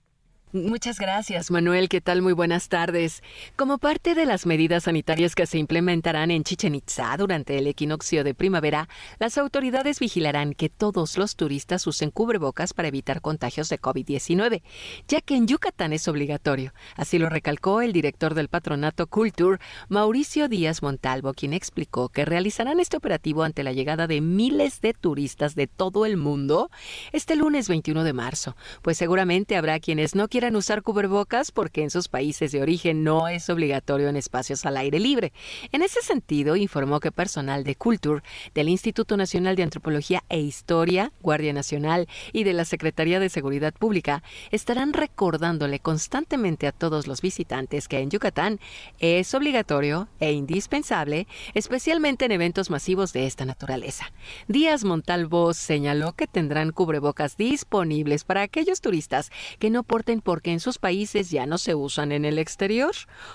[0.54, 1.88] Muchas gracias, Manuel.
[1.88, 2.22] ¿Qué tal?
[2.22, 3.24] Muy buenas tardes.
[3.56, 8.22] Como parte de las medidas sanitarias que se implementarán en Chichen Itza durante el equinoccio
[8.22, 13.80] de primavera, las autoridades vigilarán que todos los turistas usen cubrebocas para evitar contagios de
[13.80, 14.62] COVID-19,
[15.08, 16.72] ya que en Yucatán es obligatorio.
[16.94, 19.58] Así lo recalcó el director del patronato Culture,
[19.88, 24.94] Mauricio Díaz Montalvo, quien explicó que realizarán este operativo ante la llegada de miles de
[24.94, 26.70] turistas de todo el mundo
[27.10, 32.08] este lunes 21 de marzo, pues seguramente habrá quienes no usar cubrebocas porque en sus
[32.08, 35.32] países de origen no es obligatorio en espacios al aire libre.
[35.72, 38.22] En ese sentido, informó que personal de Culture,
[38.54, 43.72] del Instituto Nacional de Antropología e Historia, Guardia Nacional y de la Secretaría de Seguridad
[43.72, 48.60] Pública estarán recordándole constantemente a todos los visitantes que en Yucatán
[48.98, 54.12] es obligatorio e indispensable, especialmente en eventos masivos de esta naturaleza.
[54.48, 60.50] Díaz Montalvo señaló que tendrán cubrebocas disponibles para aquellos turistas que no porten por porque
[60.50, 62.90] en sus países ya no se usan en el exterior.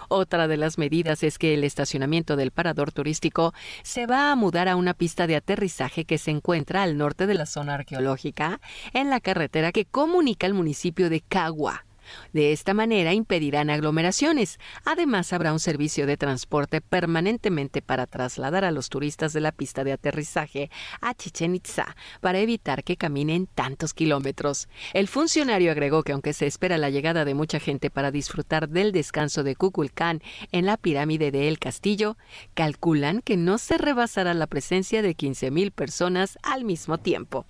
[0.10, 3.54] Otra de las medidas es que el estacionamiento del parador turístico
[3.84, 7.36] se va a mudar a una pista de aterrizaje que se encuentra al norte de
[7.36, 8.60] la zona arqueológica,
[8.92, 11.86] en la carretera que comunica el municipio de Cagua.
[12.34, 14.60] De esta manera impedirán aglomeraciones.
[14.86, 19.84] Además, habrá un servicio de transporte permanentemente para trasladar a los turistas de la pista
[19.84, 20.70] de aterrizaje
[21.02, 24.68] a Chichen Itza para evitar que caminen tantos kilómetros.
[24.94, 28.92] El funcionario agregó que aunque se espera la llegada de mucha gente para disfrutar del
[28.92, 30.22] descanso de Kukulcán
[30.52, 32.18] en la pirámide de El Castillo,
[32.54, 37.46] calculan que no se rebasará la presencia de 15.000 personas al mismo tiempo.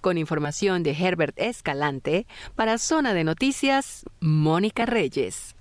[0.00, 5.56] Con información de Herbert Escalante, para Zona de Noticias, Mónica Reyes.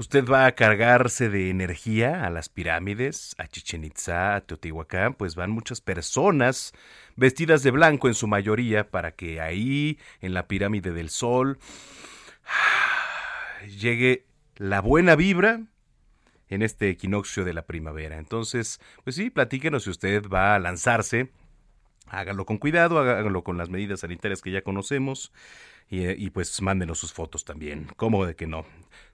[0.00, 5.34] Usted va a cargarse de energía a las pirámides, a Chichen Itza, a Teotihuacán, pues
[5.34, 6.72] van muchas personas
[7.16, 11.58] vestidas de blanco en su mayoría para que ahí, en la pirámide del Sol,
[13.78, 14.24] llegue
[14.56, 15.60] la buena vibra
[16.48, 18.16] en este equinoccio de la primavera.
[18.16, 21.30] Entonces, pues sí, platíquenos si usted va a lanzarse
[22.10, 25.32] háganlo con cuidado, háganlo con las medidas sanitarias que ya conocemos
[25.88, 27.88] y, y pues mándenos sus fotos también.
[27.96, 28.64] ¿Cómo de que no?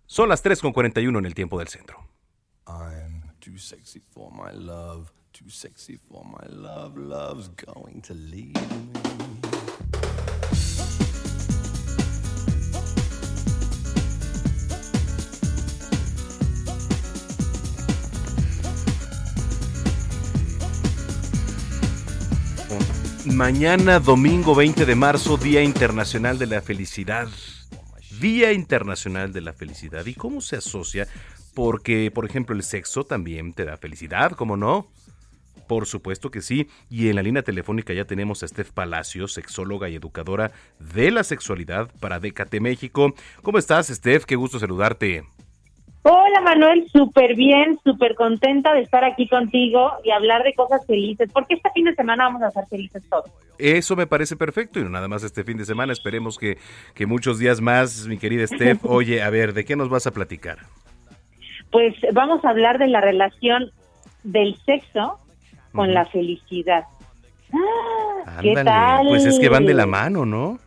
[0.07, 2.09] Son las 3.41 en el tiempo del centro.
[2.67, 8.55] I'm too sexy for my love, too sexy for my love, love's going to leave
[8.55, 10.36] me.
[23.35, 27.29] Mañana, domingo 20 de marzo, Día Internacional de la Felicidad.
[28.21, 30.07] Día Internacional de la Felicidad.
[30.07, 31.09] ¿Y cómo se asocia?
[31.53, 34.89] Porque, por ejemplo, el sexo también te da felicidad, ¿cómo no?
[35.67, 36.69] Por supuesto que sí.
[36.89, 41.25] Y en la línea telefónica ya tenemos a Steph Palacios, sexóloga y educadora de la
[41.25, 43.13] sexualidad para Décate México.
[43.43, 44.25] ¿Cómo estás, Steph?
[44.25, 45.25] Qué gusto saludarte.
[46.09, 51.29] Hola Manuel, súper bien, súper contenta de estar aquí contigo y hablar de cosas felices,
[51.33, 53.29] porque este fin de semana vamos a ser felices todos.
[53.59, 56.59] Eso me parece perfecto y nada más este fin de semana, esperemos que,
[56.95, 58.85] que muchos días más, mi querida Steph.
[58.85, 60.59] Oye, a ver, ¿de qué nos vas a platicar?
[61.73, 63.73] Pues vamos a hablar de la relación
[64.23, 65.19] del sexo
[65.73, 66.85] con la felicidad.
[67.53, 69.09] Ah, ¿Qué tal?
[69.09, 70.61] Pues es que van de la mano, ¿no?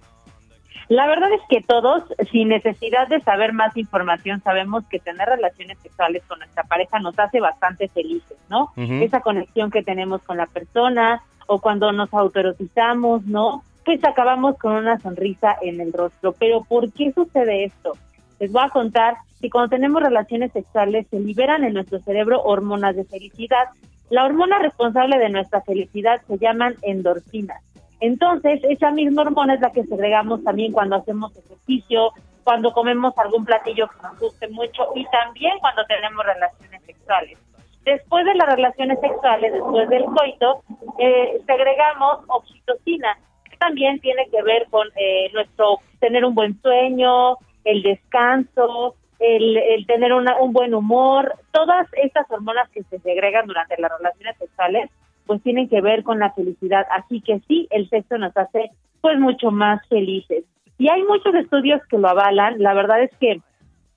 [0.89, 5.77] La verdad es que todos, sin necesidad de saber más información, sabemos que tener relaciones
[5.77, 8.73] sexuales con nuestra pareja nos hace bastante felices, ¿no?
[8.75, 13.63] Esa conexión que tenemos con la persona o cuando nos autoerotizamos, ¿no?
[13.85, 16.33] Pues acabamos con una sonrisa en el rostro.
[16.33, 17.93] Pero ¿por qué sucede esto?
[18.39, 22.95] Les voy a contar que cuando tenemos relaciones sexuales se liberan en nuestro cerebro hormonas
[22.95, 23.67] de felicidad.
[24.09, 27.61] La hormona responsable de nuestra felicidad se llaman endorfinas.
[28.01, 32.11] Entonces, esa misma hormona es la que segregamos también cuando hacemos ejercicio,
[32.43, 37.37] cuando comemos algún platillo que nos guste mucho y también cuando tenemos relaciones sexuales.
[37.83, 40.63] Después de las relaciones sexuales, después del coito,
[40.99, 43.17] eh, segregamos oxitocina,
[43.49, 49.57] que también tiene que ver con eh, nuestro tener un buen sueño, el descanso, el,
[49.57, 51.33] el tener una- un buen humor.
[51.51, 54.89] Todas estas hormonas que se segregan durante las relaciones sexuales
[55.29, 56.87] pues tienen que ver con la felicidad.
[56.89, 60.43] Así que sí, el sexo nos hace pues mucho más felices.
[60.79, 62.55] Y hay muchos estudios que lo avalan.
[62.57, 63.39] La verdad es que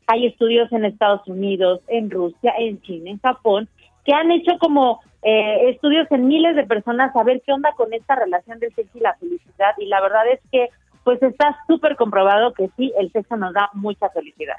[0.09, 3.67] hay estudios en Estados Unidos, en Rusia, en China, en Japón,
[4.05, 7.95] que han hecho como eh, estudios en miles de personas a ver qué onda con
[7.95, 9.73] esta relación del sexo y la felicidad.
[9.79, 10.69] Y la verdad es que
[11.03, 14.57] pues está súper comprobado que sí, el sexo nos da mucha felicidad.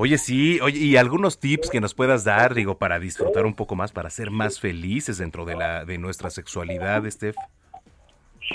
[0.00, 3.74] Oye, sí, oye, y algunos tips que nos puedas dar, digo, para disfrutar un poco
[3.74, 7.34] más, para ser más felices dentro de la de nuestra sexualidad, Steph.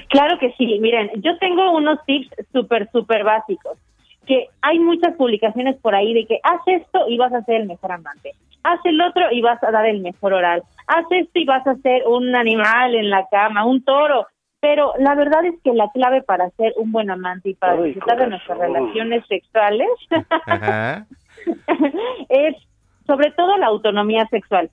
[0.08, 3.78] Claro que sí, miren, yo tengo unos tips súper, súper básicos,
[4.26, 7.68] que hay muchas publicaciones por ahí de que haz esto y vas a ser el
[7.68, 8.32] mejor amante,
[8.64, 11.76] haz el otro y vas a dar el mejor oral, haz esto y vas a
[11.76, 14.28] ser un animal en la cama, un toro,
[14.62, 17.92] pero la verdad es que la clave para ser un buen amante y para Ay,
[17.92, 19.90] disfrutar de nuestras relaciones sexuales
[20.46, 21.06] Ajá,
[22.30, 22.56] es
[23.06, 24.70] sobre todo la autonomía sexual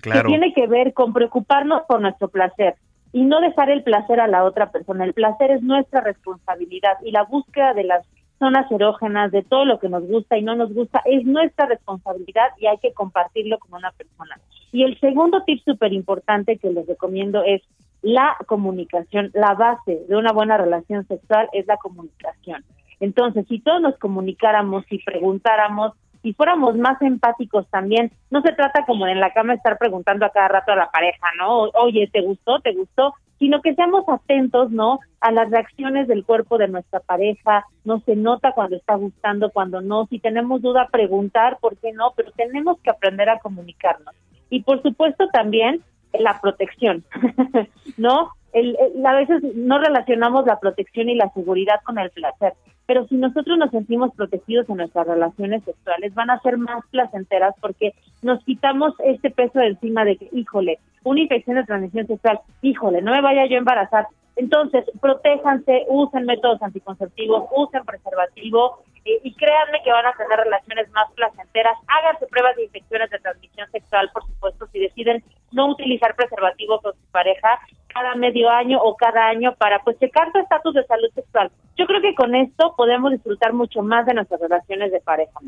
[0.00, 0.22] claro.
[0.22, 2.74] que tiene que ver con preocuparnos por nuestro placer
[3.12, 5.04] y no dejar el placer a la otra persona.
[5.04, 8.04] El placer es nuestra responsabilidad y la búsqueda de las
[8.38, 12.48] zonas erógenas, de todo lo que nos gusta y no nos gusta, es nuestra responsabilidad
[12.58, 14.38] y hay que compartirlo con una persona.
[14.72, 17.62] Y el segundo tip súper importante que les recomiendo es
[18.02, 19.30] la comunicación.
[19.32, 22.64] La base de una buena relación sexual es la comunicación.
[23.00, 25.92] Entonces, si todos nos comunicáramos y preguntáramos
[26.22, 30.30] y fuéramos más empáticos también, no se trata como en la cama estar preguntando a
[30.30, 31.64] cada rato a la pareja, ¿no?
[31.74, 32.60] Oye, ¿te gustó?
[32.60, 33.14] ¿Te gustó?
[33.38, 35.00] Sino que seamos atentos, ¿no?
[35.20, 39.82] A las reacciones del cuerpo de nuestra pareja, no se nota cuando está gustando, cuando
[39.82, 42.14] no, si tenemos duda, preguntar, ¿por qué no?
[42.16, 44.14] Pero tenemos que aprender a comunicarnos.
[44.48, 45.82] Y por supuesto también
[46.18, 47.04] la protección,
[47.98, 48.30] ¿no?
[48.54, 52.54] El, a veces no relacionamos la protección y la seguridad con el placer,
[52.86, 57.54] pero si nosotros nos sentimos protegidos en nuestras relaciones sexuales, van a ser más placenteras
[57.60, 62.40] porque nos quitamos este peso de encima de que, híjole, una infección de transmisión sexual,
[62.62, 64.06] híjole, no me vaya yo a embarazar.
[64.36, 70.90] Entonces, protéjanse, usen métodos anticonceptivos, usen preservativo eh, y créanme que van a tener relaciones
[70.90, 71.76] más placenteras.
[71.86, 76.94] Háganse pruebas de infecciones de transmisión sexual, por supuesto, si deciden no utilizar preservativo con
[76.94, 77.60] su pareja
[77.94, 81.52] cada medio año o cada año para pues checar su estatus de salud sexual.
[81.76, 85.38] Yo creo que con esto podemos disfrutar mucho más de nuestras relaciones de pareja.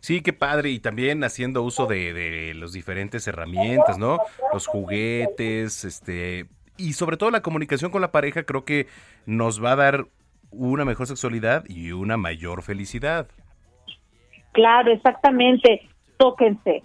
[0.00, 0.70] Sí, qué padre.
[0.70, 4.18] Y también haciendo uso de, de las diferentes herramientas, ¿no?
[4.52, 6.46] Los juguetes, este.
[6.80, 8.86] Y sobre todo la comunicación con la pareja, creo que
[9.26, 10.06] nos va a dar
[10.50, 13.28] una mejor sexualidad y una mayor felicidad.
[14.52, 15.88] Claro, exactamente.
[16.16, 16.82] Tóquense,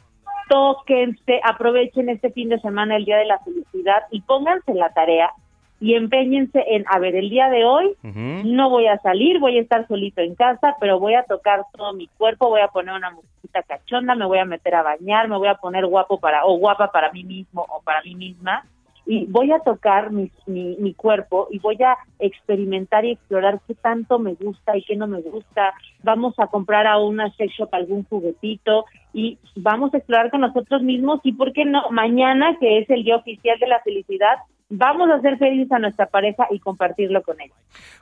[0.50, 5.32] tóquense, aprovechen este fin de semana, el Día de la Felicidad, y pónganse la tarea
[5.80, 9.62] y empeñense en, a ver, el día de hoy no voy a salir, voy a
[9.62, 13.12] estar solito en casa, pero voy a tocar todo mi cuerpo, voy a poner una
[13.12, 16.58] musiquita cachonda, me voy a meter a bañar, me voy a poner guapo para, o
[16.58, 18.66] guapa para mí mismo o para mí misma,
[19.06, 23.76] y voy a tocar mi, mi, mi cuerpo y voy a experimentar y explorar qué
[23.76, 25.74] tanto me gusta y qué no me gusta.
[26.04, 30.82] Vamos a comprar a una sex shop algún juguetito y vamos a explorar con nosotros
[30.82, 31.90] mismos y, ¿por qué no?
[31.92, 34.38] Mañana, que es el día oficial de la felicidad,
[34.70, 37.54] vamos a hacer feliz a nuestra pareja y compartirlo con ella.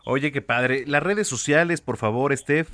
[0.05, 0.84] Oye, qué padre.
[0.88, 2.69] Las redes sociales, por favor, Steph.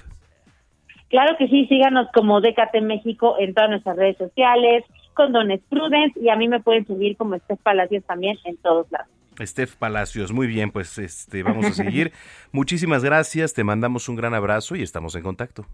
[1.10, 4.86] Claro que sí, síganos como Décate México en todas nuestras redes sociales,
[5.20, 8.90] con Dones Prudence y a mí me pueden seguir como Steph Palacios también en todos
[8.90, 9.10] lados.
[9.42, 12.14] Steph Palacios, muy bien, pues este vamos a seguir.
[12.54, 15.66] Muchísimas gracias, te mandamos un gran abrazo y estamos en contacto.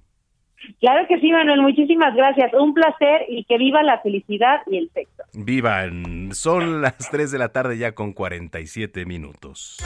[0.79, 2.51] Claro que sí, Manuel, muchísimas gracias.
[2.55, 5.21] Un placer y que viva la felicidad y el sexo.
[5.33, 9.77] Vivan, son las 3 de la tarde ya con 47 minutos.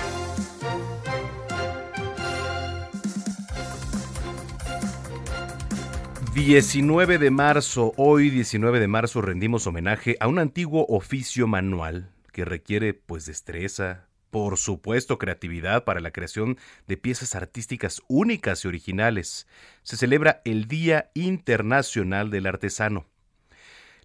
[6.39, 12.45] ...19 de marzo, hoy 19 de marzo rendimos homenaje a un antiguo oficio manual que
[12.45, 16.57] requiere pues destreza, por supuesto creatividad para la creación
[16.87, 19.47] de piezas artísticas únicas y originales.
[19.83, 23.05] Se celebra el Día Internacional del Artesano.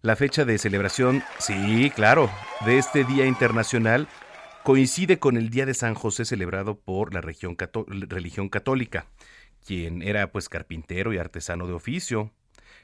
[0.03, 2.29] La fecha de celebración, sí, claro,
[2.67, 4.09] de este Día Internacional
[4.65, 7.55] coincide con el Día de San José celebrado por la religión
[8.49, 9.07] católica,
[9.65, 12.33] quien era pues carpintero y artesano de oficio.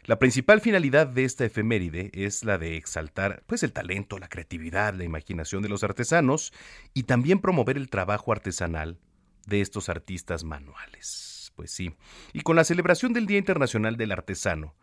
[0.04, 4.94] La principal finalidad de esta efeméride es la de exaltar pues el talento, la creatividad,
[4.94, 6.52] la imaginación de los artesanos
[6.94, 8.98] y también promover el trabajo artesanal
[9.46, 11.52] de estos artistas manuales.
[11.54, 11.94] Pues sí.
[12.32, 14.74] Y con la celebración del Día Internacional del Artesano,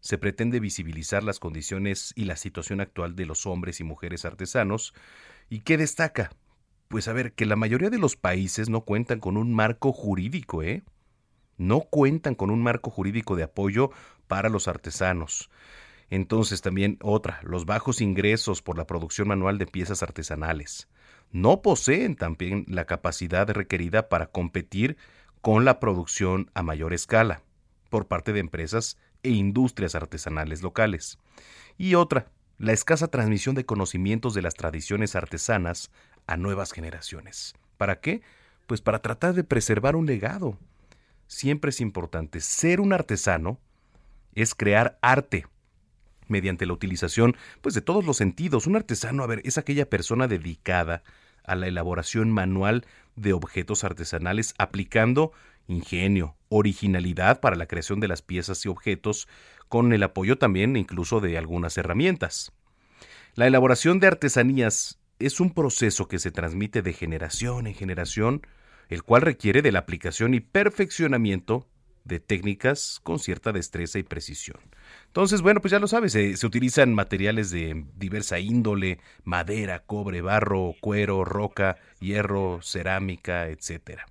[0.00, 4.92] se pretende visibilizar las condiciones y la situación actual de los hombres y mujeres artesanos.
[5.48, 6.30] ¿Y qué destaca?
[6.88, 10.62] Pues a ver, que la mayoría de los países no cuentan con un marco jurídico,
[10.62, 10.84] ¿eh?
[11.56, 13.90] No cuentan con un marco jurídico de apoyo
[14.26, 15.50] para los artesanos.
[16.10, 20.88] Entonces también otra, los bajos ingresos por la producción manual de piezas artesanales.
[21.32, 24.96] No poseen también la capacidad requerida para competir
[25.40, 27.42] con la producción a mayor escala
[27.90, 31.18] por parte de empresas e industrias artesanales locales.
[31.76, 32.26] Y otra,
[32.58, 35.90] la escasa transmisión de conocimientos de las tradiciones artesanas
[36.26, 37.54] a nuevas generaciones.
[37.76, 38.22] ¿Para qué?
[38.66, 40.58] Pues para tratar de preservar un legado.
[41.26, 43.58] Siempre es importante ser un artesano
[44.34, 45.46] es crear arte
[46.28, 48.66] mediante la utilización pues de todos los sentidos.
[48.66, 51.02] Un artesano, a ver, es aquella persona dedicada
[51.44, 52.86] a la elaboración manual
[53.16, 55.32] de objetos artesanales aplicando
[55.68, 59.26] ingenio, originalidad para la creación de las piezas y objetos,
[59.68, 62.52] con el apoyo también incluso de algunas herramientas.
[63.34, 68.46] La elaboración de artesanías es un proceso que se transmite de generación en generación,
[68.88, 71.66] el cual requiere de la aplicación y perfeccionamiento
[72.06, 74.58] de técnicas con cierta destreza y precisión.
[75.06, 80.74] Entonces, bueno, pues ya lo sabes, se, utilizan materiales de diversa índole, madera, cobre, barro,
[80.80, 84.02] cuero, roca, hierro, cerámica, etc.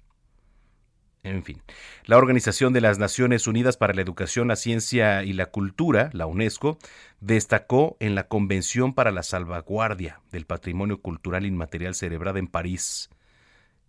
[1.23, 1.61] En fin,
[2.05, 6.27] la Organización de las Naciones Unidas para la Educación, la Ciencia y la Cultura, la
[6.27, 6.77] UNESCO,
[7.21, 13.09] destacó en la Convención para la Salvaguardia del Patrimonio Cultural Inmaterial celebrada en París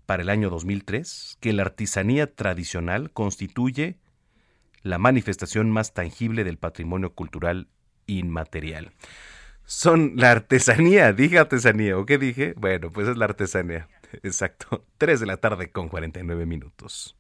[0.06, 3.98] para el año 2003 que la artesanía tradicional constituye
[4.82, 7.68] la manifestación más tangible del patrimonio cultural
[8.06, 8.92] inmaterial.
[9.64, 12.54] Son la artesanía, dije artesanía, ¿o qué dije?
[12.56, 13.88] Bueno, pues es la artesanía.
[14.22, 14.84] Exacto.
[14.98, 17.16] 3 de la tarde con 49 minutos.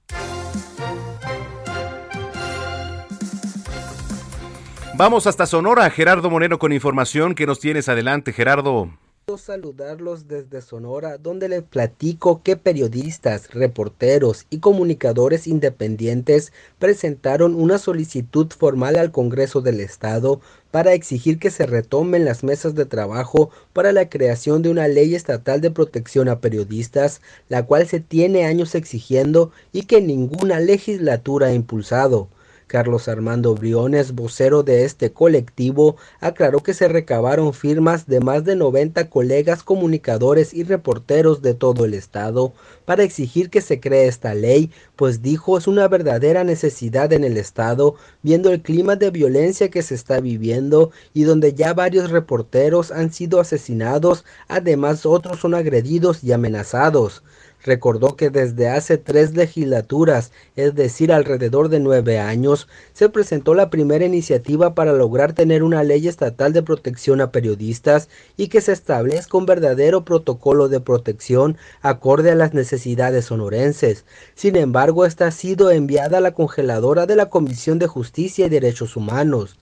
[4.94, 8.90] Vamos hasta Sonora, Gerardo Moreno con información que nos tienes adelante, Gerardo
[9.36, 18.46] saludarlos desde Sonora, donde les platico que periodistas, reporteros y comunicadores independientes presentaron una solicitud
[18.56, 20.40] formal al Congreso del Estado
[20.70, 25.16] para exigir que se retomen las mesas de trabajo para la creación de una ley
[25.16, 31.48] estatal de protección a periodistas, la cual se tiene años exigiendo y que ninguna legislatura
[31.48, 32.28] ha impulsado.
[32.66, 38.56] Carlos Armando Briones, vocero de este colectivo, aclaró que se recabaron firmas de más de
[38.56, 42.52] 90 colegas comunicadores y reporteros de todo el estado
[42.84, 47.36] para exigir que se cree esta ley, pues dijo es una verdadera necesidad en el
[47.36, 52.90] estado, viendo el clima de violencia que se está viviendo y donde ya varios reporteros
[52.90, 57.22] han sido asesinados, además otros son agredidos y amenazados.
[57.66, 63.70] Recordó que desde hace tres legislaturas, es decir, alrededor de nueve años, se presentó la
[63.70, 68.70] primera iniciativa para lograr tener una ley estatal de protección a periodistas y que se
[68.70, 74.04] establezca un verdadero protocolo de protección acorde a las necesidades sonorenses.
[74.36, 78.48] Sin embargo, esta ha sido enviada a la congeladora de la Comisión de Justicia y
[78.48, 79.56] Derechos Humanos.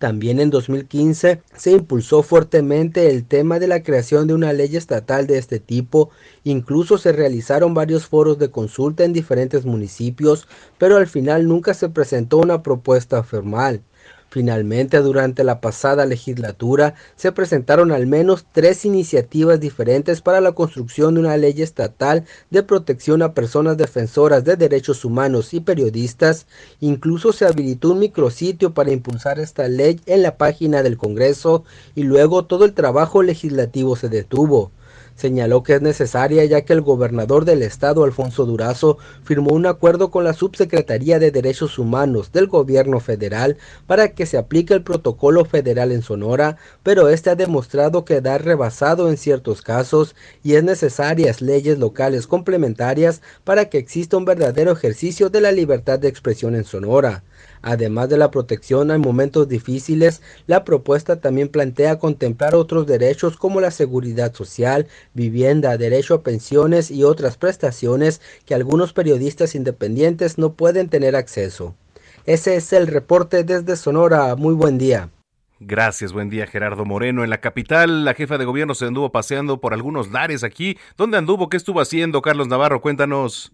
[0.00, 5.26] También en 2015 se impulsó fuertemente el tema de la creación de una ley estatal
[5.26, 6.08] de este tipo,
[6.42, 10.48] incluso se realizaron varios foros de consulta en diferentes municipios,
[10.78, 13.82] pero al final nunca se presentó una propuesta formal.
[14.30, 21.14] Finalmente, durante la pasada legislatura se presentaron al menos tres iniciativas diferentes para la construcción
[21.14, 26.46] de una ley estatal de protección a personas defensoras de derechos humanos y periodistas.
[26.78, 31.64] Incluso se habilitó un micrositio para impulsar esta ley en la página del Congreso
[31.96, 34.70] y luego todo el trabajo legislativo se detuvo.
[35.20, 40.10] Señaló que es necesaria ya que el gobernador del estado, Alfonso Durazo, firmó un acuerdo
[40.10, 45.44] con la Subsecretaría de Derechos Humanos del gobierno federal para que se aplique el protocolo
[45.44, 51.42] federal en Sonora, pero este ha demostrado quedar rebasado en ciertos casos y es necesarias
[51.42, 56.64] leyes locales complementarias para que exista un verdadero ejercicio de la libertad de expresión en
[56.64, 57.24] Sonora.
[57.62, 63.60] Además de la protección en momentos difíciles, la propuesta también plantea contemplar otros derechos como
[63.60, 70.54] la seguridad social, vivienda, derecho a pensiones y otras prestaciones que algunos periodistas independientes no
[70.54, 71.74] pueden tener acceso.
[72.26, 74.34] Ese es el reporte desde Sonora.
[74.36, 75.10] Muy buen día.
[75.62, 77.22] Gracias, buen día Gerardo Moreno.
[77.22, 80.78] En la capital, la jefa de gobierno se anduvo paseando por algunos lares aquí.
[80.96, 81.50] ¿Dónde anduvo?
[81.50, 82.22] ¿Qué estuvo haciendo?
[82.22, 83.52] Carlos Navarro, cuéntanos.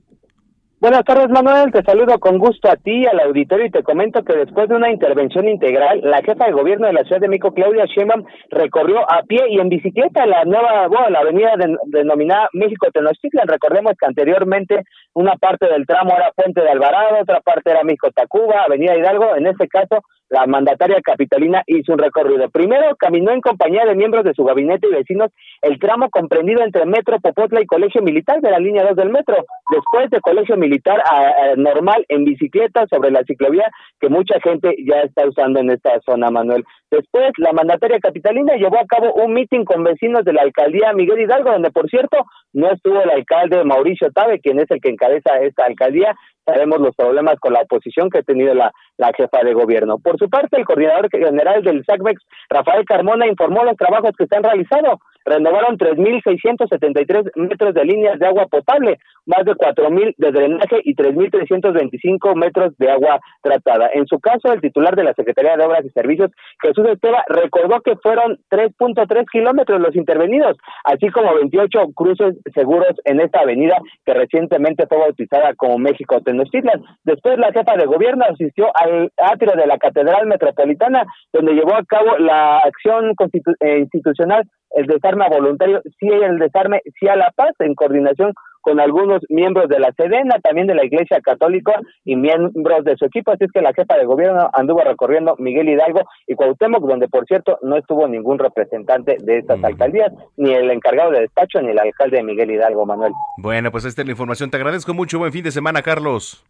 [0.78, 1.72] Buenas tardes, Manuel.
[1.72, 4.90] Te saludo con gusto a ti, al auditorio, y te comento que después de una
[4.90, 9.22] intervención integral, la jefa de gobierno de la Ciudad de México, Claudia Sheinbaum, recorrió a
[9.22, 11.54] pie y en bicicleta la nueva, bueno, la avenida
[11.86, 13.48] denominada México Tenochtitlan.
[13.48, 14.82] Recordemos que anteriormente
[15.14, 19.34] una parte del tramo era Puente de Alvarado, otra parte era México Tacuba, Avenida Hidalgo.
[19.34, 22.50] En este caso, la mandataria capitalina hizo un recorrido.
[22.50, 25.30] Primero caminó en compañía de miembros de su gabinete y vecinos
[25.62, 29.36] el tramo comprendido entre Metro Popotla y Colegio Militar de la línea 2 del metro.
[29.70, 33.70] Después de Colegio Militar a, normal en bicicleta sobre la ciclovía
[34.00, 36.64] que mucha gente ya está usando en esta zona, Manuel.
[36.97, 41.20] Después, la mandataria capitalina llevó a cabo un mitin con vecinos de la alcaldía Miguel
[41.20, 42.24] Hidalgo, donde, por cierto,
[42.55, 46.14] no estuvo el alcalde Mauricio Tabe, quien es el que encabeza esta alcaldía,
[46.47, 49.98] sabemos los problemas con la oposición que ha tenido la, la jefa de gobierno.
[49.98, 54.35] Por su parte, el coordinador general del SACMEX, Rafael Carmona, informó los trabajos que se
[54.35, 54.98] han realizado.
[55.26, 62.36] Renovaron 3.673 metros de líneas de agua potable, más de 4.000 de drenaje y 3.325
[62.36, 63.90] metros de agua tratada.
[63.92, 66.30] En su caso, el titular de la Secretaría de Obras y Servicios,
[66.62, 73.20] Jesús Esteba, recordó que fueron 3.3 kilómetros los intervenidos, así como 28 cruces seguros en
[73.20, 76.84] esta avenida que recientemente fue bautizada como México Tenochtitlan.
[77.02, 81.84] Después, la jefa de gobierno asistió al atrio de la Catedral Metropolitana, donde llevó a
[81.84, 83.14] cabo la acción
[83.60, 88.32] eh, institucional el desarme voluntario, sí el desarme, sí a la paz, en coordinación
[88.66, 93.05] con algunos miembros de la Sedena, también de la Iglesia Católica y miembros de su
[93.05, 93.30] equipo.
[93.30, 97.26] Así es que la jefa de gobierno anduvo recorriendo Miguel Hidalgo y Cuauhtémoc, donde por
[97.26, 101.78] cierto no estuvo ningún representante de estas alcaldías, ni el encargado de despacho, ni el
[101.78, 103.12] alcalde de Miguel Hidalgo, Manuel.
[103.38, 104.51] Bueno, pues esta es la información.
[104.51, 105.20] Te agradezco mucho.
[105.20, 106.44] Buen fin de semana, Carlos.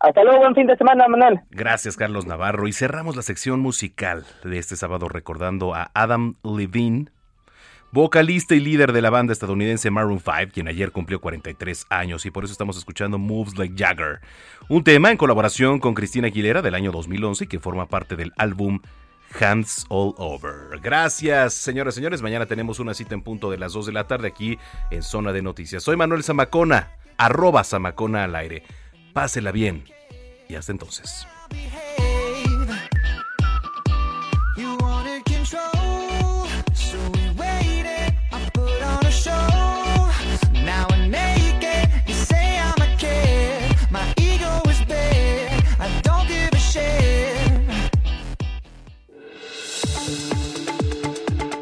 [0.00, 1.40] Hasta luego, buen fin de semana, Manuel.
[1.50, 2.68] Gracias, Carlos Navarro.
[2.68, 7.06] Y cerramos la sección musical de este sábado recordando a Adam Levine,
[7.92, 12.30] vocalista y líder de la banda estadounidense Maroon 5, quien ayer cumplió 43 años y
[12.30, 14.20] por eso estamos escuchando Moves Like Jagger,
[14.68, 18.80] un tema en colaboración con Cristina Aguilera del año 2011 que forma parte del álbum
[19.38, 20.80] Hands All Over.
[20.80, 22.22] Gracias, señoras y señores.
[22.22, 24.58] Mañana tenemos una cita en punto de las 2 de la tarde aquí
[24.90, 25.82] en Zona de Noticias.
[25.82, 28.62] Soy Manuel Zamacona, arroba Zamacona al aire.
[29.12, 29.84] Pásela bien
[30.48, 31.26] y hasta entonces.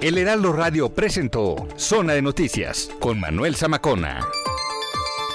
[0.07, 4.24] El Heraldo Radio presentó Zona de Noticias con Manuel Zamacona.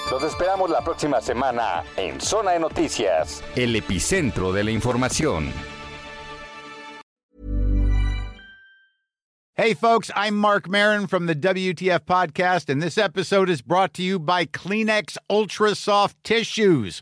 [0.09, 5.51] Los esperamos la próxima semana en Zona de Noticias, el epicentro de la información.
[9.57, 14.01] Hey folks, I'm Mark Marin from the WTF podcast and this episode is brought to
[14.01, 17.01] you by Kleenex Ultra Soft Tissues